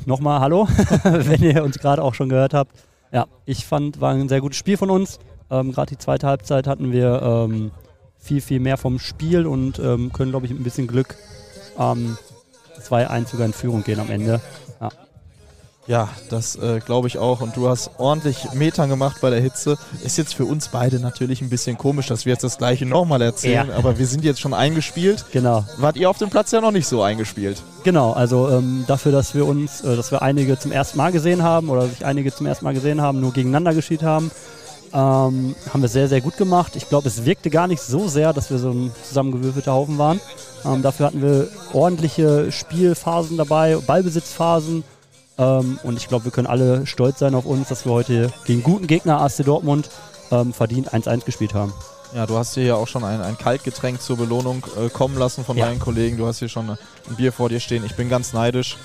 nochmal 0.06 0.40
Hallo, 0.40 0.66
wenn 1.04 1.42
ihr 1.42 1.62
uns 1.62 1.78
gerade 1.78 2.02
auch 2.02 2.14
schon 2.14 2.28
gehört 2.28 2.54
habt. 2.54 2.72
Ja, 3.12 3.26
ich 3.44 3.64
fand, 3.66 4.00
war 4.00 4.12
ein 4.12 4.28
sehr 4.28 4.40
gutes 4.40 4.58
Spiel 4.58 4.76
von 4.76 4.90
uns. 4.90 5.18
Ähm, 5.50 5.72
gerade 5.72 5.90
die 5.90 5.98
zweite 5.98 6.26
Halbzeit 6.26 6.66
hatten 6.66 6.90
wir 6.90 7.22
ähm, 7.22 7.70
viel, 8.18 8.40
viel 8.40 8.58
mehr 8.58 8.76
vom 8.76 8.98
Spiel 8.98 9.46
und 9.46 9.78
ähm, 9.78 10.12
können, 10.12 10.30
glaube 10.30 10.46
ich, 10.46 10.52
mit 10.52 10.60
ein 10.60 10.64
bisschen 10.64 10.86
Glück 10.86 11.16
ähm, 11.78 12.16
2-1 12.80 13.28
sogar 13.28 13.46
in 13.46 13.52
Führung 13.52 13.84
gehen 13.84 14.00
am 14.00 14.10
Ende. 14.10 14.40
Ja, 15.86 16.08
das 16.30 16.56
äh, 16.56 16.80
glaube 16.80 17.08
ich 17.08 17.18
auch. 17.18 17.40
Und 17.40 17.56
du 17.56 17.68
hast 17.68 17.90
ordentlich 17.98 18.52
Metern 18.54 18.88
gemacht 18.88 19.18
bei 19.20 19.30
der 19.30 19.40
Hitze. 19.40 19.76
Ist 20.02 20.16
jetzt 20.16 20.34
für 20.34 20.46
uns 20.46 20.68
beide 20.68 20.98
natürlich 20.98 21.42
ein 21.42 21.50
bisschen 21.50 21.76
komisch, 21.76 22.06
dass 22.06 22.24
wir 22.24 22.32
jetzt 22.32 22.44
das 22.44 22.56
gleiche 22.56 22.86
nochmal 22.86 23.20
erzählen. 23.20 23.68
Ja. 23.68 23.76
Aber 23.76 23.98
wir 23.98 24.06
sind 24.06 24.24
jetzt 24.24 24.40
schon 24.40 24.54
eingespielt. 24.54 25.26
Genau. 25.32 25.64
Wart 25.76 25.96
ihr 25.96 26.08
auf 26.08 26.18
dem 26.18 26.30
Platz 26.30 26.52
ja 26.52 26.60
noch 26.60 26.70
nicht 26.70 26.86
so 26.86 27.02
eingespielt? 27.02 27.62
Genau, 27.82 28.12
also 28.12 28.48
ähm, 28.48 28.84
dafür, 28.86 29.12
dass 29.12 29.34
wir 29.34 29.46
uns, 29.46 29.82
äh, 29.82 29.94
dass 29.94 30.10
wir 30.10 30.22
einige 30.22 30.58
zum 30.58 30.72
ersten 30.72 30.96
Mal 30.96 31.12
gesehen 31.12 31.42
haben 31.42 31.68
oder 31.68 31.86
sich 31.86 32.04
einige 32.06 32.34
zum 32.34 32.46
ersten 32.46 32.64
Mal 32.64 32.74
gesehen 32.74 33.02
haben, 33.02 33.20
nur 33.20 33.32
gegeneinander 33.32 33.74
gespielt 33.74 34.02
haben, 34.02 34.30
ähm, 34.94 35.54
haben 35.70 35.82
wir 35.82 35.88
sehr, 35.88 36.08
sehr 36.08 36.22
gut 36.22 36.38
gemacht. 36.38 36.76
Ich 36.76 36.88
glaube, 36.88 37.08
es 37.08 37.26
wirkte 37.26 37.50
gar 37.50 37.66
nicht 37.66 37.82
so 37.82 38.08
sehr, 38.08 38.32
dass 38.32 38.50
wir 38.50 38.58
so 38.58 38.70
ein 38.70 38.92
zusammengewürfelter 39.06 39.72
Haufen 39.72 39.98
waren. 39.98 40.20
Ähm, 40.64 40.80
dafür 40.80 41.06
hatten 41.06 41.20
wir 41.20 41.48
ordentliche 41.74 42.50
Spielphasen 42.50 43.36
dabei, 43.36 43.76
Ballbesitzphasen. 43.76 44.84
Ähm, 45.38 45.78
und 45.82 45.96
ich 45.96 46.08
glaube, 46.08 46.24
wir 46.26 46.32
können 46.32 46.46
alle 46.46 46.86
stolz 46.86 47.18
sein 47.18 47.34
auf 47.34 47.44
uns, 47.46 47.68
dass 47.68 47.84
wir 47.84 47.92
heute 47.92 48.32
gegen 48.44 48.62
guten 48.62 48.86
Gegner 48.86 49.20
ASC 49.20 49.44
Dortmund 49.44 49.90
ähm, 50.30 50.52
verdient 50.52 50.92
1-1 50.94 51.24
gespielt 51.24 51.54
haben. 51.54 51.72
Ja, 52.14 52.26
du 52.26 52.36
hast 52.38 52.54
dir 52.54 52.62
ja 52.64 52.74
auch 52.76 52.86
schon 52.86 53.02
ein, 53.02 53.20
ein 53.20 53.36
Kaltgetränk 53.36 54.00
zur 54.00 54.16
Belohnung 54.16 54.64
äh, 54.80 54.88
kommen 54.88 55.18
lassen 55.18 55.44
von 55.44 55.56
Ja. 55.56 55.66
deinen 55.66 55.80
Kollegen. 55.80 56.16
Du 56.16 56.26
hast 56.26 56.38
hier 56.38 56.48
schon 56.48 56.70
ein 56.70 56.78
Bier 57.16 57.32
vor 57.32 57.48
dir 57.48 57.58
stehen. 57.58 57.84
Ich 57.84 57.96
bin 57.96 58.08
ganz 58.08 58.32
neidisch. 58.32 58.76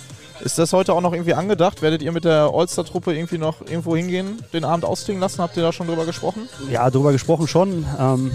Ist 0.42 0.58
das 0.58 0.72
heute 0.72 0.94
auch 0.94 1.02
noch 1.02 1.12
irgendwie 1.14 1.34
angedacht? 1.34 1.82
Werdet 1.82 2.02
ihr 2.02 2.12
mit 2.12 2.24
der 2.24 2.52
All-Star-Truppe 2.54 3.14
irgendwie 3.14 3.38
noch 3.38 3.62
irgendwo 3.62 3.96
hingehen, 3.96 4.42
den 4.54 4.64
Abend 4.64 4.86
ausklingen 4.86 5.22
lassen? 5.22 5.42
Habt 5.42 5.58
ihr 5.58 5.64
da 5.64 5.74
schon 5.74 5.88
drüber 5.88 6.06
gesprochen? 6.06 6.48
Ja, 6.72 6.90
darüber 6.90 7.12
gesprochen 7.12 7.48
schon. 7.48 7.86
Ähm, 8.00 8.32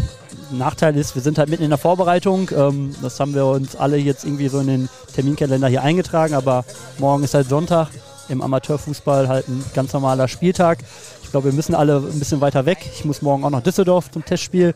Nachteil 0.50 0.96
ist, 0.96 1.14
wir 1.14 1.22
sind 1.22 1.38
halt 1.38 1.48
mitten 1.48 1.62
in 1.62 1.70
der 1.70 1.78
Vorbereitung. 1.78 2.50
Ähm, 2.54 2.94
das 3.00 3.18
haben 3.20 3.34
wir 3.34 3.46
uns 3.46 3.74
alle 3.76 3.96
jetzt 3.96 4.24
irgendwie 4.24 4.48
so 4.48 4.60
in 4.60 4.66
den 4.66 4.88
Terminkalender 5.14 5.68
hier 5.68 5.82
eingetragen, 5.82 6.34
aber 6.34 6.64
morgen 6.98 7.24
ist 7.24 7.34
halt 7.34 7.48
Sonntag. 7.48 7.88
Im 8.28 8.40
Amateurfußball 8.40 9.28
halt 9.28 9.48
ein 9.48 9.64
ganz 9.74 9.92
normaler 9.92 10.28
Spieltag. 10.28 10.78
Ich 11.22 11.30
glaube, 11.30 11.46
wir 11.46 11.52
müssen 11.52 11.74
alle 11.74 11.96
ein 11.96 12.18
bisschen 12.18 12.40
weiter 12.40 12.66
weg. 12.66 12.78
Ich 12.94 13.04
muss 13.04 13.22
morgen 13.22 13.44
auch 13.44 13.50
nach 13.50 13.62
Düsseldorf 13.62 14.10
zum 14.10 14.24
Testspiel. 14.24 14.74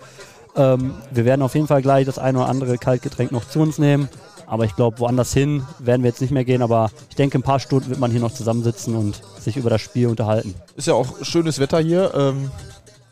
Ähm, 0.57 0.95
wir 1.11 1.25
werden 1.25 1.43
auf 1.43 1.55
jeden 1.55 1.67
Fall 1.67 1.83
gleich 1.83 2.05
das 2.07 2.19
eine 2.19 2.39
oder 2.39 2.49
andere 2.49 2.79
Kaltgetränk 2.79 3.33
noch 3.33 3.49
zu 3.49 3.61
uns 3.61 3.79
nehmen. 3.79 4.09
Aber 4.49 4.65
ich 4.65 4.75
glaube, 4.75 4.99
woanders 4.99 5.33
hin 5.35 5.63
werden 5.79 6.03
wir 6.03 6.09
jetzt 6.09 6.21
nicht 6.23 6.31
mehr 6.31 6.45
gehen. 6.45 6.63
Aber 6.63 6.91
ich 7.11 7.17
denke, 7.17 7.39
ein 7.39 7.43
paar 7.43 7.61
Stunden 7.61 7.91
wird 7.91 8.01
man 8.01 8.11
hier 8.11 8.21
noch 8.21 8.33
zusammensitzen 8.33 8.97
und 8.97 9.21
sich 9.39 9.57
über 9.59 9.69
das 9.71 9.83
Spiel 9.83 10.07
unterhalten. 10.09 10.55
Ist 10.75 10.87
ja 10.87 10.95
auch 10.95 11.23
schönes 11.23 11.59
Wetter 11.59 11.79
hier. 11.81 12.13
Ähm, 12.15 12.51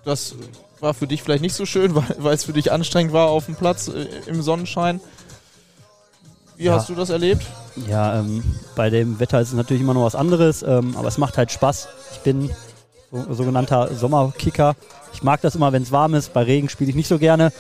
das 0.05 0.35
war 0.81 0.95
für 0.95 1.07
dich 1.07 1.23
vielleicht 1.23 1.43
nicht 1.43 1.55
so 1.55 1.67
schön, 1.67 1.95
weil, 2.19 2.35
es 2.35 2.45
für 2.45 2.53
dich 2.55 2.73
anstrengend 2.73 3.13
war 3.13 3.29
auf 3.29 3.47
dem 3.47 3.55
Platz 3.55 3.89
äh, 3.89 4.07
im 4.27 4.41
Sonnenschein. 4.41 5.01
Wie 6.57 6.65
Ja. 6.65 6.75
hast 6.77 6.89
du 6.89 6.95
das 6.95 7.11
erlebt? 7.11 7.43
Ja, 7.87 8.19
ähm, 8.21 8.43
bei 8.75 8.89
dem 8.89 9.21
Wetter 9.21 9.39
ist 9.43 9.49
es 9.49 9.55
natürlich 9.55 9.83
immer 9.83 9.93
noch 9.93 10.05
was 10.05 10.15
anderes, 10.15 10.63
ähm, 10.63 10.97
aber 10.97 11.09
es 11.09 11.19
macht 11.19 11.37
halt 11.37 11.53
Spaß. 11.53 11.89
Ich 12.13 12.21
bin 12.21 12.51
so, 13.11 13.35
sogenannter 13.35 13.95
Sommerkicker. 13.95 14.75
Ich 15.13 15.23
mag 15.23 15.41
das 15.41 15.55
immer, 15.55 15.73
wenn 15.73 15.83
es 15.83 15.93
warm 15.93 16.15
ist. 16.15 16.33
Bei 16.33 16.43
Regen 16.43 16.69
spiele 16.69 16.91
ich 16.91 16.97
nicht 16.97 17.09
so 17.09 17.19
gerne 17.19 17.53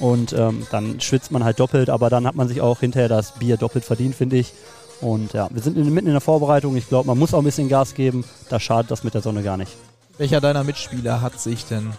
und 0.00 0.32
ähm, 0.32 0.66
dann 0.70 1.00
schwitzt 1.00 1.30
man 1.30 1.44
halt 1.44 1.60
doppelt, 1.60 1.90
aber 1.90 2.10
dann 2.10 2.26
hat 2.26 2.34
man 2.34 2.48
sich 2.48 2.60
auch 2.60 2.80
hinterher 2.80 3.08
das 3.08 3.32
Bier 3.32 3.56
doppelt 3.56 3.84
verdient, 3.84 4.14
finde 4.14 4.36
ich. 4.36 4.52
Und 5.00 5.32
ja, 5.32 5.48
wir 5.50 5.62
sind 5.62 5.76
in, 5.76 5.92
mitten 5.92 6.06
in 6.06 6.14
der 6.14 6.20
Vorbereitung. 6.20 6.76
Ich 6.76 6.88
glaube, 6.88 7.06
man 7.06 7.18
muss 7.18 7.34
auch 7.34 7.38
ein 7.38 7.44
bisschen 7.44 7.68
Gas 7.68 7.94
geben. 7.94 8.24
Da 8.48 8.58
schadet 8.58 8.90
das 8.90 9.04
mit 9.04 9.14
der 9.14 9.20
Sonne 9.20 9.42
gar 9.42 9.56
nicht. 9.56 9.72
Welcher 10.18 10.40
deiner 10.40 10.64
Mitspieler 10.64 11.20
hat 11.20 11.40
sich 11.40 11.64
denn 11.66 11.92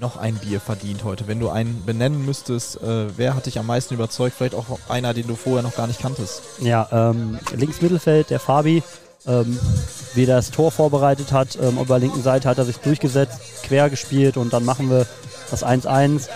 noch 0.00 0.16
ein 0.16 0.34
Bier 0.34 0.60
verdient 0.60 1.04
heute? 1.04 1.28
Wenn 1.28 1.40
du 1.40 1.48
einen 1.48 1.84
benennen 1.86 2.26
müsstest, 2.26 2.82
äh, 2.82 3.16
wer 3.16 3.34
hat 3.34 3.46
dich 3.46 3.58
am 3.58 3.66
meisten 3.66 3.94
überzeugt? 3.94 4.34
Vielleicht 4.36 4.54
auch 4.54 4.66
einer, 4.88 5.14
den 5.14 5.28
du 5.28 5.36
vorher 5.36 5.62
noch 5.62 5.76
gar 5.76 5.86
nicht 5.86 6.00
kanntest. 6.00 6.42
Ja, 6.60 6.88
ähm, 6.90 7.38
links 7.54 7.80
Mittelfeld, 7.80 8.30
der 8.30 8.40
Fabi, 8.40 8.82
ähm, 9.26 9.58
wie 10.14 10.24
er 10.24 10.36
das 10.36 10.50
Tor 10.50 10.70
vorbereitet 10.70 11.32
hat. 11.32 11.58
Ähm, 11.60 11.78
auf 11.78 11.86
der 11.86 11.98
linken 11.98 12.22
Seite 12.22 12.48
hat 12.48 12.58
er 12.58 12.64
sich 12.64 12.78
durchgesetzt, 12.78 13.38
quer 13.62 13.90
gespielt 13.90 14.36
und 14.36 14.52
dann 14.52 14.64
machen 14.64 14.90
wir 14.90 15.06
das 15.50 15.64
1-1. 15.64 16.28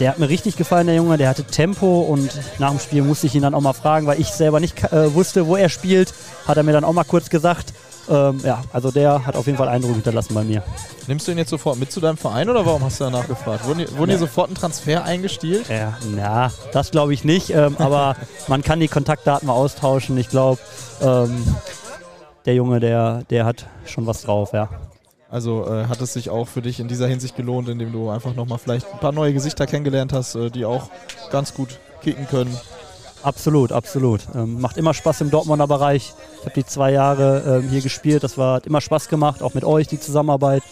Der 0.00 0.10
hat 0.10 0.18
mir 0.18 0.28
richtig 0.28 0.56
gefallen, 0.56 0.86
der 0.86 0.96
Junge. 0.96 1.18
Der 1.18 1.28
hatte 1.28 1.44
Tempo 1.44 2.00
und 2.02 2.30
nach 2.58 2.70
dem 2.70 2.80
Spiel 2.80 3.02
musste 3.02 3.26
ich 3.26 3.34
ihn 3.34 3.42
dann 3.42 3.54
auch 3.54 3.60
mal 3.60 3.72
fragen, 3.72 4.06
weil 4.06 4.20
ich 4.20 4.28
selber 4.28 4.60
nicht 4.60 4.82
äh, 4.84 5.14
wusste, 5.14 5.46
wo 5.46 5.56
er 5.56 5.68
spielt. 5.68 6.12
Hat 6.46 6.56
er 6.56 6.62
mir 6.62 6.72
dann 6.72 6.84
auch 6.84 6.92
mal 6.92 7.04
kurz 7.04 7.30
gesagt. 7.30 7.72
Ähm, 8.08 8.40
ja, 8.44 8.62
also 8.72 8.90
der 8.90 9.24
hat 9.24 9.36
auf 9.36 9.46
jeden 9.46 9.56
Fall 9.56 9.68
Eindruck 9.68 9.94
hinterlassen 9.94 10.34
bei 10.34 10.44
mir. 10.44 10.62
Nimmst 11.06 11.26
du 11.26 11.32
ihn 11.32 11.38
jetzt 11.38 11.50
sofort 11.50 11.78
mit 11.78 11.90
zu 11.90 12.00
deinem 12.00 12.16
Verein 12.16 12.48
oder 12.50 12.66
warum 12.66 12.82
hast 12.84 13.00
du 13.00 13.04
danach 13.04 13.26
gefragt? 13.26 13.66
Wurden, 13.66 13.86
wurden 13.96 14.10
ja. 14.10 14.16
dir 14.16 14.20
sofort 14.20 14.50
ein 14.50 14.54
Transfer 14.54 15.04
eingestielt? 15.04 15.68
Ja, 15.68 15.96
na, 16.14 16.50
das 16.72 16.90
glaube 16.90 17.14
ich 17.14 17.24
nicht. 17.24 17.50
Ähm, 17.50 17.76
aber 17.78 18.16
man 18.48 18.62
kann 18.62 18.80
die 18.80 18.88
Kontaktdaten 18.88 19.46
mal 19.46 19.54
austauschen. 19.54 20.18
Ich 20.18 20.28
glaube, 20.28 20.60
ähm, 21.00 21.44
der 22.44 22.54
Junge, 22.54 22.80
der, 22.80 23.22
der 23.30 23.44
hat 23.44 23.66
schon 23.86 24.06
was 24.06 24.22
drauf, 24.22 24.52
ja. 24.52 24.68
Also 25.30 25.66
äh, 25.66 25.86
hat 25.86 26.00
es 26.00 26.12
sich 26.12 26.30
auch 26.30 26.46
für 26.46 26.62
dich 26.62 26.78
in 26.78 26.86
dieser 26.86 27.08
Hinsicht 27.08 27.36
gelohnt, 27.36 27.68
indem 27.68 27.92
du 27.92 28.08
einfach 28.08 28.34
nochmal 28.34 28.58
vielleicht 28.58 28.86
ein 28.92 29.00
paar 29.00 29.12
neue 29.12 29.32
Gesichter 29.32 29.66
kennengelernt 29.66 30.12
hast, 30.12 30.36
äh, 30.36 30.50
die 30.50 30.64
auch 30.64 30.90
ganz 31.30 31.54
gut 31.54 31.80
kicken 32.02 32.28
können. 32.28 32.56
Absolut, 33.24 33.72
absolut. 33.72 34.20
Ähm, 34.34 34.60
macht 34.60 34.76
immer 34.76 34.92
Spaß 34.92 35.22
im 35.22 35.30
Dortmunder 35.30 35.66
Bereich. 35.66 36.12
Ich 36.38 36.44
habe 36.44 36.54
die 36.54 36.66
zwei 36.66 36.92
Jahre 36.92 37.60
ähm, 37.62 37.70
hier 37.70 37.80
gespielt. 37.80 38.22
Das 38.22 38.36
war, 38.36 38.56
hat 38.56 38.66
immer 38.66 38.82
Spaß 38.82 39.08
gemacht, 39.08 39.42
auch 39.42 39.54
mit 39.54 39.64
euch 39.64 39.88
die 39.88 39.98
Zusammenarbeit. 39.98 40.62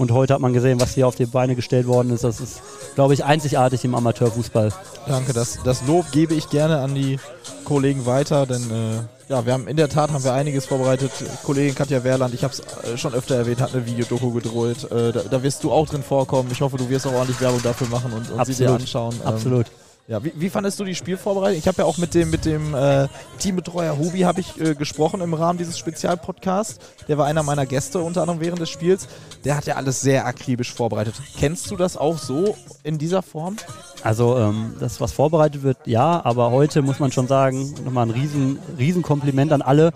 Und 0.00 0.12
heute 0.12 0.32
hat 0.32 0.40
man 0.40 0.54
gesehen, 0.54 0.80
was 0.80 0.94
hier 0.94 1.06
auf 1.06 1.14
die 1.14 1.26
Beine 1.26 1.54
gestellt 1.54 1.86
worden 1.86 2.10
ist. 2.10 2.24
Das 2.24 2.40
ist, 2.40 2.62
glaube 2.94 3.12
ich, 3.12 3.22
einzigartig 3.22 3.84
im 3.84 3.94
Amateurfußball. 3.94 4.72
Danke, 5.06 5.34
das, 5.34 5.58
das 5.62 5.86
Lob 5.86 6.10
gebe 6.10 6.32
ich 6.32 6.48
gerne 6.48 6.78
an 6.78 6.94
die 6.94 7.18
Kollegen 7.66 8.06
weiter, 8.06 8.46
denn 8.46 8.62
äh, 8.70 9.30
ja, 9.30 9.44
wir 9.44 9.52
haben 9.52 9.68
in 9.68 9.76
der 9.76 9.90
Tat 9.90 10.10
haben 10.10 10.24
wir 10.24 10.32
einiges 10.32 10.64
vorbereitet. 10.64 11.10
Kollegin 11.44 11.74
Katja 11.74 12.02
Wehrland, 12.02 12.32
ich 12.32 12.42
habe 12.44 12.54
es 12.54 12.60
äh, 12.60 12.96
schon 12.96 13.12
öfter 13.12 13.34
erwähnt, 13.34 13.60
hat 13.60 13.74
eine 13.74 13.84
Videodoku 13.84 14.30
gedroht. 14.30 14.90
Äh, 14.90 15.12
da, 15.12 15.20
da, 15.30 15.42
wirst 15.42 15.64
du 15.64 15.70
auch 15.70 15.86
drin 15.86 16.02
vorkommen. 16.02 16.48
Ich 16.50 16.62
hoffe, 16.62 16.78
du 16.78 16.88
wirst 16.88 17.06
auch 17.06 17.12
ordentlich 17.12 17.38
Werbung 17.42 17.60
dafür 17.62 17.88
machen 17.88 18.10
und, 18.14 18.30
und 18.30 18.46
sie 18.46 18.54
dir 18.54 18.70
anschauen. 18.70 19.14
Ähm, 19.16 19.28
Absolut. 19.28 19.66
Ja, 20.10 20.24
wie, 20.24 20.32
wie, 20.34 20.50
fandest 20.50 20.80
du 20.80 20.82
die 20.82 20.96
Spielvorbereitung? 20.96 21.56
Ich 21.56 21.68
habe 21.68 21.82
ja 21.82 21.84
auch 21.84 21.96
mit 21.96 22.14
dem, 22.14 22.30
mit 22.30 22.44
dem 22.44 22.74
äh, 22.74 23.06
Teambetreuer 23.38 23.96
Hubi 23.96 24.22
habe 24.22 24.40
ich 24.40 24.60
äh, 24.60 24.74
gesprochen 24.74 25.20
im 25.20 25.34
Rahmen 25.34 25.56
dieses 25.56 25.78
Spezialpodcasts. 25.78 26.80
Der 27.06 27.16
war 27.16 27.26
einer 27.26 27.44
meiner 27.44 27.64
Gäste 27.64 28.00
unter 28.00 28.22
anderem 28.22 28.40
während 28.40 28.60
des 28.60 28.70
Spiels. 28.70 29.06
Der 29.44 29.56
hat 29.56 29.66
ja 29.66 29.76
alles 29.76 30.00
sehr 30.00 30.26
akribisch 30.26 30.74
vorbereitet. 30.74 31.14
Kennst 31.38 31.70
du 31.70 31.76
das 31.76 31.96
auch 31.96 32.18
so 32.18 32.56
in 32.82 32.98
dieser 32.98 33.22
Form? 33.22 33.54
Also 34.02 34.36
ähm, 34.36 34.74
das, 34.80 35.00
was 35.00 35.12
vorbereitet 35.12 35.62
wird, 35.62 35.78
ja, 35.86 36.20
aber 36.24 36.50
heute 36.50 36.82
muss 36.82 36.98
man 36.98 37.12
schon 37.12 37.28
sagen, 37.28 37.72
nochmal 37.84 38.06
ein 38.06 38.10
riesen, 38.10 38.58
riesen 38.78 39.04
an 39.52 39.62
alle. 39.62 39.92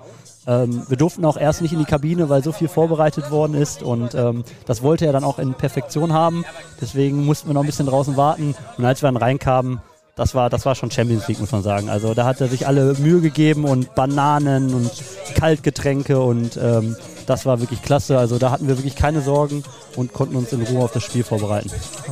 Ähm, 0.46 0.84
wir 0.86 0.96
durften 0.96 1.24
auch 1.24 1.36
erst 1.36 1.60
nicht 1.60 1.72
in 1.72 1.80
die 1.80 1.86
Kabine, 1.86 2.28
weil 2.28 2.44
so 2.44 2.52
viel 2.52 2.68
vorbereitet 2.68 3.32
worden 3.32 3.54
ist 3.54 3.82
und 3.82 4.14
ähm, 4.14 4.44
das 4.64 4.80
wollte 4.80 5.06
er 5.06 5.12
dann 5.12 5.24
auch 5.24 5.40
in 5.40 5.54
Perfektion 5.54 6.12
haben. 6.12 6.44
Deswegen 6.80 7.24
mussten 7.24 7.48
wir 7.48 7.54
noch 7.54 7.62
ein 7.62 7.66
bisschen 7.66 7.86
draußen 7.86 8.16
warten 8.16 8.54
und 8.78 8.84
als 8.84 9.02
wir 9.02 9.08
dann 9.08 9.16
reinkamen, 9.16 9.80
das 10.16 10.34
war, 10.34 10.48
das 10.48 10.64
war 10.64 10.74
schon 10.74 10.90
Champions 10.90 11.26
League, 11.26 11.40
muss 11.40 11.50
man 11.50 11.62
sagen. 11.62 11.88
Also 11.88 12.14
da 12.14 12.24
hat 12.24 12.40
er 12.40 12.48
sich 12.48 12.66
alle 12.66 12.94
Mühe 12.94 13.20
gegeben 13.20 13.64
und 13.64 13.94
Bananen 13.96 14.72
und 14.72 14.90
Kaltgetränke 15.34 16.20
und 16.20 16.56
ähm, 16.56 16.96
das 17.26 17.46
war 17.46 17.60
wirklich 17.60 17.82
klasse. 17.82 18.18
Also 18.18 18.38
da 18.38 18.50
hatten 18.50 18.68
wir 18.68 18.76
wirklich 18.78 18.94
keine 18.94 19.22
Sorgen 19.22 19.64
und 19.96 20.12
konnten 20.12 20.36
uns 20.36 20.52
in 20.52 20.62
Ruhe 20.62 20.84
auf 20.84 20.92
das 20.92 21.02
Spiel 21.02 21.24
vorbereiten. 21.24 21.70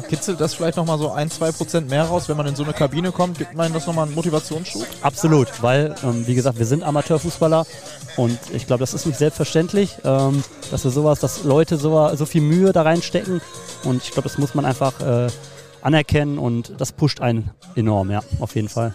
Kitzelt 0.09 0.41
das 0.41 0.55
vielleicht 0.55 0.77
nochmal 0.77 0.99
so 0.99 1.13
ein, 1.13 1.31
zwei 1.31 1.53
Prozent 1.53 1.91
mehr 1.91 2.05
raus, 2.05 2.29
wenn 2.29 2.37
man 2.37 2.47
in 2.47 2.57
so 2.57 2.65
eine 2.65 2.73
Kabine 2.73 3.13
kommt? 3.13 3.39
Gibt 3.39 3.55
man 3.55 3.73
das 3.73 3.87
nochmal 3.87 4.07
einen 4.07 4.15
Motivationsschub? 4.15 4.85
Absolut, 5.03 5.63
weil, 5.63 5.95
ähm, 6.03 6.27
wie 6.27 6.35
gesagt, 6.35 6.59
wir 6.59 6.67
sind 6.67 6.83
Amateurfußballer 6.83 7.67
und 8.17 8.39
ich 8.53 8.67
glaube, 8.67 8.81
das 8.81 8.95
ist 8.95 9.07
nicht 9.07 9.19
selbstverständlich, 9.19 9.97
ähm, 10.05 10.43
dass 10.73 10.83
wir 10.83 10.91
sowas, 10.91 11.21
dass 11.21 11.45
Leute 11.45 11.77
so, 11.77 12.15
so 12.17 12.27
viel 12.27 12.43
Mühe 12.43 12.73
da 12.73 12.83
reinstecken 12.83 13.41
und 13.85 14.03
ich 14.03 14.11
glaube, 14.11 14.29
das 14.29 14.39
muss 14.39 14.55
man 14.55 14.65
einfach 14.65 15.01
äh, 15.01 15.29
anerkennen 15.83 16.39
und 16.39 16.73
das 16.79 16.93
pusht 16.93 17.21
einen 17.21 17.51
enorm, 17.75 18.11
ja, 18.11 18.23
auf 18.41 18.55
jeden 18.55 18.69
Fall. 18.69 18.95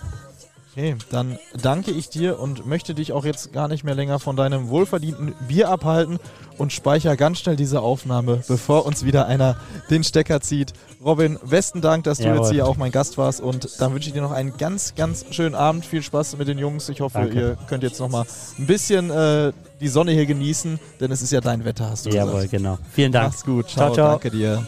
Okay, 0.78 0.96
dann 1.10 1.40
danke 1.60 1.90
ich 1.90 2.10
dir 2.10 2.40
und 2.40 2.68
möchte 2.68 2.94
dich 2.94 3.12
auch 3.12 3.26
jetzt 3.26 3.52
gar 3.52 3.68
nicht 3.68 3.84
mehr 3.84 3.96
länger 3.96 4.20
von 4.20 4.36
deinem 4.36 4.70
wohlverdienten 4.70 5.34
Bier 5.48 5.70
abhalten 5.70 6.20
und 6.60 6.72
speichere 6.72 7.18
ganz 7.18 7.40
schnell 7.40 7.56
diese 7.56 7.82
Aufnahme, 7.82 8.44
bevor 8.48 8.86
uns 8.86 9.04
wieder 9.04 9.26
einer 9.26 9.58
den 9.90 10.04
Stecker 10.04 10.40
zieht. 10.40 10.74
Robin, 11.04 11.40
besten 11.44 11.82
Dank, 11.82 12.04
dass 12.04 12.20
du 12.20 12.26
Jawohl. 12.26 12.42
jetzt 12.42 12.52
hier 12.52 12.68
auch 12.68 12.78
mein 12.78 12.92
Gast 12.92 13.18
warst 13.18 13.42
und 13.42 13.82
dann 13.82 13.92
wünsche 13.96 14.10
ich 14.10 14.14
dir 14.14 14.22
noch 14.22 14.32
einen 14.32 14.56
ganz, 14.58 14.94
ganz 14.94 15.26
schönen 15.32 15.56
Abend. 15.56 15.84
Viel 15.84 16.04
Spaß 16.04 16.38
mit 16.38 16.48
den 16.48 16.60
Jungs. 16.60 16.90
Ich 16.90 17.02
hoffe, 17.02 17.22
danke. 17.22 17.40
ihr 17.40 17.58
könnt 17.68 17.82
jetzt 17.82 18.00
noch 18.00 18.10
mal 18.10 18.28
ein 18.60 18.68
bisschen 18.68 19.10
äh, 19.10 19.54
die 19.82 19.88
Sonne 19.88 20.12
hier 20.12 20.28
genießen, 20.28 20.80
denn 21.00 21.12
es 21.12 21.24
ist 21.24 21.32
ja 21.32 21.42
dein 21.42 21.66
Wetter, 21.66 21.90
hast 21.90 22.06
du 22.06 22.12
Jawohl, 22.12 22.44
gesagt. 22.44 22.54
Jawohl, 22.54 22.76
genau. 22.76 22.90
Vielen 22.92 23.12
Dank. 23.12 23.32
Mach's 23.32 23.44
gut. 23.44 23.68
Ciao, 23.68 23.94
ciao, 23.94 23.96
ciao. 23.96 24.12
Danke 24.12 24.30
dir. 24.30 24.64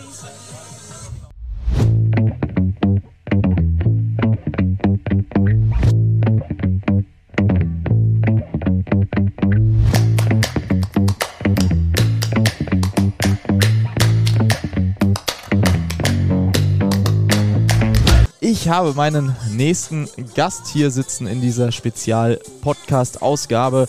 Ich 18.41 18.67
habe 18.67 18.93
meinen 18.93 19.33
nächsten 19.51 20.09
Gast 20.35 20.67
hier 20.67 20.91
sitzen 20.91 21.27
in 21.27 21.39
dieser 21.39 21.71
Spezial-Podcast-Ausgabe. 21.71 23.87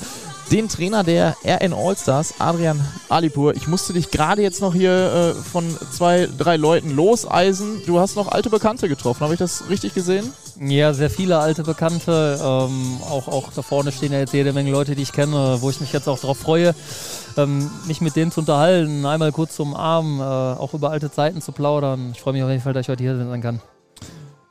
Den 0.52 0.68
Trainer 0.68 1.02
der 1.02 1.34
RN 1.44 1.72
Allstars, 1.72 2.34
Adrian 2.38 2.80
Alipur. 3.08 3.56
Ich 3.56 3.66
musste 3.66 3.92
dich 3.92 4.12
gerade 4.12 4.42
jetzt 4.42 4.60
noch 4.60 4.72
hier 4.72 5.34
äh, 5.36 5.38
von 5.42 5.64
zwei, 5.92 6.28
drei 6.38 6.56
Leuten 6.56 6.94
loseisen. 6.94 7.82
Du 7.86 7.98
hast 7.98 8.14
noch 8.14 8.28
alte 8.28 8.50
Bekannte 8.50 8.88
getroffen. 8.88 9.22
Habe 9.22 9.34
ich 9.34 9.40
das 9.40 9.64
richtig 9.68 9.94
gesehen? 9.94 10.32
Ja, 10.62 10.92
sehr 10.92 11.08
viele 11.08 11.38
alte 11.38 11.62
Bekannte. 11.62 12.38
Ähm, 12.38 12.98
auch, 13.08 13.28
auch 13.28 13.50
da 13.50 13.62
vorne 13.62 13.92
stehen 13.92 14.12
ja 14.12 14.18
jetzt 14.18 14.34
jede 14.34 14.52
Menge 14.52 14.70
Leute, 14.70 14.94
die 14.94 15.00
ich 15.00 15.12
kenne, 15.12 15.56
wo 15.60 15.70
ich 15.70 15.80
mich 15.80 15.90
jetzt 15.94 16.06
auch 16.06 16.18
darauf 16.18 16.36
freue, 16.36 16.74
ähm, 17.38 17.70
mich 17.86 18.02
mit 18.02 18.14
denen 18.14 18.30
zu 18.30 18.40
unterhalten, 18.40 19.06
einmal 19.06 19.32
kurz 19.32 19.56
zum 19.56 19.74
Arm, 19.74 20.20
äh, 20.20 20.22
auch 20.22 20.74
über 20.74 20.90
alte 20.90 21.10
Zeiten 21.10 21.40
zu 21.40 21.52
plaudern. 21.52 22.10
Ich 22.12 22.20
freue 22.20 22.34
mich 22.34 22.42
auf 22.42 22.50
jeden 22.50 22.60
Fall, 22.60 22.74
dass 22.74 22.82
ich 22.84 22.90
heute 22.90 23.02
hier 23.02 23.16
sein 23.16 23.40
kann. 23.40 23.62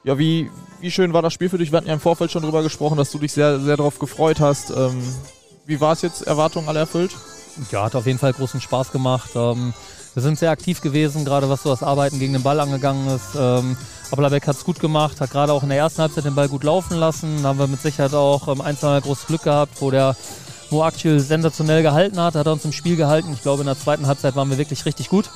Ja, 0.03 0.17
wie, 0.17 0.49
wie 0.79 0.89
schön 0.89 1.13
war 1.13 1.21
das 1.21 1.33
Spiel 1.33 1.49
für 1.49 1.59
dich? 1.59 1.71
Wir 1.71 1.77
hatten 1.77 1.87
ja 1.87 1.93
im 1.93 1.99
Vorfeld 1.99 2.31
schon 2.31 2.41
drüber 2.41 2.63
gesprochen, 2.63 2.97
dass 2.97 3.11
du 3.11 3.19
dich 3.19 3.31
sehr, 3.31 3.59
sehr 3.59 3.77
darauf 3.77 3.99
gefreut 3.99 4.39
hast. 4.39 4.71
Ähm, 4.71 5.03
wie 5.67 5.79
war 5.79 5.93
es 5.93 6.01
jetzt? 6.01 6.23
Erwartungen 6.23 6.69
alle 6.69 6.79
erfüllt? 6.79 7.15
Ja, 7.69 7.83
hat 7.83 7.93
auf 7.93 8.07
jeden 8.07 8.17
Fall 8.17 8.33
großen 8.33 8.61
Spaß 8.61 8.91
gemacht. 8.91 9.29
Ähm, 9.35 9.75
wir 10.15 10.23
sind 10.23 10.39
sehr 10.39 10.49
aktiv 10.49 10.81
gewesen, 10.81 11.23
gerade 11.23 11.49
was 11.49 11.61
so 11.61 11.69
das 11.69 11.83
Arbeiten 11.83 12.17
gegen 12.17 12.33
den 12.33 12.41
Ball 12.41 12.59
angegangen 12.59 13.07
ist. 13.15 13.35
Applerbeck 14.11 14.47
hat 14.47 14.55
es 14.55 14.63
gut 14.63 14.79
gemacht, 14.79 15.21
hat 15.21 15.31
gerade 15.31 15.53
auch 15.53 15.63
in 15.63 15.69
der 15.69 15.77
ersten 15.77 16.01
Halbzeit 16.01 16.25
den 16.25 16.35
Ball 16.35 16.49
gut 16.49 16.63
laufen 16.63 16.97
lassen. 16.97 17.43
Da 17.43 17.49
haben 17.49 17.59
wir 17.59 17.67
mit 17.67 17.81
Sicherheit 17.81 18.13
auch 18.13 18.47
ähm, 18.47 18.61
ein, 18.61 18.77
zwei 18.77 18.87
Mal 18.87 19.01
großes 19.01 19.27
Glück 19.27 19.43
gehabt, 19.43 19.81
wo 19.81 19.91
der 19.91 20.15
Mo 20.71 20.83
Aktuell 20.83 21.19
sensationell 21.19 21.81
gehalten 21.81 22.19
hat, 22.19 22.35
hat 22.35 22.45
er 22.45 22.53
uns 22.53 22.65
im 22.65 22.71
Spiel 22.71 22.95
gehalten. 22.95 23.31
Ich 23.33 23.41
glaube, 23.41 23.61
in 23.61 23.67
der 23.67 23.77
zweiten 23.77 24.07
Halbzeit 24.07 24.35
waren 24.35 24.49
wir 24.49 24.57
wirklich 24.57 24.85
richtig 24.85 25.09
gut 25.09 25.29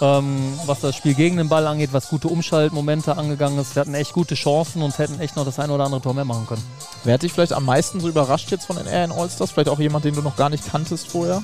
ähm, 0.00 0.58
was 0.66 0.80
das 0.80 0.96
Spiel 0.96 1.14
gegen 1.14 1.36
den 1.36 1.48
Ball 1.48 1.66
angeht, 1.66 1.90
was 1.92 2.08
gute 2.08 2.28
Umschaltmomente 2.28 3.16
angegangen 3.16 3.58
ist. 3.58 3.74
Wir 3.74 3.80
hatten 3.80 3.94
echt 3.94 4.12
gute 4.12 4.34
Chancen 4.34 4.82
und 4.82 4.98
hätten 4.98 5.20
echt 5.20 5.36
noch 5.36 5.44
das 5.44 5.58
ein 5.58 5.70
oder 5.70 5.84
andere 5.84 6.00
Tor 6.00 6.14
mehr 6.14 6.24
machen 6.24 6.46
können. 6.46 6.62
Wer 7.04 7.14
hat 7.14 7.22
dich 7.22 7.32
vielleicht 7.32 7.52
am 7.52 7.64
meisten 7.64 8.00
so 8.00 8.08
überrascht 8.08 8.50
jetzt 8.50 8.66
von 8.66 8.76
den 8.76 8.86
RN 8.86 9.12
Allstars? 9.12 9.50
Vielleicht 9.50 9.68
auch 9.68 9.78
jemand, 9.78 10.04
den 10.04 10.14
du 10.14 10.22
noch 10.22 10.36
gar 10.36 10.50
nicht 10.50 10.70
kanntest 10.70 11.08
vorher? 11.08 11.42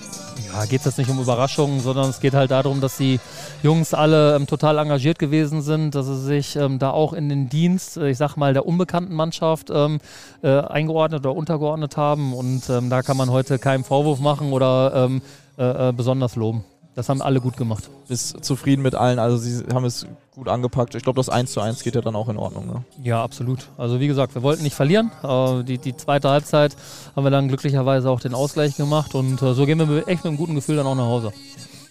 Ja, 0.53 0.65
geht 0.67 0.81
es 0.81 0.87
jetzt 0.87 0.99
nicht 0.99 1.11
um 1.11 1.21
Überraschungen, 1.21 1.81
sondern 1.81 2.11
es 2.11 2.21
geht 2.21 2.35
halt 2.35 2.51
darum, 2.51 2.81
dass 2.81 2.97
die 2.97 3.21
Jungs 3.63 3.95
alle 3.95 4.37
ähm, 4.37 4.47
total 4.47 4.79
engagiert 4.79 5.19
gewesen 5.19 5.63
sind, 5.63 5.95
dass 5.95 6.07
sie 6.07 6.21
sich 6.21 6.57
ähm, 6.57 6.79
da 6.79 6.91
auch 6.91 7.13
in 7.13 7.29
den 7.29 7.49
Dienst, 7.49 7.97
äh, 7.97 8.11
ich 8.11 8.19
sag 8.19 8.37
mal, 8.37 8.53
der 8.53 8.67
unbekannten 8.67 9.15
Mannschaft 9.15 9.71
ähm, 9.73 10.01
äh, 10.43 10.61
eingeordnet 10.61 11.21
oder 11.21 11.35
untergeordnet 11.35 11.97
haben. 11.97 12.35
Und 12.35 12.69
ähm, 12.71 12.91
da 12.91 13.03
kann 13.03 13.17
man 13.17 13.31
heute 13.31 13.59
keinen 13.59 13.85
Vorwurf 13.85 14.21
machen 14.21 14.53
oder 14.53 14.93
ähm, 14.95 15.23
äh, 15.57 15.89
äh, 15.89 15.93
besonders 15.93 16.37
loben. 16.37 16.65
Das 16.95 17.09
haben 17.09 17.21
alle 17.21 17.41
gut 17.41 17.57
gemacht. 17.57 17.91
Bist 18.07 18.45
zufrieden 18.45 18.83
mit 18.83 18.95
allen, 18.95 19.19
also 19.19 19.37
sie 19.37 19.65
haben 19.73 19.85
es 19.85 20.07
gut 20.35 20.49
angepackt. 20.49 20.95
Ich 20.95 21.03
glaube, 21.03 21.17
das 21.17 21.29
1 21.29 21.53
zu 21.53 21.61
1 21.61 21.83
geht 21.83 21.95
ja 21.95 22.01
dann 22.01 22.15
auch 22.15 22.29
in 22.29 22.37
Ordnung. 22.37 22.67
Ne? 22.67 22.85
Ja, 23.03 23.23
absolut. 23.23 23.69
Also 23.77 23.99
wie 23.99 24.07
gesagt, 24.07 24.35
wir 24.35 24.43
wollten 24.43 24.63
nicht 24.63 24.75
verlieren. 24.75 25.11
Äh, 25.23 25.65
die, 25.65 25.79
die 25.79 25.97
zweite 25.97 26.29
Halbzeit 26.29 26.77
haben 27.17 27.25
wir 27.25 27.31
dann 27.31 27.49
glücklicherweise 27.49 28.11
auch 28.11 28.21
den 28.21 28.35
Ausgleich 28.35 28.77
gemacht 28.77 29.15
und 29.15 29.43
äh, 29.43 29.55
so 29.55 29.67
gehen 29.67 29.79
wir 29.79 30.09
echt 30.09 30.25
mit 30.25 30.27
einem 30.27 30.37
guten 30.37 30.55
Gefühl 30.55 30.77
dann 30.77 30.87
auch 30.87 30.95
nach 30.95 31.05
Hause. 31.05 31.33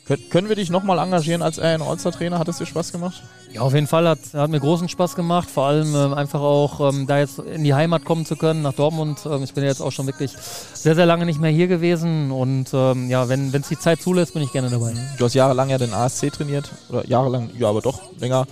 Kön 0.05 0.19
können 0.29 0.49
wir 0.49 0.57
dich 0.57 0.69
nochmal 0.69 0.99
engagieren 0.99 1.41
als 1.41 1.59
RN 1.59 1.81
All-Star-Trainer? 1.81 2.37
Hat 2.37 2.49
es 2.49 2.57
dir 2.57 2.65
Spaß 2.65 2.91
gemacht? 2.91 3.23
Ja, 3.53 3.61
auf 3.61 3.73
jeden 3.73 3.87
Fall 3.87 4.05
hat, 4.05 4.19
hat 4.33 4.49
mir 4.49 4.59
großen 4.59 4.89
Spaß 4.89 5.15
gemacht. 5.15 5.49
Vor 5.49 5.65
allem 5.65 5.95
ähm, 5.95 6.13
einfach 6.13 6.41
auch 6.41 6.89
ähm, 6.89 7.07
da 7.07 7.19
jetzt 7.19 7.39
in 7.39 7.63
die 7.63 7.73
Heimat 7.73 8.03
kommen 8.03 8.25
zu 8.25 8.35
können, 8.35 8.63
nach 8.63 8.73
Dortmund. 8.73 9.19
Ähm, 9.25 9.43
ich 9.43 9.53
bin 9.53 9.63
ja 9.63 9.69
jetzt 9.69 9.79
auch 9.79 9.91
schon 9.91 10.05
wirklich 10.05 10.31
sehr, 10.73 10.95
sehr 10.95 11.05
lange 11.05 11.25
nicht 11.25 11.39
mehr 11.39 11.51
hier 11.51 11.67
gewesen. 11.67 12.31
Und 12.31 12.73
ähm, 12.73 13.09
ja, 13.09 13.29
wenn 13.29 13.53
es 13.53 13.69
die 13.69 13.79
Zeit 13.79 14.01
zulässt, 14.01 14.33
bin 14.33 14.43
ich 14.43 14.51
gerne 14.51 14.69
dabei. 14.69 14.93
Du 15.17 15.23
hast 15.23 15.35
jahrelang 15.35 15.69
ja 15.69 15.77
den 15.77 15.93
ASC 15.93 16.33
trainiert. 16.33 16.69
Oder 16.89 17.07
jahrelang, 17.07 17.51
ja, 17.57 17.69
aber 17.69 17.79
doch 17.79 18.01
länger. 18.19 18.45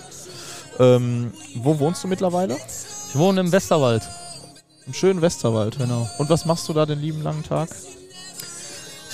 Ähm, 0.79 1.33
wo 1.55 1.79
wohnst 1.79 2.01
du 2.01 2.07
mittlerweile? 2.07 2.55
Ich 3.09 3.15
wohne 3.17 3.41
im 3.41 3.51
Westerwald. 3.51 4.03
Im 4.87 4.93
schönen 4.93 5.21
Westerwald. 5.21 5.77
Genau. 5.77 6.09
Und 6.17 6.29
was 6.29 6.45
machst 6.45 6.69
du 6.69 6.73
da 6.73 6.85
den 6.85 7.01
lieben 7.01 7.21
langen 7.23 7.43
Tag? 7.43 7.67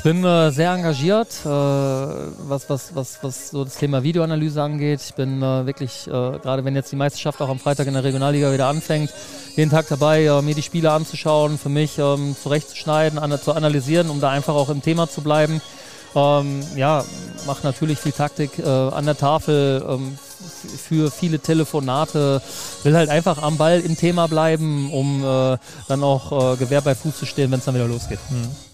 Bin 0.08 0.24
äh, 0.24 0.52
sehr 0.52 0.72
engagiert, 0.72 1.28
äh, 1.44 1.50
was, 1.50 2.70
was, 2.70 2.96
was, 2.96 3.20
was 3.22 3.50
so 3.50 3.66
das 3.66 3.76
Thema 3.76 4.04
Videoanalyse 4.04 4.64
angeht. 4.64 5.02
Ich 5.06 5.14
bin 5.16 5.44
äh, 5.44 5.66
wirklich, 5.66 6.08
äh, 6.08 6.12
gerade 6.12 6.64
wenn 6.64 6.76
jetzt 6.76 6.94
die 6.94 6.96
Meisterschaft 6.96 7.42
auch 7.42 7.50
am 7.50 7.60
Freitag 7.60 7.88
in 7.88 7.94
der 7.94 8.06
Regionalliga 8.06 8.54
wieder 8.54 8.68
anfängt, 8.68 9.14
jeden 9.58 9.70
Tag 9.70 9.90
dabei, 9.90 10.24
äh, 10.24 10.42
mir 10.42 10.56
die 10.56 10.62
Spiele 10.62 10.94
anzuschauen, 10.94 11.58
für 11.58 11.68
mich 11.68 11.98
ähm, 11.98 12.38
zurechtzuschneiden, 12.42 13.20
an, 13.20 13.38
zu 13.38 13.52
analysieren, 13.52 14.10
um 14.10 14.22
da 14.22 14.30
einfach 14.30 14.56
auch 14.56 14.70
im 14.70 14.82
Thema 14.82 15.10
zu 15.10 15.20
bleiben. 15.20 15.62
Ähm, 16.16 16.62
ja, 16.78 17.04
mache 17.46 17.68
natürlich 17.68 18.00
viel 18.00 18.14
Taktik 18.14 18.60
äh, 18.60 18.64
an 18.66 19.04
der 19.04 19.18
Tafel 19.18 19.84
ähm, 19.90 20.18
für 20.88 21.12
viele 21.12 21.40
Telefonate, 21.40 22.42
will 22.84 22.96
halt 22.96 23.10
einfach 23.10 23.44
am 23.44 23.58
Ball 23.58 23.82
im 23.82 23.98
Thema 23.98 24.28
bleiben, 24.28 24.90
um 24.94 25.22
dann 25.88 26.04
auch 26.04 26.58
Gewehr 26.58 26.80
bei 26.80 26.96
Fuß 26.96 27.18
zu 27.18 27.26
stehen, 27.26 27.52
wenn 27.52 27.60
es 27.60 27.66
dann 27.66 27.76
wieder 27.76 27.88
losgeht. 27.88 28.20
Hm. 28.30 28.67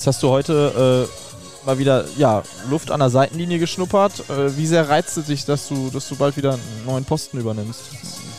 Jetzt 0.00 0.06
hast 0.06 0.22
du 0.22 0.30
heute 0.30 1.08
äh, 1.10 1.66
mal 1.66 1.78
wieder 1.78 2.06
ja, 2.16 2.42
Luft 2.70 2.90
an 2.90 3.00
der 3.00 3.10
Seitenlinie 3.10 3.58
geschnuppert. 3.58 4.30
Äh, 4.30 4.56
wie 4.56 4.66
sehr 4.66 4.88
reizt 4.88 5.18
es 5.18 5.26
dich, 5.26 5.44
dass 5.44 5.68
du, 5.68 5.90
dass 5.90 6.08
du 6.08 6.16
bald 6.16 6.38
wieder 6.38 6.54
einen 6.54 6.86
neuen 6.86 7.04
Posten 7.04 7.36
übernimmst? 7.36 7.82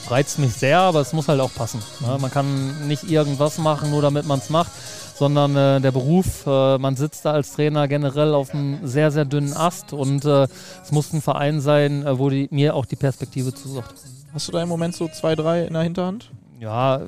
Reizt 0.08 0.40
mich 0.40 0.54
sehr, 0.54 0.80
aber 0.80 1.02
es 1.02 1.14
muss 1.14 1.28
halt 1.28 1.40
auch 1.40 1.54
passen. 1.54 1.80
Ne? 2.00 2.18
Man 2.20 2.32
kann 2.32 2.88
nicht 2.88 3.04
irgendwas 3.04 3.60
machen, 3.60 3.92
nur 3.92 4.02
damit 4.02 4.26
man 4.26 4.40
es 4.40 4.50
macht, 4.50 4.72
sondern 5.14 5.56
äh, 5.56 5.80
der 5.80 5.92
Beruf, 5.92 6.48
äh, 6.48 6.80
man 6.80 6.96
sitzt 6.96 7.26
da 7.26 7.34
als 7.34 7.52
Trainer 7.52 7.88
generell 7.88 8.34
auf 8.34 8.56
einem 8.56 8.80
sehr, 8.88 9.12
sehr 9.12 9.26
dünnen 9.26 9.54
Ast 9.56 9.94
und 9.94 10.26
äh, 10.26 10.48
es 10.84 10.92
muss 10.92 11.14
ein 11.14 11.22
Verein 11.22 11.62
sein, 11.62 12.04
äh, 12.08 12.18
wo 12.18 12.32
die, 12.32 12.48
mir 12.50 12.74
auch 12.74 12.88
die 12.88 12.96
Perspektive 12.96 13.54
zusagt. 13.54 13.94
Hast 14.34 14.48
du 14.48 14.52
da 14.52 14.64
im 14.64 14.70
Moment 14.70 14.96
so 14.96 15.08
zwei, 15.10 15.36
drei 15.36 15.66
in 15.66 15.74
der 15.74 15.84
Hinterhand? 15.84 16.32
Ja, 16.62 17.02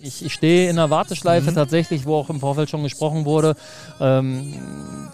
ich, 0.00 0.24
ich 0.24 0.32
stehe 0.32 0.70
in 0.70 0.76
der 0.76 0.88
Warteschleife 0.88 1.50
mhm. 1.50 1.56
tatsächlich, 1.56 2.06
wo 2.06 2.14
auch 2.14 2.30
im 2.30 2.38
Vorfeld 2.38 2.70
schon 2.70 2.84
gesprochen 2.84 3.24
wurde. 3.24 3.56
Ähm, 3.98 4.54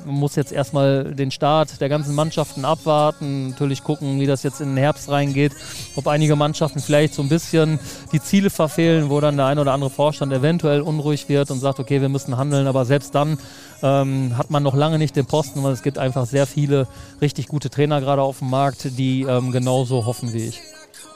man 0.04 0.14
muss 0.14 0.36
jetzt 0.36 0.52
erstmal 0.52 1.14
den 1.14 1.30
Start 1.30 1.80
der 1.80 1.88
ganzen 1.88 2.14
Mannschaften 2.14 2.66
abwarten, 2.66 3.48
natürlich 3.48 3.82
gucken, 3.82 4.20
wie 4.20 4.26
das 4.26 4.42
jetzt 4.42 4.60
in 4.60 4.68
den 4.68 4.76
Herbst 4.76 5.08
reingeht, 5.08 5.52
ob 5.96 6.06
einige 6.06 6.36
Mannschaften 6.36 6.80
vielleicht 6.80 7.14
so 7.14 7.22
ein 7.22 7.30
bisschen 7.30 7.78
die 8.12 8.20
Ziele 8.20 8.50
verfehlen, 8.50 9.08
wo 9.08 9.22
dann 9.22 9.38
der 9.38 9.46
ein 9.46 9.58
oder 9.58 9.72
andere 9.72 9.88
Vorstand 9.88 10.34
eventuell 10.34 10.82
unruhig 10.82 11.30
wird 11.30 11.50
und 11.50 11.60
sagt, 11.60 11.80
okay, 11.80 12.02
wir 12.02 12.10
müssen 12.10 12.36
handeln, 12.36 12.66
aber 12.66 12.84
selbst 12.84 13.14
dann 13.14 13.38
ähm, 13.82 14.36
hat 14.36 14.50
man 14.50 14.62
noch 14.62 14.74
lange 14.74 14.98
nicht 14.98 15.16
den 15.16 15.24
Posten, 15.24 15.62
weil 15.62 15.72
es 15.72 15.82
gibt 15.82 15.96
einfach 15.96 16.26
sehr 16.26 16.46
viele 16.46 16.88
richtig 17.22 17.48
gute 17.48 17.70
Trainer 17.70 18.02
gerade 18.02 18.20
auf 18.20 18.40
dem 18.40 18.50
Markt, 18.50 18.98
die 18.98 19.22
ähm, 19.22 19.50
genauso 19.50 20.04
hoffen 20.04 20.34
wie 20.34 20.48
ich 20.48 20.60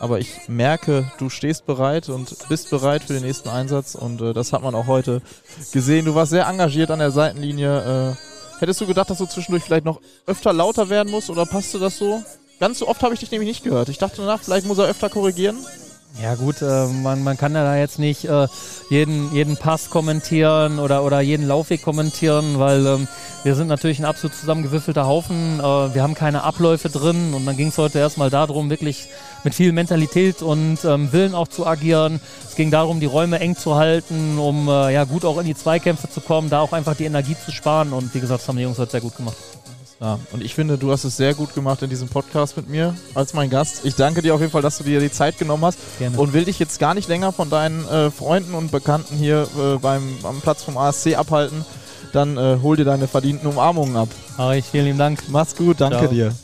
aber 0.03 0.19
ich 0.19 0.49
merke, 0.49 1.09
du 1.19 1.31
stehst 1.31 1.65
bereit 1.65 2.09
und 2.09 2.37
bist 2.49 2.71
bereit 2.71 3.05
für 3.05 3.13
den 3.13 3.23
nächsten 3.23 3.49
Einsatz 3.49 3.95
und 3.95 4.21
äh, 4.21 4.33
das 4.33 4.53
hat 4.53 4.61
man 4.61 4.75
auch 4.75 4.89
heute 4.89 5.23
gesehen. 5.73 6.07
Du 6.07 6.17
warst 6.17 6.31
sehr 6.31 6.49
engagiert 6.49 6.91
an 6.91 6.99
der 6.99 7.13
Seitenlinie. 7.13 8.17
Äh, 8.17 8.61
hättest 8.61 8.81
du 8.81 8.87
gedacht, 8.89 9.11
dass 9.11 9.19
du 9.19 9.27
zwischendurch 9.27 9.63
vielleicht 9.63 9.85
noch 9.85 10.01
öfter 10.27 10.53
lauter 10.53 10.89
werden 10.89 11.09
musst 11.09 11.31
oder 11.31 11.47
passte 11.47 11.79
das 11.79 11.99
so? 11.99 12.21
Ganz 12.59 12.81
so 12.81 12.89
oft 12.89 13.01
habe 13.05 13.15
ich 13.15 13.21
dich 13.21 13.31
nämlich 13.31 13.47
nicht 13.47 13.63
gehört. 13.63 13.89
Ich 13.91 13.99
dachte, 13.99 14.23
na, 14.23 14.39
vielleicht 14.39 14.67
muss 14.67 14.79
er 14.79 14.87
öfter 14.87 15.09
korrigieren. 15.09 15.57
Ja 16.21 16.35
gut, 16.35 16.61
äh, 16.61 16.87
man, 16.87 17.23
man 17.23 17.37
kann 17.37 17.55
ja 17.55 17.65
da 17.65 17.77
jetzt 17.77 17.99
nicht 17.99 18.27
äh, 18.27 18.47
jeden, 18.91 19.33
jeden 19.33 19.57
Pass 19.57 19.89
kommentieren 19.89 20.79
oder, 20.79 21.05
oder 21.05 21.21
jeden 21.21 21.49
Laufweg 21.49 21.83
kommentieren, 21.83 22.59
weil 22.59 22.87
ähm, 22.87 23.09
wir 23.45 23.55
sind 23.55 23.67
natürlich 23.67 23.99
ein 23.99 24.05
absolut 24.05 24.37
zusammengewürfelter 24.37 25.07
Haufen. 25.07 25.59
Äh, 25.59 25.95
wir 25.95 26.03
haben 26.03 26.15
keine 26.15 26.45
Abläufe 26.45 26.91
drin 26.91 27.33
und 27.35 27.47
dann 27.47 27.57
ging 27.57 27.69
es 27.69 27.79
heute 27.79 27.99
erstmal 27.99 28.29
darum, 28.29 28.69
wirklich 28.69 29.09
mit 29.43 29.55
viel 29.55 29.73
Mentalität 29.73 30.43
und 30.43 30.85
ähm, 30.85 31.13
Willen 31.13 31.35
auch 31.35 31.49
zu 31.49 31.67
agieren. 31.67 32.21
Es 32.47 32.57
ging 32.57 32.71
darum, 32.71 33.01
die 33.01 33.07
Räume 33.07 33.41
eng 33.41 33.57
zu 33.57 33.77
halten, 33.77 34.39
um 34.39 34.69
äh, 34.69 34.93
ja 34.93 35.05
gut 35.05 35.25
auch 35.25 35.39
in 35.39 35.47
die 35.47 35.57
Zweikämpfe 35.57 36.11
zu 36.11 36.21
kommen, 36.21 36.51
da 36.51 36.61
auch 36.61 36.73
einfach 36.73 36.95
die 36.95 37.05
Energie 37.05 37.37
zu 37.43 37.51
sparen 37.51 37.93
und 37.93 38.15
wie 38.15 38.21
gesagt, 38.21 38.43
das 38.43 38.49
haben 38.49 38.57
die 38.57 38.63
Jungs 38.63 38.79
heute 38.79 38.93
sehr 38.93 39.01
gut 39.01 39.17
gemacht. 39.17 39.37
Ja, 40.03 40.19
und 40.33 40.43
ich 40.43 40.57
finde, 40.57 40.79
du 40.79 40.91
hast 40.91 41.05
es 41.05 41.17
sehr 41.17 41.33
gut 41.33 41.55
gemacht 41.55 41.81
in 41.83 41.89
diesem 41.89 42.09
Podcast 42.09 42.57
mit 42.57 42.69
mir 42.69 42.97
als 43.15 43.35
mein 43.35 43.51
Gast. 43.51 43.85
Ich 43.85 43.95
danke 43.95 44.21
dir 44.21 44.35
auf 44.35 44.41
jeden 44.41 44.51
Fall, 44.51 44.61
dass 44.61 44.79
du 44.79 44.83
dir 44.83 44.99
die 44.99 45.13
Zeit 45.13 45.39
genommen 45.39 45.65
hast 45.65 45.79
Gerne. 46.01 46.19
und 46.19 46.33
will 46.33 46.45
dich 46.45 46.59
jetzt 46.59 46.81
gar 46.81 46.95
nicht 46.95 47.09
länger 47.09 47.31
von 47.31 47.51
deinen 47.51 47.87
äh, 47.87 48.11
Freunden 48.11 48.55
und 48.55 48.73
Bekannten 48.73 49.15
hier 49.15 49.47
äh, 49.57 49.79
beim, 49.79 50.03
am 50.25 50.41
Platz 50.41 50.65
vom 50.65 50.77
ASC 50.77 51.17
abhalten. 51.17 51.65
Dann 52.13 52.37
äh, 52.37 52.59
hol 52.61 52.77
dir 52.77 52.85
deine 52.85 53.07
verdienten 53.07 53.49
Umarmungen 53.49 53.97
ab. 53.97 54.09
Aber 54.37 54.57
ich 54.57 54.65
vielen 54.65 54.87
lieben 54.87 54.99
Dank. 54.99 55.23
Mach's 55.29 55.55
gut, 55.55 55.81
danke 55.81 55.99
Ciao. 55.99 56.09
dir. 56.09 56.35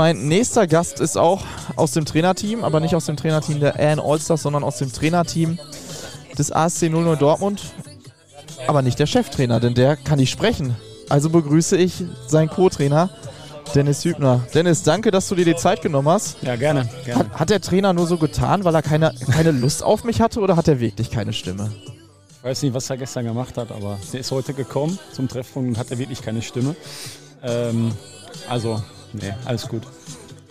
Mein 0.00 0.28
nächster 0.28 0.66
Gast 0.66 0.98
ist 0.98 1.18
auch 1.18 1.42
aus 1.76 1.92
dem 1.92 2.06
Trainerteam, 2.06 2.64
aber 2.64 2.80
nicht 2.80 2.94
aus 2.94 3.04
dem 3.04 3.18
Trainerteam 3.18 3.60
der 3.60 3.78
AN 3.78 4.00
Allstars, 4.00 4.40
sondern 4.40 4.64
aus 4.64 4.78
dem 4.78 4.90
Trainerteam 4.90 5.58
des 6.38 6.50
ASC 6.50 6.84
00 6.84 7.18
Dortmund. 7.18 7.60
Aber 8.66 8.80
nicht 8.80 8.98
der 8.98 9.04
Cheftrainer, 9.04 9.60
denn 9.60 9.74
der 9.74 9.96
kann 9.96 10.18
nicht 10.18 10.30
sprechen. 10.30 10.74
Also 11.10 11.28
begrüße 11.28 11.76
ich 11.76 12.02
seinen 12.26 12.48
Co-Trainer, 12.48 13.10
Dennis 13.74 14.02
Hübner. 14.02 14.40
Dennis, 14.54 14.84
danke, 14.84 15.10
dass 15.10 15.28
du 15.28 15.34
dir 15.34 15.44
die 15.44 15.56
Zeit 15.56 15.82
genommen 15.82 16.08
hast. 16.08 16.42
Ja, 16.42 16.56
gerne. 16.56 16.88
gerne. 17.04 17.20
Hat, 17.20 17.38
hat, 17.38 17.50
der 17.50 17.60
Trainer 17.60 17.92
nur 17.92 18.06
so 18.06 18.16
getan, 18.16 18.64
weil 18.64 18.74
er 18.74 18.80
keine, 18.80 19.12
keine 19.30 19.50
Lust 19.50 19.82
auf 19.82 20.04
mich 20.04 20.22
hatte 20.22 20.40
oder 20.40 20.56
hat 20.56 20.66
er 20.66 20.80
wirklich 20.80 21.10
keine 21.10 21.34
Stimme? 21.34 21.70
Ich 22.38 22.42
weiß 22.42 22.62
nicht, 22.62 22.72
was 22.72 22.88
er 22.88 22.96
gestern 22.96 23.26
gemacht 23.26 23.58
hat, 23.58 23.70
aber 23.70 23.98
er 24.14 24.20
ist 24.20 24.30
heute 24.30 24.54
gekommen 24.54 24.98
zum 25.12 25.28
Treffpunkt 25.28 25.68
und 25.68 25.78
hat 25.78 25.90
er 25.90 25.98
wirklich 25.98 26.22
keine 26.22 26.40
Stimme. 26.40 26.74
Ähm, 27.42 27.92
also 28.48 28.82
Nee, 29.12 29.32
alles 29.44 29.68
gut. 29.68 29.82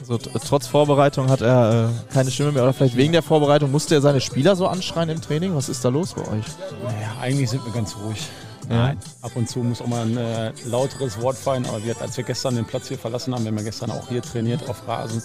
Also 0.02 0.18
trotz 0.18 0.66
Vorbereitung 0.66 1.30
hat 1.30 1.42
er 1.42 1.90
äh, 1.90 2.14
keine 2.14 2.32
Stimme 2.32 2.52
mehr. 2.52 2.64
Oder 2.64 2.74
vielleicht 2.74 2.96
wegen 2.98 3.12
der 3.12 3.22
Vorbereitung 3.22 3.72
musste 3.72 3.96
er 3.96 4.02
seine 4.02 4.22
Spieler 4.22 4.56
so 4.56 4.68
anschreien 4.68 5.10
im 5.10 5.22
Training? 5.22 5.56
Was 5.56 5.70
ist 5.70 5.86
da 5.86 5.90
los 5.90 6.14
bei 6.14 6.22
euch? 6.22 6.46
Naja, 6.84 7.16
eigentlich 7.22 7.50
sind 7.50 7.64
wir 7.66 7.74
ganz 7.74 7.96
ruhig. 7.96 8.28
Ja. 8.70 8.94
Ab 9.22 9.32
und 9.36 9.50
zu 9.50 9.60
muss 9.60 9.82
auch 9.82 9.88
mal 9.88 10.06
ein 10.06 10.18
äh, 10.18 10.52
lauteres 10.66 11.22
Wort 11.22 11.38
fallen. 11.38 11.66
Aber 11.66 11.84
wir, 11.84 12.00
als 12.02 12.18
wir 12.18 12.24
gestern 12.24 12.56
den 12.56 12.66
Platz 12.66 12.88
hier 12.88 12.98
verlassen 12.98 13.34
haben, 13.34 13.44
wir 13.44 13.52
haben 13.52 13.58
ja 13.58 13.64
gestern 13.64 13.92
auch 13.92 14.10
hier 14.10 14.22
trainiert 14.22 14.68
auf 14.70 14.88
Rasen, 14.88 15.22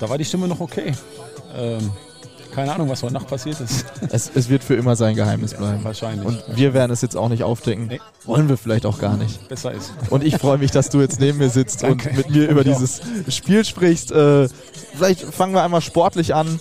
da 0.00 0.08
war 0.08 0.18
die 0.18 0.24
Stimme 0.24 0.48
noch 0.48 0.60
okay. 0.60 0.92
Ähm, 1.54 1.90
keine 2.54 2.72
Ahnung, 2.72 2.88
was 2.88 3.02
heute 3.02 3.14
Nacht 3.14 3.28
passiert 3.28 3.60
ist. 3.60 3.86
Es, 4.12 4.30
es 4.34 4.48
wird 4.48 4.64
für 4.64 4.74
immer 4.74 4.96
sein 4.96 5.14
Geheimnis 5.14 5.54
bleiben. 5.54 5.78
Ja, 5.78 5.84
wahrscheinlich. 5.84 6.26
Und 6.26 6.42
wir 6.54 6.74
werden 6.74 6.90
es 6.90 7.00
jetzt 7.00 7.16
auch 7.16 7.28
nicht 7.28 7.44
aufdecken. 7.44 7.86
Nee. 7.86 8.00
Wollen 8.24 8.48
wir 8.48 8.56
vielleicht 8.56 8.86
auch 8.86 8.98
gar 8.98 9.16
nicht. 9.16 9.48
Besser 9.48 9.72
ist. 9.72 9.92
Und 10.10 10.24
ich 10.24 10.36
freue 10.36 10.58
mich, 10.58 10.70
dass 10.70 10.88
du 10.90 11.00
jetzt 11.00 11.20
neben 11.20 11.38
mir 11.38 11.50
sitzt 11.50 11.82
Danke. 11.82 12.08
und 12.08 12.16
mit 12.16 12.30
mir 12.30 12.48
über 12.48 12.64
dieses 12.64 13.00
Spiel 13.28 13.64
sprichst. 13.64 14.10
Äh, 14.10 14.48
vielleicht 14.94 15.20
fangen 15.20 15.54
wir 15.54 15.62
einmal 15.62 15.80
sportlich 15.80 16.34
an, 16.34 16.58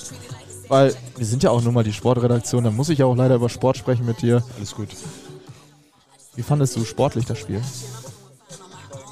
weil 0.68 0.94
wir 1.18 1.26
sind 1.26 1.44
ja 1.44 1.50
auch 1.50 1.62
nur 1.62 1.74
mal 1.74 1.84
die 1.84 1.94
Sportredaktion. 1.94 2.64
Da 2.64 2.72
muss 2.72 2.90
ich 2.90 3.00
ja 3.00 3.06
auch 3.06 3.16
leider 3.16 3.36
über 3.36 3.50
Sport 3.50 3.78
sprechen 3.78 4.06
mit 4.06 4.22
dir. 4.22 4.44
Alles 4.58 4.76
gut. 4.76 4.90
Wie 6.36 6.44
fandest 6.44 6.76
du 6.76 6.86
sportlich 6.86 7.26
das 7.26 7.40
Spiel? 7.40 7.62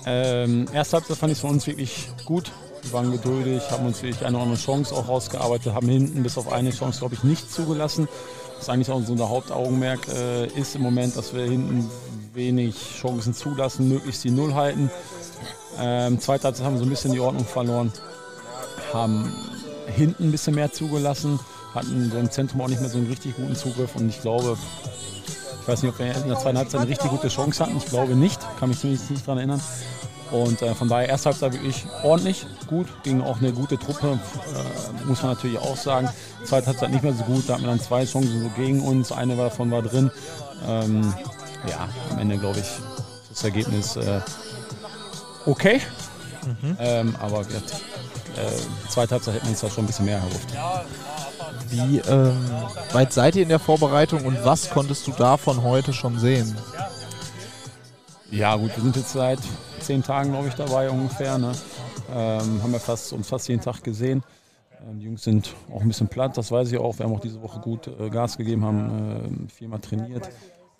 Ähm, 0.05 0.67
erste 0.71 0.97
Halbzeit 0.97 1.17
fand 1.17 1.31
ich 1.31 1.37
es 1.37 1.41
für 1.41 1.47
uns 1.47 1.67
wirklich 1.67 2.07
gut. 2.25 2.51
Waren 2.91 3.11
geduldig, 3.11 3.61
haben 3.71 3.85
uns 3.85 4.01
wirklich 4.01 4.25
eine 4.25 4.37
andere 4.39 4.57
Chance 4.57 4.95
auch 4.95 5.07
rausgearbeitet, 5.07 5.73
haben 5.73 5.89
hinten 5.89 6.23
bis 6.23 6.37
auf 6.37 6.51
eine 6.51 6.71
Chance, 6.71 6.99
glaube 6.99 7.15
ich, 7.15 7.23
nicht 7.23 7.51
zugelassen. 7.51 8.07
Was 8.57 8.69
eigentlich 8.69 8.89
auch 8.89 8.95
unser 8.95 9.29
Hauptaugenmerk 9.29 10.07
äh, 10.07 10.47
ist 10.47 10.75
im 10.75 10.81
Moment, 10.81 11.15
dass 11.15 11.33
wir 11.33 11.43
hinten 11.43 11.89
wenig 12.33 12.75
Chancen 12.99 13.33
zulassen, 13.33 13.89
möglichst 13.89 14.23
die 14.23 14.31
Null 14.31 14.53
halten. 14.53 14.89
Ähm, 15.79 16.19
zweite 16.19 16.45
Halbzeit 16.45 16.65
haben 16.65 16.73
wir 16.73 16.79
so 16.79 16.85
ein 16.85 16.89
bisschen 16.89 17.11
die 17.11 17.19
Ordnung 17.19 17.45
verloren, 17.45 17.91
haben 18.93 19.31
hinten 19.87 20.25
ein 20.25 20.31
bisschen 20.31 20.55
mehr 20.55 20.71
zugelassen, 20.71 21.39
hatten 21.75 22.09
so 22.11 22.17
im 22.17 22.31
Zentrum 22.31 22.61
auch 22.61 22.67
nicht 22.67 22.81
mehr 22.81 22.89
so 22.89 22.97
einen 22.97 23.07
richtig 23.07 23.35
guten 23.35 23.55
Zugriff 23.55 23.95
und 23.95 24.09
ich 24.09 24.21
glaube, 24.21 24.57
ich 25.61 25.67
weiß 25.67 25.83
nicht, 25.83 25.91
ob 25.91 25.99
wir 25.99 26.15
in 26.15 26.27
der 26.27 26.39
zweiten 26.39 26.57
Halbzeit 26.57 26.81
eine 26.81 26.89
richtig 26.89 27.09
gute 27.09 27.27
Chance 27.27 27.63
hatten, 27.63 27.77
ich 27.77 27.85
glaube 27.85 28.15
nicht, 28.15 28.39
kann 28.59 28.69
mich 28.69 28.79
zumindest 28.79 29.11
nicht 29.11 29.27
daran 29.27 29.39
erinnern. 29.39 29.61
Und 30.31 30.61
äh, 30.61 30.75
von 30.75 30.89
daher 30.89 31.07
erste 31.07 31.29
Halbzeit 31.29 31.53
wirklich 31.53 31.85
ordentlich, 32.03 32.45
gut, 32.67 32.87
ging 33.03 33.21
auch 33.21 33.37
eine 33.39 33.53
gute 33.53 33.77
Truppe, 33.77 34.19
äh, 34.53 35.05
muss 35.05 35.21
man 35.21 35.33
natürlich 35.33 35.57
auch 35.57 35.77
sagen. 35.77 36.09
Zweite 36.43 36.67
Halbzeit 36.67 36.91
nicht 36.91 37.03
mehr 37.03 37.13
so 37.13 37.23
gut, 37.23 37.47
da 37.47 37.53
hatten 37.53 37.63
wir 37.63 37.69
dann 37.69 37.79
zwei 37.79 38.05
Chancen 38.05 38.43
so 38.43 38.49
gegen 38.61 38.81
uns, 38.81 39.11
eine 39.11 39.35
davon 39.35 39.71
war 39.71 39.81
drin. 39.81 40.11
Ähm, 40.67 41.13
ja, 41.69 41.87
am 42.11 42.19
Ende 42.19 42.37
glaube 42.37 42.59
ich, 42.59 42.67
das 43.29 43.43
Ergebnis 43.43 43.95
äh, 43.95 44.19
okay. 45.45 45.81
Mhm. 46.45 46.77
Ähm, 46.79 47.15
aber 47.19 47.41
äh, 47.41 48.89
zweite 48.89 49.15
Halbzeit 49.15 49.35
hätten 49.35 49.45
wir 49.45 49.51
uns 49.51 49.61
da 49.61 49.69
schon 49.69 49.83
ein 49.85 49.87
bisschen 49.87 50.05
mehr 50.05 50.17
erhofft. 50.17 50.53
Wie 51.69 51.99
ähm, 51.99 52.37
weit 52.91 53.13
seid 53.13 53.35
ihr 53.35 53.43
in 53.43 53.49
der 53.49 53.59
Vorbereitung 53.59 54.25
und 54.25 54.43
was 54.43 54.69
konntest 54.69 55.07
du 55.07 55.11
davon 55.11 55.63
heute 55.63 55.93
schon 55.93 56.19
sehen? 56.19 56.55
Ja 58.31 58.55
gut, 58.55 58.75
wir 58.75 58.83
sind 58.83 58.95
jetzt 58.95 59.13
seit 59.13 59.39
zehn 59.87 60.03
Tagen, 60.03 60.31
glaube 60.31 60.49
ich, 60.49 60.53
dabei 60.53 60.89
ungefähr. 60.89 61.37
Ne? 61.37 61.53
Ähm, 62.13 62.61
haben 62.61 62.73
wir 62.73 62.79
fast, 62.79 63.13
uns 63.13 63.29
fast 63.29 63.47
jeden 63.47 63.61
Tag 63.61 63.81
gesehen. 63.83 64.21
Ähm, 64.85 64.99
die 64.99 65.05
Jungs 65.05 65.23
sind 65.23 65.55
auch 65.73 65.79
ein 65.79 65.87
bisschen 65.87 66.09
platt, 66.09 66.37
das 66.37 66.51
weiß 66.51 66.69
ich 66.73 66.77
auch. 66.77 66.99
Wir 66.99 67.05
haben 67.05 67.13
auch 67.13 67.21
diese 67.21 67.41
Woche 67.41 67.61
gut 67.61 67.87
äh, 67.87 68.09
Gas 68.09 68.37
gegeben, 68.37 68.65
haben 68.65 69.47
äh, 69.47 69.49
viermal 69.49 69.79
trainiert. 69.79 70.29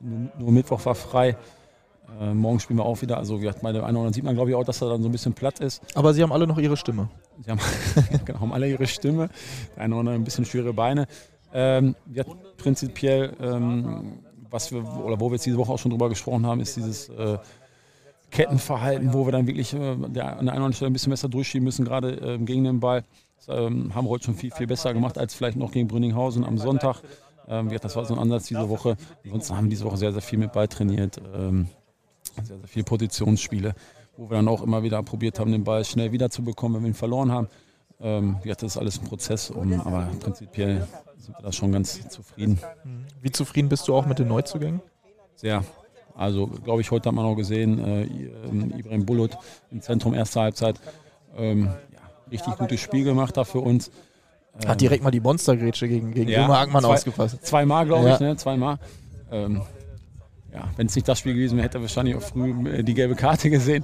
Nur, 0.02 0.30
nur 0.38 0.52
Mittwoch 0.52 0.86
war 0.86 0.94
frei. 0.94 1.38
Äh, 2.20 2.34
morgen 2.34 2.60
spielen 2.60 2.80
wir 2.80 2.86
auch 2.86 3.02
wieder. 3.02 3.18
Also 3.18 3.42
wie 3.42 3.46
bei 3.46 3.52
dem 3.54 3.64
einen 3.64 3.78
oder 3.78 3.88
anderen 3.88 4.12
sieht 4.12 4.26
man, 4.26 4.36
glaube 4.36 4.50
ich, 4.50 4.58
auch, 4.58 4.66
dass 4.66 4.82
er 4.82 4.90
dann 4.90 5.02
so 5.02 5.08
ein 5.08 5.14
bisschen 5.14 5.34
platt 5.34 5.62
ist. 5.62 5.82
Aber 5.96 6.14
sie 6.14 6.22
haben 6.22 6.34
alle 6.34 6.46
noch 6.46 6.58
ihre 6.58 6.76
Stimme. 6.76 7.08
Sie 7.46 7.50
haben, 7.50 7.62
genau, 8.26 8.42
haben 8.42 8.52
alle 8.52 8.70
ihre 8.70 8.88
Stimme. 8.88 9.30
Der 9.78 9.84
eine 9.84 9.94
oder 9.94 10.02
andere 10.02 10.16
ein 10.16 10.26
bisschen 10.26 10.44
schwere 10.44 10.74
Beine. 10.74 11.08
Ähm, 11.54 11.96
wir 12.06 12.26
hatten 12.26 12.38
prinzipiell, 12.58 13.32
ähm, 13.40 14.20
was 14.50 14.70
wir, 14.74 14.84
oder 14.84 15.18
wo 15.22 15.30
wir 15.30 15.36
jetzt 15.36 15.46
diese 15.46 15.58
Woche 15.58 15.72
auch 15.72 15.80
schon 15.80 15.92
drüber 15.92 16.10
gesprochen 16.10 16.46
haben, 16.46 16.60
ist 16.60 16.76
dieses 16.76 17.08
äh, 17.08 17.38
Kettenverhalten, 18.32 19.14
wo 19.14 19.26
wir 19.26 19.32
dann 19.32 19.48
wirklich 19.48 19.74
äh, 19.74 19.78
an 19.78 20.14
der 20.14 20.28
einen 20.28 20.48
oder 20.48 20.54
anderen 20.54 20.74
Stelle 20.74 20.92
ein 20.92 20.94
bisschen 20.94 21.12
besser 21.12 21.30
durchschieben 21.30 21.64
müssen, 21.64 21.86
gerade 21.86 22.12
ähm, 22.16 22.46
gegen 22.46 22.64
den 22.64 22.80
Ball. 22.80 23.04
Das 23.38 23.48
ähm, 23.50 23.94
haben 23.96 24.06
wir 24.06 24.10
heute 24.10 24.26
schon 24.26 24.36
viel, 24.36 24.52
viel 24.52 24.68
besser 24.68 24.94
gemacht 24.94 25.18
als 25.18 25.34
vielleicht 25.34 25.58
noch 25.58 25.72
gegen 25.72 25.88
Brünninghausen 25.88 26.44
am 26.44 26.58
Sonntag. 26.58 27.02
Ähm, 27.48 27.70
das 27.82 27.96
war 27.96 28.06
so 28.06 28.14
ein 28.14 28.20
Ansatz 28.20 28.48
diese 28.48 28.70
Woche. 28.70 28.98
Ansonsten 29.24 29.56
haben 29.56 29.66
wir 29.66 29.70
diese 29.70 29.86
Woche 29.86 29.98
sehr, 29.98 30.12
sehr 30.12 30.22
viel 30.22 30.40
mit 30.40 30.52
Ball 30.52 30.68
trainiert. 30.68 31.22
Ähm, 31.34 31.68
sehr, 32.44 32.58
sehr 32.58 32.68
viele 32.68 32.86
Positionsspiele, 32.86 33.74
wo 34.18 34.30
wir 34.30 34.38
dann 34.38 34.48
auch 34.48 34.62
immer 34.62 34.84
wieder 34.84 35.02
probiert 35.04 35.40
haben, 35.40 35.52
den 35.52 35.64
Ball 35.64 35.86
schnell 35.86 36.12
wiederzubekommen, 36.12 36.78
wenn 36.78 36.84
wir 36.84 36.90
ihn 36.90 36.96
verloren 36.96 37.32
haben. 37.32 37.48
Ähm, 38.00 38.38
ja, 38.44 38.54
das 38.54 38.74
ist 38.74 38.78
alles 38.78 39.00
ein 39.00 39.06
Prozess, 39.06 39.50
um, 39.50 39.80
aber 39.82 40.10
prinzipiell 40.20 40.88
sind 41.18 41.36
wir 41.36 41.42
da 41.42 41.52
schon 41.52 41.72
ganz 41.72 42.08
zufrieden. 42.10 42.60
Wie 43.22 43.32
zufrieden 43.32 43.70
bist 43.70 43.88
du 43.88 43.96
auch 43.96 44.06
mit 44.06 44.20
den 44.20 44.28
Neuzugängen? 44.28 44.82
Sehr. 45.36 45.64
Also, 46.18 46.48
glaube 46.48 46.82
ich, 46.82 46.90
heute 46.90 47.10
hat 47.10 47.16
man 47.16 47.26
auch 47.26 47.36
gesehen, 47.36 47.80
äh, 47.80 48.04
Ibrahim 48.80 49.06
Bulut 49.06 49.38
im 49.72 49.82
Zentrum 49.82 50.16
erster 50.16 50.42
Halbzeit. 50.42 50.80
Ähm, 51.38 51.66
ja, 51.94 52.00
richtig 52.32 52.56
gutes 52.58 52.80
Spiel 52.82 53.04
gemacht 53.04 53.38
da 53.38 53.44
für 53.44 53.60
uns. 53.60 53.92
Hat 54.66 54.82
direkt 54.82 55.04
mal 55.04 55.12
die 55.12 55.20
Monstergrätsche 55.20 55.88
gegen, 55.88 56.12
gegen 56.12 56.30
Ja, 56.32 56.42
Juma 56.42 56.62
Agmann 56.62 56.84
zwei- 56.84 56.94
ausgepasst. 56.96 57.46
Zweimal, 57.46 57.86
glaube 57.86 58.10
ich, 58.10 58.20
Ja. 58.20 58.28
ne? 58.30 58.36
Zweimal. 58.38 58.80
Ähm, 59.32 59.62
ja, 60.52 60.68
wenn 60.76 60.88
es 60.88 60.96
nicht 60.96 61.08
das 61.08 61.20
Spiel 61.20 61.36
gewesen 61.36 61.58
wäre, 61.58 61.66
hätte 61.66 61.78
er 61.78 61.82
wahrscheinlich 61.82 62.16
auch 62.16 62.22
früh 62.24 62.68
äh, 62.68 62.84
die 62.84 62.96
gelbe 62.96 63.14
Karte 63.16 63.52
gesehen. 63.52 63.84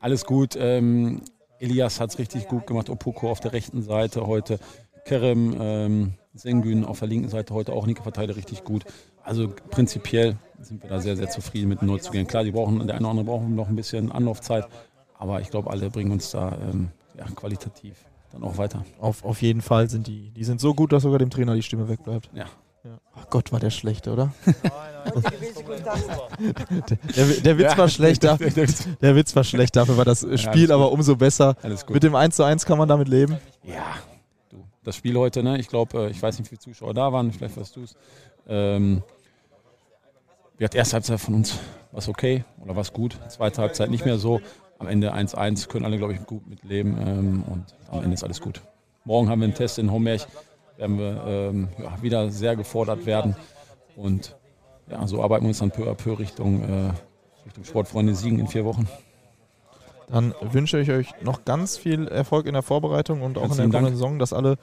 Alles 0.00 0.24
gut. 0.24 0.56
Ähm, 0.58 1.20
Elias 1.58 2.00
hat 2.00 2.10
es 2.10 2.18
richtig 2.18 2.48
gut 2.48 2.66
gemacht. 2.66 2.88
Opoko 2.88 3.30
auf 3.30 3.40
der 3.40 3.52
rechten 3.52 3.82
Seite 3.82 4.26
heute. 4.26 4.58
Kerem, 5.04 5.54
ähm, 5.60 6.14
Sengün 6.32 6.84
auf 6.86 6.98
der 7.00 7.08
linken 7.08 7.28
Seite 7.28 7.52
heute 7.52 7.74
auch 7.74 7.86
Nicke 7.86 8.02
verteilt 8.02 8.34
richtig 8.34 8.64
gut. 8.64 8.84
Also 9.24 9.48
prinzipiell 9.70 10.36
sind 10.60 10.82
wir 10.82 10.90
da 10.90 11.00
sehr, 11.00 11.16
sehr 11.16 11.28
zufrieden 11.30 11.68
mit 11.68 11.80
den 11.80 11.86
Neuzugängen. 11.88 12.26
Klar, 12.26 12.44
die 12.44 12.50
brauchen, 12.52 12.78
der 12.86 12.96
eine 12.96 13.04
oder 13.04 13.10
andere 13.10 13.24
braucht 13.26 13.48
noch 13.48 13.68
ein 13.68 13.76
bisschen 13.76 14.12
Anlaufzeit, 14.12 14.66
aber 15.18 15.40
ich 15.40 15.50
glaube, 15.50 15.70
alle 15.70 15.90
bringen 15.90 16.12
uns 16.12 16.30
da 16.30 16.56
ähm, 16.70 16.90
ja, 17.18 17.24
qualitativ 17.34 17.96
dann 18.32 18.42
auch 18.42 18.58
weiter. 18.58 18.84
Auf, 19.00 19.24
auf 19.24 19.40
jeden 19.42 19.60
Fall 19.62 19.88
sind 19.88 20.06
die, 20.06 20.30
die 20.30 20.44
sind 20.44 20.60
so 20.60 20.74
gut, 20.74 20.92
dass 20.92 21.02
sogar 21.04 21.18
dem 21.18 21.30
Trainer 21.30 21.54
die 21.54 21.62
Stimme 21.62 21.88
wegbleibt. 21.88 22.28
Ja. 22.34 22.44
ja. 22.84 22.98
Ach 23.14 23.28
Gott, 23.30 23.52
war 23.52 23.60
der 23.60 23.70
schlecht, 23.70 24.08
oder? 24.08 24.32
der, 27.16 27.26
der 27.26 27.58
Witz 27.58 27.72
Ja. 27.72 27.78
war 27.78 27.88
schlecht, 27.88 28.24
da, 28.24 28.36
Der 28.38 28.50
Witz- 28.68 28.88
der 29.00 29.16
Witz 29.16 29.36
war 29.36 29.44
schlecht, 29.44 29.76
dafür 29.76 29.96
war 29.96 30.04
das 30.04 30.26
Spiel 30.40 30.72
aber 30.72 30.92
umso 30.92 31.16
besser. 31.16 31.56
Alles 31.62 31.86
gut. 31.86 31.94
Mit 31.94 32.02
dem 32.02 32.14
1 32.14 32.36
zu 32.36 32.42
1 32.44 32.64
kann 32.66 32.78
man 32.78 32.88
damit 32.88 33.08
leben. 33.08 33.38
Ja, 33.62 33.84
du, 34.50 34.64
das 34.82 34.96
Spiel 34.96 35.16
heute, 35.16 35.42
ne? 35.42 35.58
ich 35.58 35.68
glaube, 35.68 36.08
ich 36.10 36.20
weiß 36.22 36.38
nicht, 36.38 36.46
wie 36.50 36.56
viele 36.56 36.60
Zuschauer 36.60 36.94
da 36.94 37.12
waren, 37.12 37.32
vielleicht 37.32 37.56
weißt 37.56 37.76
du 37.76 37.82
es. 37.82 37.96
Ähm, 38.46 39.02
wir 40.58 40.66
hatten 40.66 40.76
erste 40.76 40.94
Halbzeit 40.94 41.20
von 41.20 41.34
uns 41.34 41.58
was 41.92 42.08
okay 42.08 42.44
oder 42.62 42.76
was 42.76 42.92
gut, 42.92 43.18
zweite 43.28 43.62
Halbzeit 43.62 43.90
nicht 43.90 44.04
mehr 44.04 44.18
so. 44.18 44.40
Am 44.78 44.88
Ende 44.88 45.14
1-1 45.14 45.68
können 45.68 45.84
alle, 45.84 45.98
glaube 45.98 46.14
ich, 46.14 46.26
gut 46.26 46.46
mitleben 46.48 46.98
ähm, 46.98 47.44
und 47.44 47.64
am 47.90 48.02
Ende 48.02 48.14
ist 48.14 48.24
alles 48.24 48.40
gut. 48.40 48.60
Morgen 49.04 49.28
haben 49.28 49.40
wir 49.40 49.44
einen 49.44 49.54
Test 49.54 49.78
in 49.78 49.90
Homberg, 49.92 50.26
werden 50.76 50.98
wir 50.98 51.24
ähm, 51.26 51.68
ja, 51.78 52.02
wieder 52.02 52.30
sehr 52.30 52.56
gefordert 52.56 53.06
werden 53.06 53.36
und 53.96 54.36
ja, 54.90 55.06
so 55.06 55.22
arbeiten 55.22 55.44
wir 55.44 55.48
uns 55.48 55.58
dann 55.58 55.70
peu 55.70 55.88
à 55.88 55.94
peu 55.94 56.18
Richtung, 56.18 56.62
äh, 56.62 56.92
Richtung 57.46 57.64
Sportfreunde 57.64 58.14
Siegen 58.14 58.38
in 58.38 58.48
vier 58.48 58.64
Wochen. 58.64 58.88
Dann 60.08 60.34
wünsche 60.40 60.78
ich 60.78 60.90
euch 60.90 61.08
noch 61.22 61.44
ganz 61.44 61.76
viel 61.76 62.08
Erfolg 62.08 62.46
in 62.46 62.54
der 62.54 62.62
Vorbereitung 62.62 63.22
und 63.22 63.38
auch 63.38 63.42
Ganz 63.42 63.58
in 63.58 63.70
der 63.70 63.80
kommenden 63.80 63.96
Saison, 63.96 64.18
dass 64.18 64.32
alle 64.32 64.56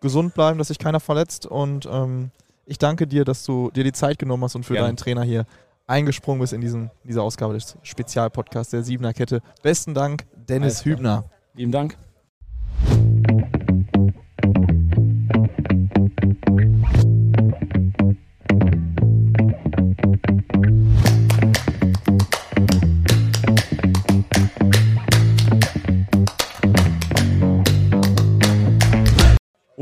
gesund 0.00 0.34
bleiben, 0.34 0.58
dass 0.58 0.68
sich 0.68 0.78
keiner 0.78 1.00
verletzt. 1.00 1.46
Und 1.46 1.88
ähm, 1.90 2.30
ich 2.66 2.78
danke 2.78 3.06
dir, 3.06 3.24
dass 3.24 3.44
du 3.44 3.70
dir 3.70 3.84
die 3.84 3.92
Zeit 3.92 4.18
genommen 4.18 4.44
hast 4.44 4.54
und 4.54 4.64
für 4.64 4.74
Gerne. 4.74 4.88
deinen 4.88 4.96
Trainer 4.96 5.22
hier 5.22 5.46
eingesprungen 5.86 6.40
bist 6.40 6.52
in 6.52 6.60
diesen, 6.60 6.90
dieser 7.04 7.22
Ausgabe 7.22 7.54
des 7.54 7.76
Spezialpodcasts 7.82 8.70
der 8.70 8.82
Siebener 8.82 9.12
Kette. 9.12 9.40
Besten 9.62 9.94
Dank, 9.94 10.24
Dennis 10.48 10.80
Alles. 10.80 10.84
Hübner. 10.84 11.24
Lieben 11.54 11.72
Dank. 11.72 11.96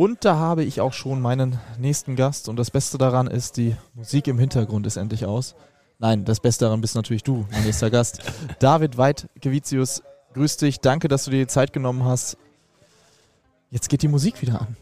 Und 0.00 0.24
da 0.24 0.36
habe 0.36 0.64
ich 0.64 0.80
auch 0.80 0.94
schon 0.94 1.20
meinen 1.20 1.58
nächsten 1.78 2.16
Gast. 2.16 2.48
Und 2.48 2.56
das 2.56 2.70
Beste 2.70 2.96
daran 2.96 3.26
ist, 3.26 3.58
die 3.58 3.76
Musik 3.92 4.28
im 4.28 4.38
Hintergrund 4.38 4.86
ist 4.86 4.96
endlich 4.96 5.26
aus. 5.26 5.54
Nein, 5.98 6.24
das 6.24 6.40
Beste 6.40 6.64
daran 6.64 6.80
bist 6.80 6.94
natürlich 6.94 7.22
du, 7.22 7.44
mein 7.50 7.64
nächster 7.64 7.90
Gast. 7.90 8.22
David 8.60 8.96
Weid-Gevitius, 8.96 10.02
grüß 10.32 10.56
dich. 10.56 10.80
Danke, 10.80 11.08
dass 11.08 11.24
du 11.24 11.30
dir 11.30 11.40
die 11.40 11.48
Zeit 11.48 11.74
genommen 11.74 12.02
hast. 12.06 12.38
Jetzt 13.68 13.90
geht 13.90 14.00
die 14.00 14.08
Musik 14.08 14.40
wieder 14.40 14.62
an. 14.62 14.74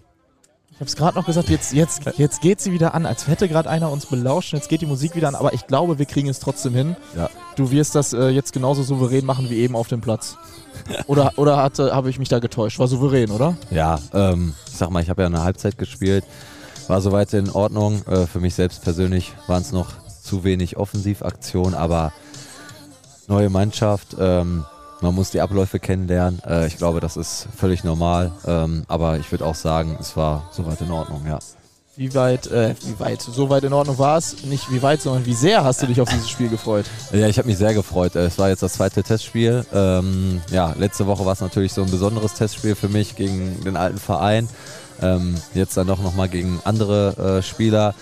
Ich 0.78 0.80
habe 0.80 0.90
es 0.90 0.94
gerade 0.94 1.18
noch 1.18 1.26
gesagt, 1.26 1.48
jetzt, 1.48 1.72
jetzt, 1.72 2.02
jetzt 2.18 2.40
geht 2.40 2.60
sie 2.60 2.70
wieder 2.70 2.94
an, 2.94 3.04
als 3.04 3.26
hätte 3.26 3.48
gerade 3.48 3.68
einer 3.68 3.90
uns 3.90 4.06
belauscht. 4.06 4.52
Jetzt 4.52 4.68
geht 4.68 4.80
die 4.80 4.86
Musik 4.86 5.16
wieder 5.16 5.26
an, 5.26 5.34
aber 5.34 5.52
ich 5.52 5.66
glaube, 5.66 5.98
wir 5.98 6.06
kriegen 6.06 6.28
es 6.28 6.38
trotzdem 6.38 6.72
hin. 6.72 6.94
Ja. 7.16 7.28
Du 7.56 7.72
wirst 7.72 7.96
das 7.96 8.12
äh, 8.12 8.28
jetzt 8.28 8.52
genauso 8.52 8.84
souverän 8.84 9.26
machen 9.26 9.50
wie 9.50 9.56
eben 9.56 9.74
auf 9.74 9.88
dem 9.88 10.00
Platz. 10.00 10.36
Oder, 11.08 11.32
oder 11.34 11.56
hatte- 11.56 11.92
habe 11.92 12.10
ich 12.10 12.20
mich 12.20 12.28
da 12.28 12.38
getäuscht? 12.38 12.78
War 12.78 12.86
souverän, 12.86 13.32
oder? 13.32 13.56
Ja, 13.72 13.98
ähm, 14.12 14.54
ich 14.68 14.76
sag 14.76 14.90
mal, 14.90 15.02
ich 15.02 15.10
habe 15.10 15.22
ja 15.22 15.26
eine 15.26 15.42
Halbzeit 15.42 15.78
gespielt, 15.78 16.24
war 16.86 17.00
soweit 17.00 17.32
in 17.34 17.50
Ordnung. 17.50 18.06
Äh, 18.06 18.28
für 18.28 18.38
mich 18.38 18.54
selbst 18.54 18.82
persönlich 18.84 19.32
waren 19.48 19.62
es 19.62 19.72
noch 19.72 19.88
zu 20.22 20.44
wenig 20.44 20.76
Offensivaktionen, 20.76 21.74
aber 21.74 22.12
neue 23.26 23.50
Mannschaft, 23.50 24.14
ähm, 24.20 24.64
man 25.00 25.14
muss 25.14 25.30
die 25.30 25.40
Abläufe 25.40 25.78
kennenlernen. 25.78 26.40
Äh, 26.46 26.66
ich 26.66 26.76
glaube, 26.76 27.00
das 27.00 27.16
ist 27.16 27.48
völlig 27.56 27.84
normal, 27.84 28.32
ähm, 28.46 28.84
aber 28.88 29.18
ich 29.18 29.30
würde 29.30 29.44
auch 29.46 29.54
sagen, 29.54 29.96
es 30.00 30.16
war 30.16 30.48
soweit 30.52 30.80
in 30.80 30.90
Ordnung, 30.90 31.24
ja. 31.26 31.38
Wie 31.96 32.14
weit, 32.14 32.46
äh, 32.46 32.76
wie 32.84 33.00
weit, 33.00 33.20
so 33.20 33.50
weit 33.50 33.64
in 33.64 33.72
Ordnung 33.72 33.98
war 33.98 34.18
es? 34.18 34.44
Nicht 34.44 34.70
wie 34.70 34.82
weit, 34.82 35.02
sondern 35.02 35.26
wie 35.26 35.34
sehr 35.34 35.64
hast 35.64 35.82
du 35.82 35.86
dich 35.86 36.00
auf 36.00 36.08
dieses 36.08 36.30
Spiel 36.30 36.48
gefreut? 36.48 36.84
Ja, 37.12 37.26
ich 37.26 37.38
habe 37.38 37.48
mich 37.48 37.58
sehr 37.58 37.74
gefreut. 37.74 38.14
Äh, 38.14 38.26
Es 38.26 38.38
war 38.38 38.48
jetzt 38.48 38.62
das 38.62 38.74
zweite 38.74 39.02
Testspiel. 39.02 39.66
Ähm, 39.74 40.40
ja, 40.52 40.74
letzte 40.78 41.08
Woche 41.08 41.26
war 41.26 41.32
es 41.32 41.40
natürlich 41.40 41.72
so 41.72 41.82
ein 41.82 41.90
besonderes 41.90 42.34
Testspiel 42.34 42.76
für 42.76 42.88
mich 42.88 43.16
gegen 43.16 43.64
den 43.64 43.76
alten 43.76 43.98
Verein. 43.98 44.48
Ähm, 45.02 45.34
jetzt 45.54 45.76
dann 45.76 45.88
doch 45.88 46.00
nochmal 46.00 46.28
gegen 46.28 46.60
andere 46.64 47.38
äh, 47.38 47.42
Spieler. 47.42 47.96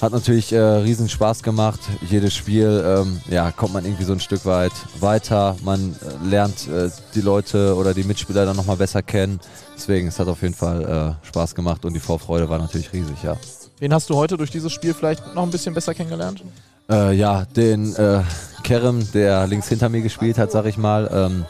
Hat 0.00 0.12
natürlich 0.12 0.50
äh, 0.50 0.58
riesen 0.58 1.10
Spaß 1.10 1.42
gemacht. 1.42 1.80
Jedes 2.08 2.34
Spiel, 2.34 2.82
ähm, 2.86 3.20
ja, 3.28 3.52
kommt 3.52 3.74
man 3.74 3.84
irgendwie 3.84 4.04
so 4.04 4.14
ein 4.14 4.20
Stück 4.20 4.46
weit 4.46 4.72
weiter. 4.98 5.56
Man 5.62 5.94
äh, 5.94 6.26
lernt 6.26 6.68
äh, 6.68 6.88
die 7.14 7.20
Leute 7.20 7.76
oder 7.76 7.92
die 7.92 8.04
Mitspieler 8.04 8.46
dann 8.46 8.56
nochmal 8.56 8.76
besser 8.76 9.02
kennen. 9.02 9.40
Deswegen, 9.76 10.08
es 10.08 10.18
hat 10.18 10.26
auf 10.28 10.40
jeden 10.40 10.54
Fall 10.54 11.18
äh, 11.22 11.26
Spaß 11.26 11.54
gemacht 11.54 11.84
und 11.84 11.92
die 11.92 12.00
Vorfreude 12.00 12.48
war 12.48 12.58
natürlich 12.58 12.90
riesig, 12.94 13.22
ja. 13.22 13.36
Wen 13.78 13.92
hast 13.92 14.08
du 14.08 14.16
heute 14.16 14.38
durch 14.38 14.50
dieses 14.50 14.72
Spiel 14.72 14.94
vielleicht 14.94 15.34
noch 15.34 15.42
ein 15.42 15.50
bisschen 15.50 15.74
besser 15.74 15.92
kennengelernt? 15.92 16.44
Äh, 16.88 17.12
ja, 17.12 17.44
den 17.44 17.94
äh, 17.96 18.22
Kerem, 18.62 19.06
der 19.12 19.46
links 19.46 19.68
hinter 19.68 19.90
mir 19.90 20.00
gespielt 20.00 20.38
hat, 20.38 20.50
sag 20.50 20.64
ich 20.64 20.78
mal, 20.78 21.10
ähm, 21.12 21.44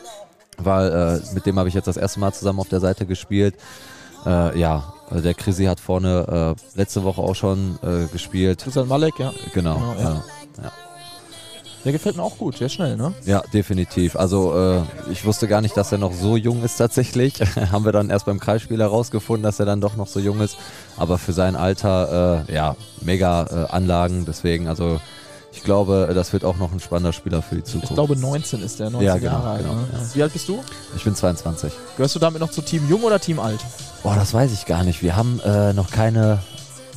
weil 0.58 1.22
mit 1.32 1.46
dem 1.46 1.58
habe 1.58 1.68
ich 1.68 1.74
jetzt 1.74 1.86
das 1.86 1.96
erste 1.96 2.20
Mal 2.20 2.32
zusammen 2.32 2.58
auf 2.58 2.68
der 2.68 2.80
Seite 2.80 3.06
gespielt. 3.06 3.54
Äh, 4.26 4.58
ja, 4.58 4.92
also 5.10 5.22
der 5.22 5.34
Chrissy 5.34 5.64
hat 5.64 5.80
vorne 5.80 6.56
äh, 6.56 6.78
letzte 6.78 7.02
Woche 7.04 7.20
auch 7.20 7.34
schon 7.34 7.78
äh, 7.82 8.06
gespielt. 8.12 8.60
Tristan 8.60 8.88
Malek, 8.88 9.18
ja. 9.18 9.32
Genau. 9.54 9.76
Genau, 9.76 9.94
ja. 9.94 10.00
ja. 10.02 10.22
Ja. 10.62 10.72
Der 11.84 11.92
gefällt 11.92 12.16
mir 12.16 12.22
auch 12.22 12.36
gut, 12.36 12.60
der 12.60 12.66
ist 12.66 12.74
schnell, 12.74 12.96
ne? 12.96 13.14
Ja, 13.24 13.42
definitiv. 13.54 14.14
Also 14.14 14.54
äh, 14.54 14.82
ich 15.10 15.24
wusste 15.24 15.48
gar 15.48 15.62
nicht, 15.62 15.76
dass 15.76 15.90
er 15.90 15.98
noch 15.98 16.12
so 16.12 16.36
jung 16.36 16.62
ist 16.62 16.76
tatsächlich. 16.76 17.40
Haben 17.72 17.86
wir 17.86 17.92
dann 17.92 18.10
erst 18.10 18.26
beim 18.26 18.38
Kreisspiel 18.38 18.80
herausgefunden, 18.80 19.42
dass 19.42 19.58
er 19.60 19.66
dann 19.66 19.80
doch 19.80 19.96
noch 19.96 20.06
so 20.06 20.20
jung 20.20 20.40
ist. 20.40 20.58
Aber 20.98 21.16
für 21.16 21.32
sein 21.32 21.56
Alter, 21.56 22.46
äh, 22.48 22.54
ja, 22.54 22.76
mega 23.00 23.46
äh, 23.46 23.72
Anlagen. 23.72 24.26
Deswegen, 24.26 24.68
also 24.68 25.00
ich 25.52 25.62
glaube, 25.64 26.10
das 26.14 26.32
wird 26.32 26.44
auch 26.44 26.56
noch 26.58 26.72
ein 26.72 26.80
spannender 26.80 27.12
Spieler 27.12 27.42
für 27.42 27.56
die 27.56 27.64
Zukunft. 27.64 27.90
Ich 27.90 27.94
glaube 27.94 28.16
19 28.16 28.62
ist 28.62 28.78
der, 28.80 28.90
19 28.90 29.06
Ja, 29.06 29.16
genau, 29.16 29.32
Jahre 29.32 29.48
alt. 29.50 29.62
genau, 29.62 29.74
ne? 29.74 29.84
ja. 29.92 29.98
Wie 30.14 30.22
alt 30.22 30.32
bist 30.32 30.48
du? 30.48 30.62
Ich 30.96 31.04
bin 31.04 31.14
22. 31.14 31.72
Gehörst 31.96 32.14
du 32.14 32.18
damit 32.18 32.40
noch 32.40 32.50
zu 32.50 32.62
Team 32.62 32.88
Jung 32.88 33.02
oder 33.02 33.18
Team 33.20 33.38
Alt? 33.40 33.60
Boah, 34.02 34.14
das 34.14 34.32
weiß 34.32 34.52
ich 34.52 34.66
gar 34.66 34.84
nicht. 34.84 35.02
Wir 35.02 35.16
haben 35.16 35.40
äh, 35.40 35.72
noch 35.72 35.90
keine 35.90 36.38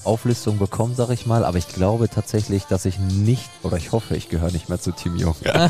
Auflistung 0.05 0.57
bekommen, 0.59 0.95
sag 0.95 1.09
ich 1.11 1.25
mal, 1.25 1.45
aber 1.45 1.57
ich 1.57 1.67
glaube 1.69 2.09
tatsächlich, 2.09 2.65
dass 2.65 2.83
ich 2.85 2.99
nicht, 2.99 3.49
oder 3.63 3.77
ich 3.77 3.91
hoffe, 3.93 4.15
ich 4.17 4.27
gehöre 4.29 4.51
nicht 4.51 4.67
mehr 4.69 4.79
zu 4.79 4.91
Team 4.91 5.15
Jung. 5.15 5.35
Wa- 5.43 5.69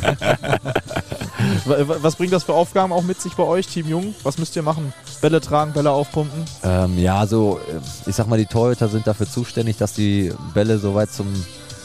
wa- 1.87 1.95
Was 2.01 2.15
bringt 2.15 2.33
das 2.33 2.43
für 2.43 2.53
Aufgaben 2.53 2.91
auch 2.93 3.03
mit 3.03 3.21
sich 3.21 3.33
bei 3.35 3.43
euch, 3.43 3.67
Team 3.67 3.87
Jung? 3.87 4.15
Was 4.23 4.37
müsst 4.37 4.55
ihr 4.55 4.63
machen? 4.63 4.93
Bälle 5.21 5.39
tragen, 5.41 5.73
Bälle 5.73 5.91
aufpumpen? 5.91 6.43
ähm, 6.63 6.97
ja, 6.97 7.25
so, 7.27 7.59
äh, 7.69 8.09
ich 8.09 8.15
sag 8.15 8.27
mal, 8.27 8.37
die 8.39 8.45
Torhüter 8.45 8.87
sind 8.89 9.05
dafür 9.07 9.29
zuständig, 9.29 9.77
dass 9.77 9.93
die 9.93 10.31
Bälle 10.53 10.79
soweit 10.79 11.11
zum 11.11 11.27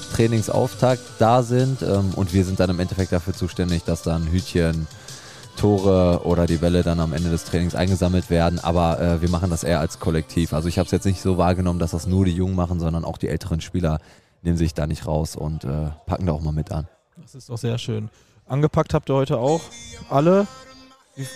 Trainingsauftakt 0.09 1.03
da 1.19 1.43
sind 1.43 1.83
ähm, 1.83 2.13
und 2.15 2.33
wir 2.33 2.45
sind 2.45 2.61
dann 2.61 2.71
im 2.71 2.81
Endeffekt 2.81 3.13
dafür 3.13 3.35
zuständig, 3.35 3.85
dass 3.85 4.03
dann 4.03 4.27
Hütchen, 4.31 4.87
Tore 5.57 6.21
oder 6.25 6.47
die 6.47 6.57
Bälle 6.57 6.83
dann 6.83 7.01
am 7.01 7.13
Ende 7.13 7.31
des 7.31 7.45
Trainings 7.45 7.75
eingesammelt 7.75 8.31
werden, 8.31 8.61
aber 8.61 9.01
äh, 9.01 9.21
wir 9.21 9.29
machen 9.29 9.51
das 9.51 9.65
eher 9.65 9.81
als 9.81 9.99
Kollektiv. 9.99 10.53
Also 10.53 10.69
ich 10.69 10.79
habe 10.79 10.87
es 10.87 10.93
jetzt 10.93 11.05
nicht 11.05 11.21
so 11.21 11.37
wahrgenommen, 11.37 11.81
dass 11.81 11.91
das 11.91 12.07
nur 12.07 12.25
die 12.25 12.33
Jungen 12.33 12.55
machen, 12.55 12.79
sondern 12.79 13.05
auch 13.05 13.19
die 13.19 13.29
älteren 13.29 13.61
Spieler 13.61 13.99
nehmen 14.43 14.57
sich 14.57 14.73
da 14.75 14.87
nicht 14.87 15.07
raus 15.07 15.35
und 15.35 15.65
äh, 15.65 15.91
packen 16.07 16.27
da 16.27 16.33
auch 16.33 16.43
mal 16.43 16.53
mit 16.53 16.71
an. 16.71 16.87
Das 17.17 17.35
ist 17.35 17.49
doch 17.49 17.59
sehr 17.59 17.77
schön. 17.79 18.09
Angepackt 18.47 18.95
habt 18.95 19.11
ihr 19.11 19.15
heute 19.15 19.39
auch 19.39 19.61
alle. 20.09 20.47
Wie, 21.17 21.27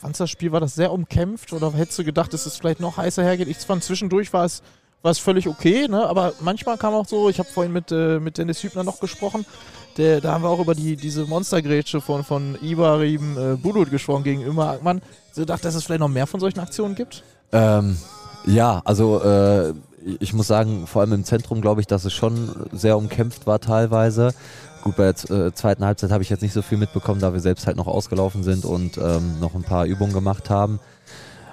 fandst 0.00 0.20
das 0.20 0.30
Spiel? 0.30 0.52
War 0.52 0.60
das 0.60 0.74
sehr 0.74 0.92
umkämpft 0.92 1.52
oder 1.52 1.72
hättest 1.72 1.98
du 1.98 2.04
gedacht, 2.04 2.32
dass 2.32 2.46
es 2.46 2.56
vielleicht 2.56 2.80
noch 2.80 2.96
heißer 2.96 3.22
hergeht? 3.22 3.48
Ich 3.48 3.58
fand 3.58 3.82
zwischendurch 3.82 4.32
war 4.32 4.44
es, 4.44 4.62
war 5.02 5.10
es 5.10 5.18
völlig 5.18 5.48
okay, 5.48 5.88
ne? 5.88 6.06
aber 6.06 6.34
manchmal 6.40 6.76
kam 6.76 6.94
auch 6.94 7.06
so, 7.06 7.28
ich 7.28 7.38
habe 7.38 7.48
vorhin 7.48 7.72
mit, 7.72 7.90
äh, 7.90 8.18
mit 8.18 8.38
Dennis 8.38 8.62
Hübner 8.62 8.84
noch 8.84 9.00
gesprochen, 9.00 9.46
der, 9.96 10.20
da 10.20 10.32
haben 10.32 10.44
wir 10.44 10.48
auch 10.48 10.60
über 10.60 10.74
die, 10.74 10.96
diese 10.96 11.24
Monstergrätsche 11.26 12.00
von, 12.00 12.24
von 12.24 12.56
Ibrahim 12.62 13.36
äh, 13.36 13.56
Bulut 13.56 13.90
gesprochen 13.90 14.24
gegen 14.24 14.42
Ömer 14.44 14.70
Ackmann. 14.70 15.02
So 15.32 15.42
gedacht, 15.42 15.64
dass 15.64 15.74
es 15.74 15.84
vielleicht 15.84 16.00
noch 16.00 16.08
mehr 16.08 16.26
von 16.26 16.40
solchen 16.40 16.60
Aktionen 16.60 16.94
gibt? 16.94 17.22
Ähm, 17.52 17.96
ja, 18.46 18.80
also 18.84 19.20
äh, 19.22 19.74
ich 20.20 20.32
muss 20.32 20.46
sagen, 20.46 20.86
vor 20.86 21.02
allem 21.02 21.12
im 21.12 21.24
Zentrum 21.24 21.60
glaube 21.60 21.80
ich, 21.80 21.86
dass 21.86 22.04
es 22.04 22.12
schon 22.12 22.68
sehr 22.72 22.96
umkämpft 22.96 23.46
war 23.46 23.60
teilweise. 23.60 24.32
Gut, 24.82 24.96
bei 24.96 25.12
der 25.12 25.46
äh, 25.46 25.52
zweiten 25.52 25.84
Halbzeit 25.84 26.10
habe 26.10 26.22
ich 26.22 26.30
jetzt 26.30 26.40
nicht 26.40 26.54
so 26.54 26.62
viel 26.62 26.78
mitbekommen, 26.78 27.20
da 27.20 27.32
wir 27.32 27.40
selbst 27.40 27.66
halt 27.66 27.76
noch 27.76 27.86
ausgelaufen 27.86 28.42
sind 28.42 28.64
und 28.64 28.96
ähm, 28.96 29.38
noch 29.40 29.54
ein 29.54 29.62
paar 29.62 29.84
Übungen 29.84 30.14
gemacht 30.14 30.48
haben. 30.48 30.80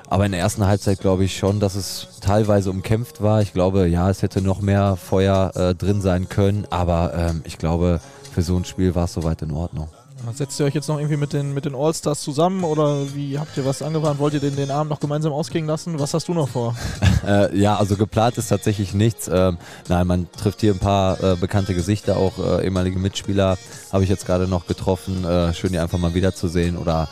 Aber 0.10 0.26
in 0.26 0.32
der 0.32 0.42
ersten 0.42 0.66
Halbzeit 0.66 1.00
glaube 1.00 1.26
ich 1.26 1.38
schon, 1.38 1.60
dass 1.60 1.76
es 1.76 2.08
teilweise 2.22 2.70
umkämpft 2.70 3.22
war. 3.22 3.42
Ich 3.42 3.54
glaube, 3.54 3.88
ja, 3.88 4.10
es 4.10 4.22
hätte 4.22 4.42
noch 4.42 4.62
mehr 4.62 4.96
Feuer 4.96 5.52
äh, 5.56 5.76
drin 5.76 6.02
sein 6.02 6.30
können, 6.30 6.66
aber 6.70 7.14
ähm, 7.14 7.42
ich 7.44 7.58
glaube, 7.58 8.00
für 8.34 8.42
so 8.42 8.56
ein 8.56 8.66
Spiel 8.66 8.96
war 8.96 9.06
es 9.06 9.14
soweit 9.14 9.42
in 9.42 9.52
Ordnung. 9.52 9.90
Setzt 10.34 10.60
ihr 10.60 10.66
euch 10.66 10.74
jetzt 10.74 10.90
noch 10.90 10.98
irgendwie 10.98 11.18
mit 11.18 11.32
den, 11.32 11.54
mit 11.54 11.66
den 11.66 11.76
All-Stars 11.76 12.22
zusammen 12.22 12.64
oder 12.64 13.14
wie 13.14 13.38
habt 13.38 13.56
ihr 13.56 13.66
was 13.66 13.82
angewandt? 13.82 14.20
Wollt 14.20 14.34
ihr 14.34 14.40
den, 14.40 14.56
den 14.56 14.72
Abend 14.72 14.90
noch 14.90 15.00
gemeinsam 15.00 15.32
ausklingen 15.32 15.68
lassen? 15.68 16.00
Was 16.00 16.14
hast 16.14 16.28
du 16.28 16.34
noch 16.34 16.50
vor? 16.50 16.76
Äh, 17.26 17.58
ja, 17.58 17.76
also 17.76 17.98
geplant 17.98 18.38
ist 18.38 18.48
tatsächlich 18.48 18.94
nichts. 18.94 19.28
Ähm, 19.28 19.58
nein, 19.90 20.08
man 20.08 20.32
trifft 20.32 20.62
hier 20.62 20.72
ein 20.72 20.80
paar 20.80 21.22
äh, 21.22 21.36
bekannte 21.36 21.74
Gesichter, 21.74 22.16
auch 22.16 22.38
äh, 22.38 22.64
ehemalige 22.64 23.00
Mitspieler 23.00 23.58
habe 23.92 24.04
ich 24.04 24.10
jetzt 24.10 24.26
gerade 24.26 24.48
noch 24.48 24.66
getroffen. 24.66 25.26
Äh, 25.26 25.54
schön, 25.54 25.72
die 25.72 25.80
einfach 25.80 25.98
mal 25.98 26.14
wiederzusehen 26.14 26.78
oder 26.78 27.10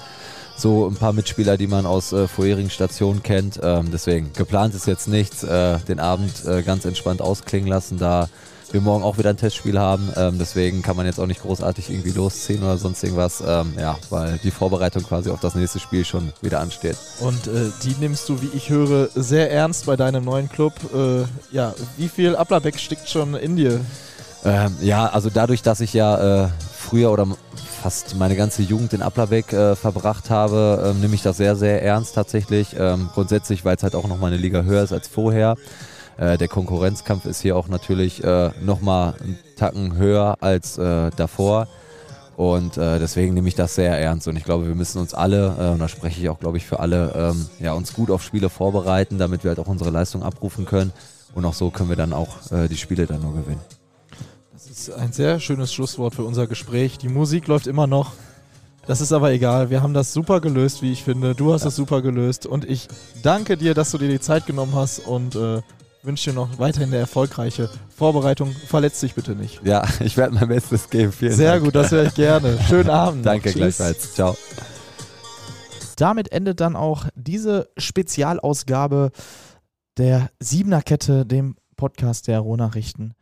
so 0.57 0.87
ein 0.87 0.95
paar 0.95 1.13
Mitspieler, 1.13 1.57
die 1.57 1.67
man 1.67 1.85
aus 1.85 2.13
äh, 2.13 2.27
vorherigen 2.27 2.69
Stationen 2.69 3.23
kennt. 3.23 3.59
Ähm, 3.61 3.89
deswegen, 3.91 4.31
geplant 4.33 4.73
ist 4.73 4.87
jetzt 4.87 5.07
nichts. 5.07 5.43
Äh, 5.43 5.79
den 5.79 5.99
Abend 5.99 6.45
äh, 6.45 6.63
ganz 6.63 6.85
entspannt 6.85 7.21
ausklingen 7.21 7.67
lassen, 7.67 7.97
da 7.97 8.29
wir 8.71 8.81
morgen 8.81 9.03
auch 9.03 9.17
wieder 9.17 9.29
ein 9.29 9.37
Testspiel 9.37 9.79
haben. 9.79 10.11
Ähm, 10.15 10.37
deswegen 10.37 10.81
kann 10.81 10.95
man 10.95 11.05
jetzt 11.05 11.19
auch 11.19 11.27
nicht 11.27 11.41
großartig 11.41 11.89
irgendwie 11.89 12.11
losziehen 12.11 12.63
oder 12.63 12.77
sonst 12.77 13.03
irgendwas. 13.03 13.41
Ähm, 13.45 13.73
ja, 13.77 13.97
weil 14.09 14.39
die 14.43 14.51
Vorbereitung 14.51 15.03
quasi 15.03 15.29
auf 15.29 15.39
das 15.39 15.55
nächste 15.55 15.79
Spiel 15.79 16.03
schon 16.03 16.33
wieder 16.41 16.59
ansteht. 16.59 16.97
Und 17.21 17.47
äh, 17.47 17.71
die 17.83 17.95
nimmst 17.99 18.27
du, 18.27 18.41
wie 18.41 18.49
ich 18.53 18.69
höre, 18.69 19.09
sehr 19.15 19.51
ernst 19.51 19.85
bei 19.85 19.95
deinem 19.95 20.25
neuen 20.25 20.49
Club. 20.49 20.73
Äh, 20.93 21.25
ja, 21.55 21.73
wie 21.97 22.09
viel 22.09 22.35
Ablerbeck 22.35 22.79
steckt 22.79 23.09
schon 23.09 23.35
in 23.35 23.55
dir? 23.55 23.79
Ähm, 24.43 24.75
ja, 24.81 25.07
also 25.07 25.29
dadurch, 25.29 25.61
dass 25.61 25.79
ich 25.79 25.93
ja 25.93 26.45
äh, 26.45 26.49
früher 26.85 27.11
oder 27.11 27.27
fast 27.81 28.15
meine 28.15 28.35
ganze 28.35 28.61
Jugend 28.61 28.93
in 28.93 29.01
Applerbeck 29.01 29.51
äh, 29.51 29.75
verbracht 29.75 30.29
habe, 30.29 30.91
ähm, 30.91 31.01
nehme 31.01 31.15
ich 31.15 31.23
das 31.23 31.37
sehr, 31.37 31.55
sehr 31.55 31.81
ernst 31.81 32.13
tatsächlich. 32.15 32.75
Ähm, 32.77 33.09
grundsätzlich, 33.13 33.65
weil 33.65 33.75
es 33.75 33.83
halt 33.83 33.95
auch 33.95 34.07
nochmal 34.07 34.31
eine 34.31 34.41
Liga 34.41 34.61
höher 34.61 34.83
ist 34.83 34.93
als 34.93 35.07
vorher. 35.07 35.55
Äh, 36.17 36.37
der 36.37 36.47
Konkurrenzkampf 36.47 37.25
ist 37.25 37.41
hier 37.41 37.57
auch 37.57 37.67
natürlich 37.67 38.23
äh, 38.23 38.51
nochmal 38.61 39.15
einen 39.19 39.37
Tacken 39.57 39.97
höher 39.97 40.37
als 40.41 40.77
äh, 40.77 41.09
davor. 41.15 41.67
Und 42.37 42.77
äh, 42.77 42.99
deswegen 42.99 43.33
nehme 43.33 43.47
ich 43.47 43.55
das 43.55 43.75
sehr 43.75 43.97
ernst. 43.97 44.27
Und 44.27 44.35
ich 44.35 44.43
glaube, 44.43 44.67
wir 44.67 44.75
müssen 44.75 44.99
uns 44.99 45.13
alle, 45.13 45.55
äh, 45.59 45.71
und 45.71 45.79
da 45.79 45.87
spreche 45.87 46.21
ich 46.21 46.29
auch, 46.29 46.39
glaube 46.39 46.57
ich, 46.57 46.65
für 46.65 46.79
alle, 46.79 47.13
ähm, 47.15 47.47
ja, 47.59 47.73
uns 47.73 47.93
gut 47.93 48.11
auf 48.11 48.21
Spiele 48.21 48.49
vorbereiten, 48.49 49.17
damit 49.17 49.43
wir 49.43 49.49
halt 49.49 49.59
auch 49.59 49.67
unsere 49.67 49.89
Leistung 49.89 50.21
abrufen 50.21 50.65
können. 50.65 50.91
Und 51.33 51.45
auch 51.45 51.53
so 51.53 51.71
können 51.71 51.89
wir 51.89 51.95
dann 51.95 52.13
auch 52.13 52.51
äh, 52.51 52.67
die 52.67 52.77
Spiele 52.77 53.07
dann 53.07 53.21
nur 53.21 53.33
gewinnen. 53.33 53.61
Das 54.75 54.89
ist 54.89 54.93
ein 54.93 55.13
sehr 55.13 55.39
schönes 55.39 55.73
Schlusswort 55.73 56.15
für 56.15 56.25
unser 56.25 56.47
Gespräch. 56.47 56.97
Die 56.97 57.07
Musik 57.07 57.47
läuft 57.47 57.65
immer 57.65 57.87
noch. 57.87 58.11
Das 58.85 58.99
ist 58.99 59.13
aber 59.13 59.31
egal. 59.31 59.69
Wir 59.69 59.81
haben 59.81 59.93
das 59.93 60.11
super 60.11 60.41
gelöst, 60.41 60.81
wie 60.81 60.91
ich 60.91 61.01
finde. 61.01 61.33
Du 61.33 61.53
hast 61.53 61.63
es 61.63 61.77
super 61.77 62.01
gelöst. 62.01 62.45
Und 62.45 62.65
ich 62.65 62.89
danke 63.23 63.55
dir, 63.55 63.73
dass 63.73 63.91
du 63.91 63.97
dir 63.97 64.09
die 64.09 64.19
Zeit 64.19 64.45
genommen 64.45 64.75
hast 64.75 64.99
und 64.99 65.33
äh, 65.35 65.61
wünsche 66.03 66.31
dir 66.31 66.35
noch 66.35 66.59
weiterhin 66.59 66.89
eine 66.89 66.97
erfolgreiche 66.97 67.69
Vorbereitung. 67.95 68.51
Verletz 68.67 68.99
dich 68.99 69.15
bitte 69.15 69.31
nicht. 69.31 69.61
Ja, 69.63 69.85
ich 70.01 70.17
werde 70.17 70.35
mein 70.35 70.49
Bestes 70.49 70.89
geben. 70.89 71.13
Vielen 71.13 71.31
Sehr 71.31 71.53
Dank. 71.53 71.63
gut, 71.63 71.75
das 71.75 71.91
höre 71.91 72.07
ich 72.07 72.13
gerne. 72.13 72.59
Schönen 72.67 72.89
Abend. 72.89 73.25
Danke 73.25 73.51
Tschüss. 73.51 73.55
gleichfalls. 73.77 74.13
Ciao. 74.13 74.35
Damit 75.95 76.33
endet 76.33 76.59
dann 76.59 76.75
auch 76.75 77.05
diese 77.15 77.69
Spezialausgabe 77.77 79.11
der 79.95 80.31
Siebener 80.41 80.81
Kette, 80.81 81.25
dem 81.25 81.55
Podcast 81.77 82.27
der 82.27 82.41
Rohnachrichten. 82.41 83.13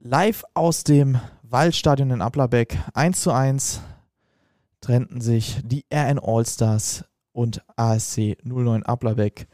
Live 0.00 0.44
aus 0.54 0.84
dem 0.84 1.18
Waldstadion 1.42 2.12
in 2.12 2.22
Applerbeck. 2.22 2.78
1 2.94 3.20
zu 3.20 3.32
1 3.32 3.80
trennten 4.80 5.20
sich 5.20 5.60
die 5.64 5.84
RN 5.92 6.20
Allstars 6.20 7.04
und 7.32 7.64
ASC 7.74 8.36
09 8.44 8.84
Applerbeck. 8.84 9.48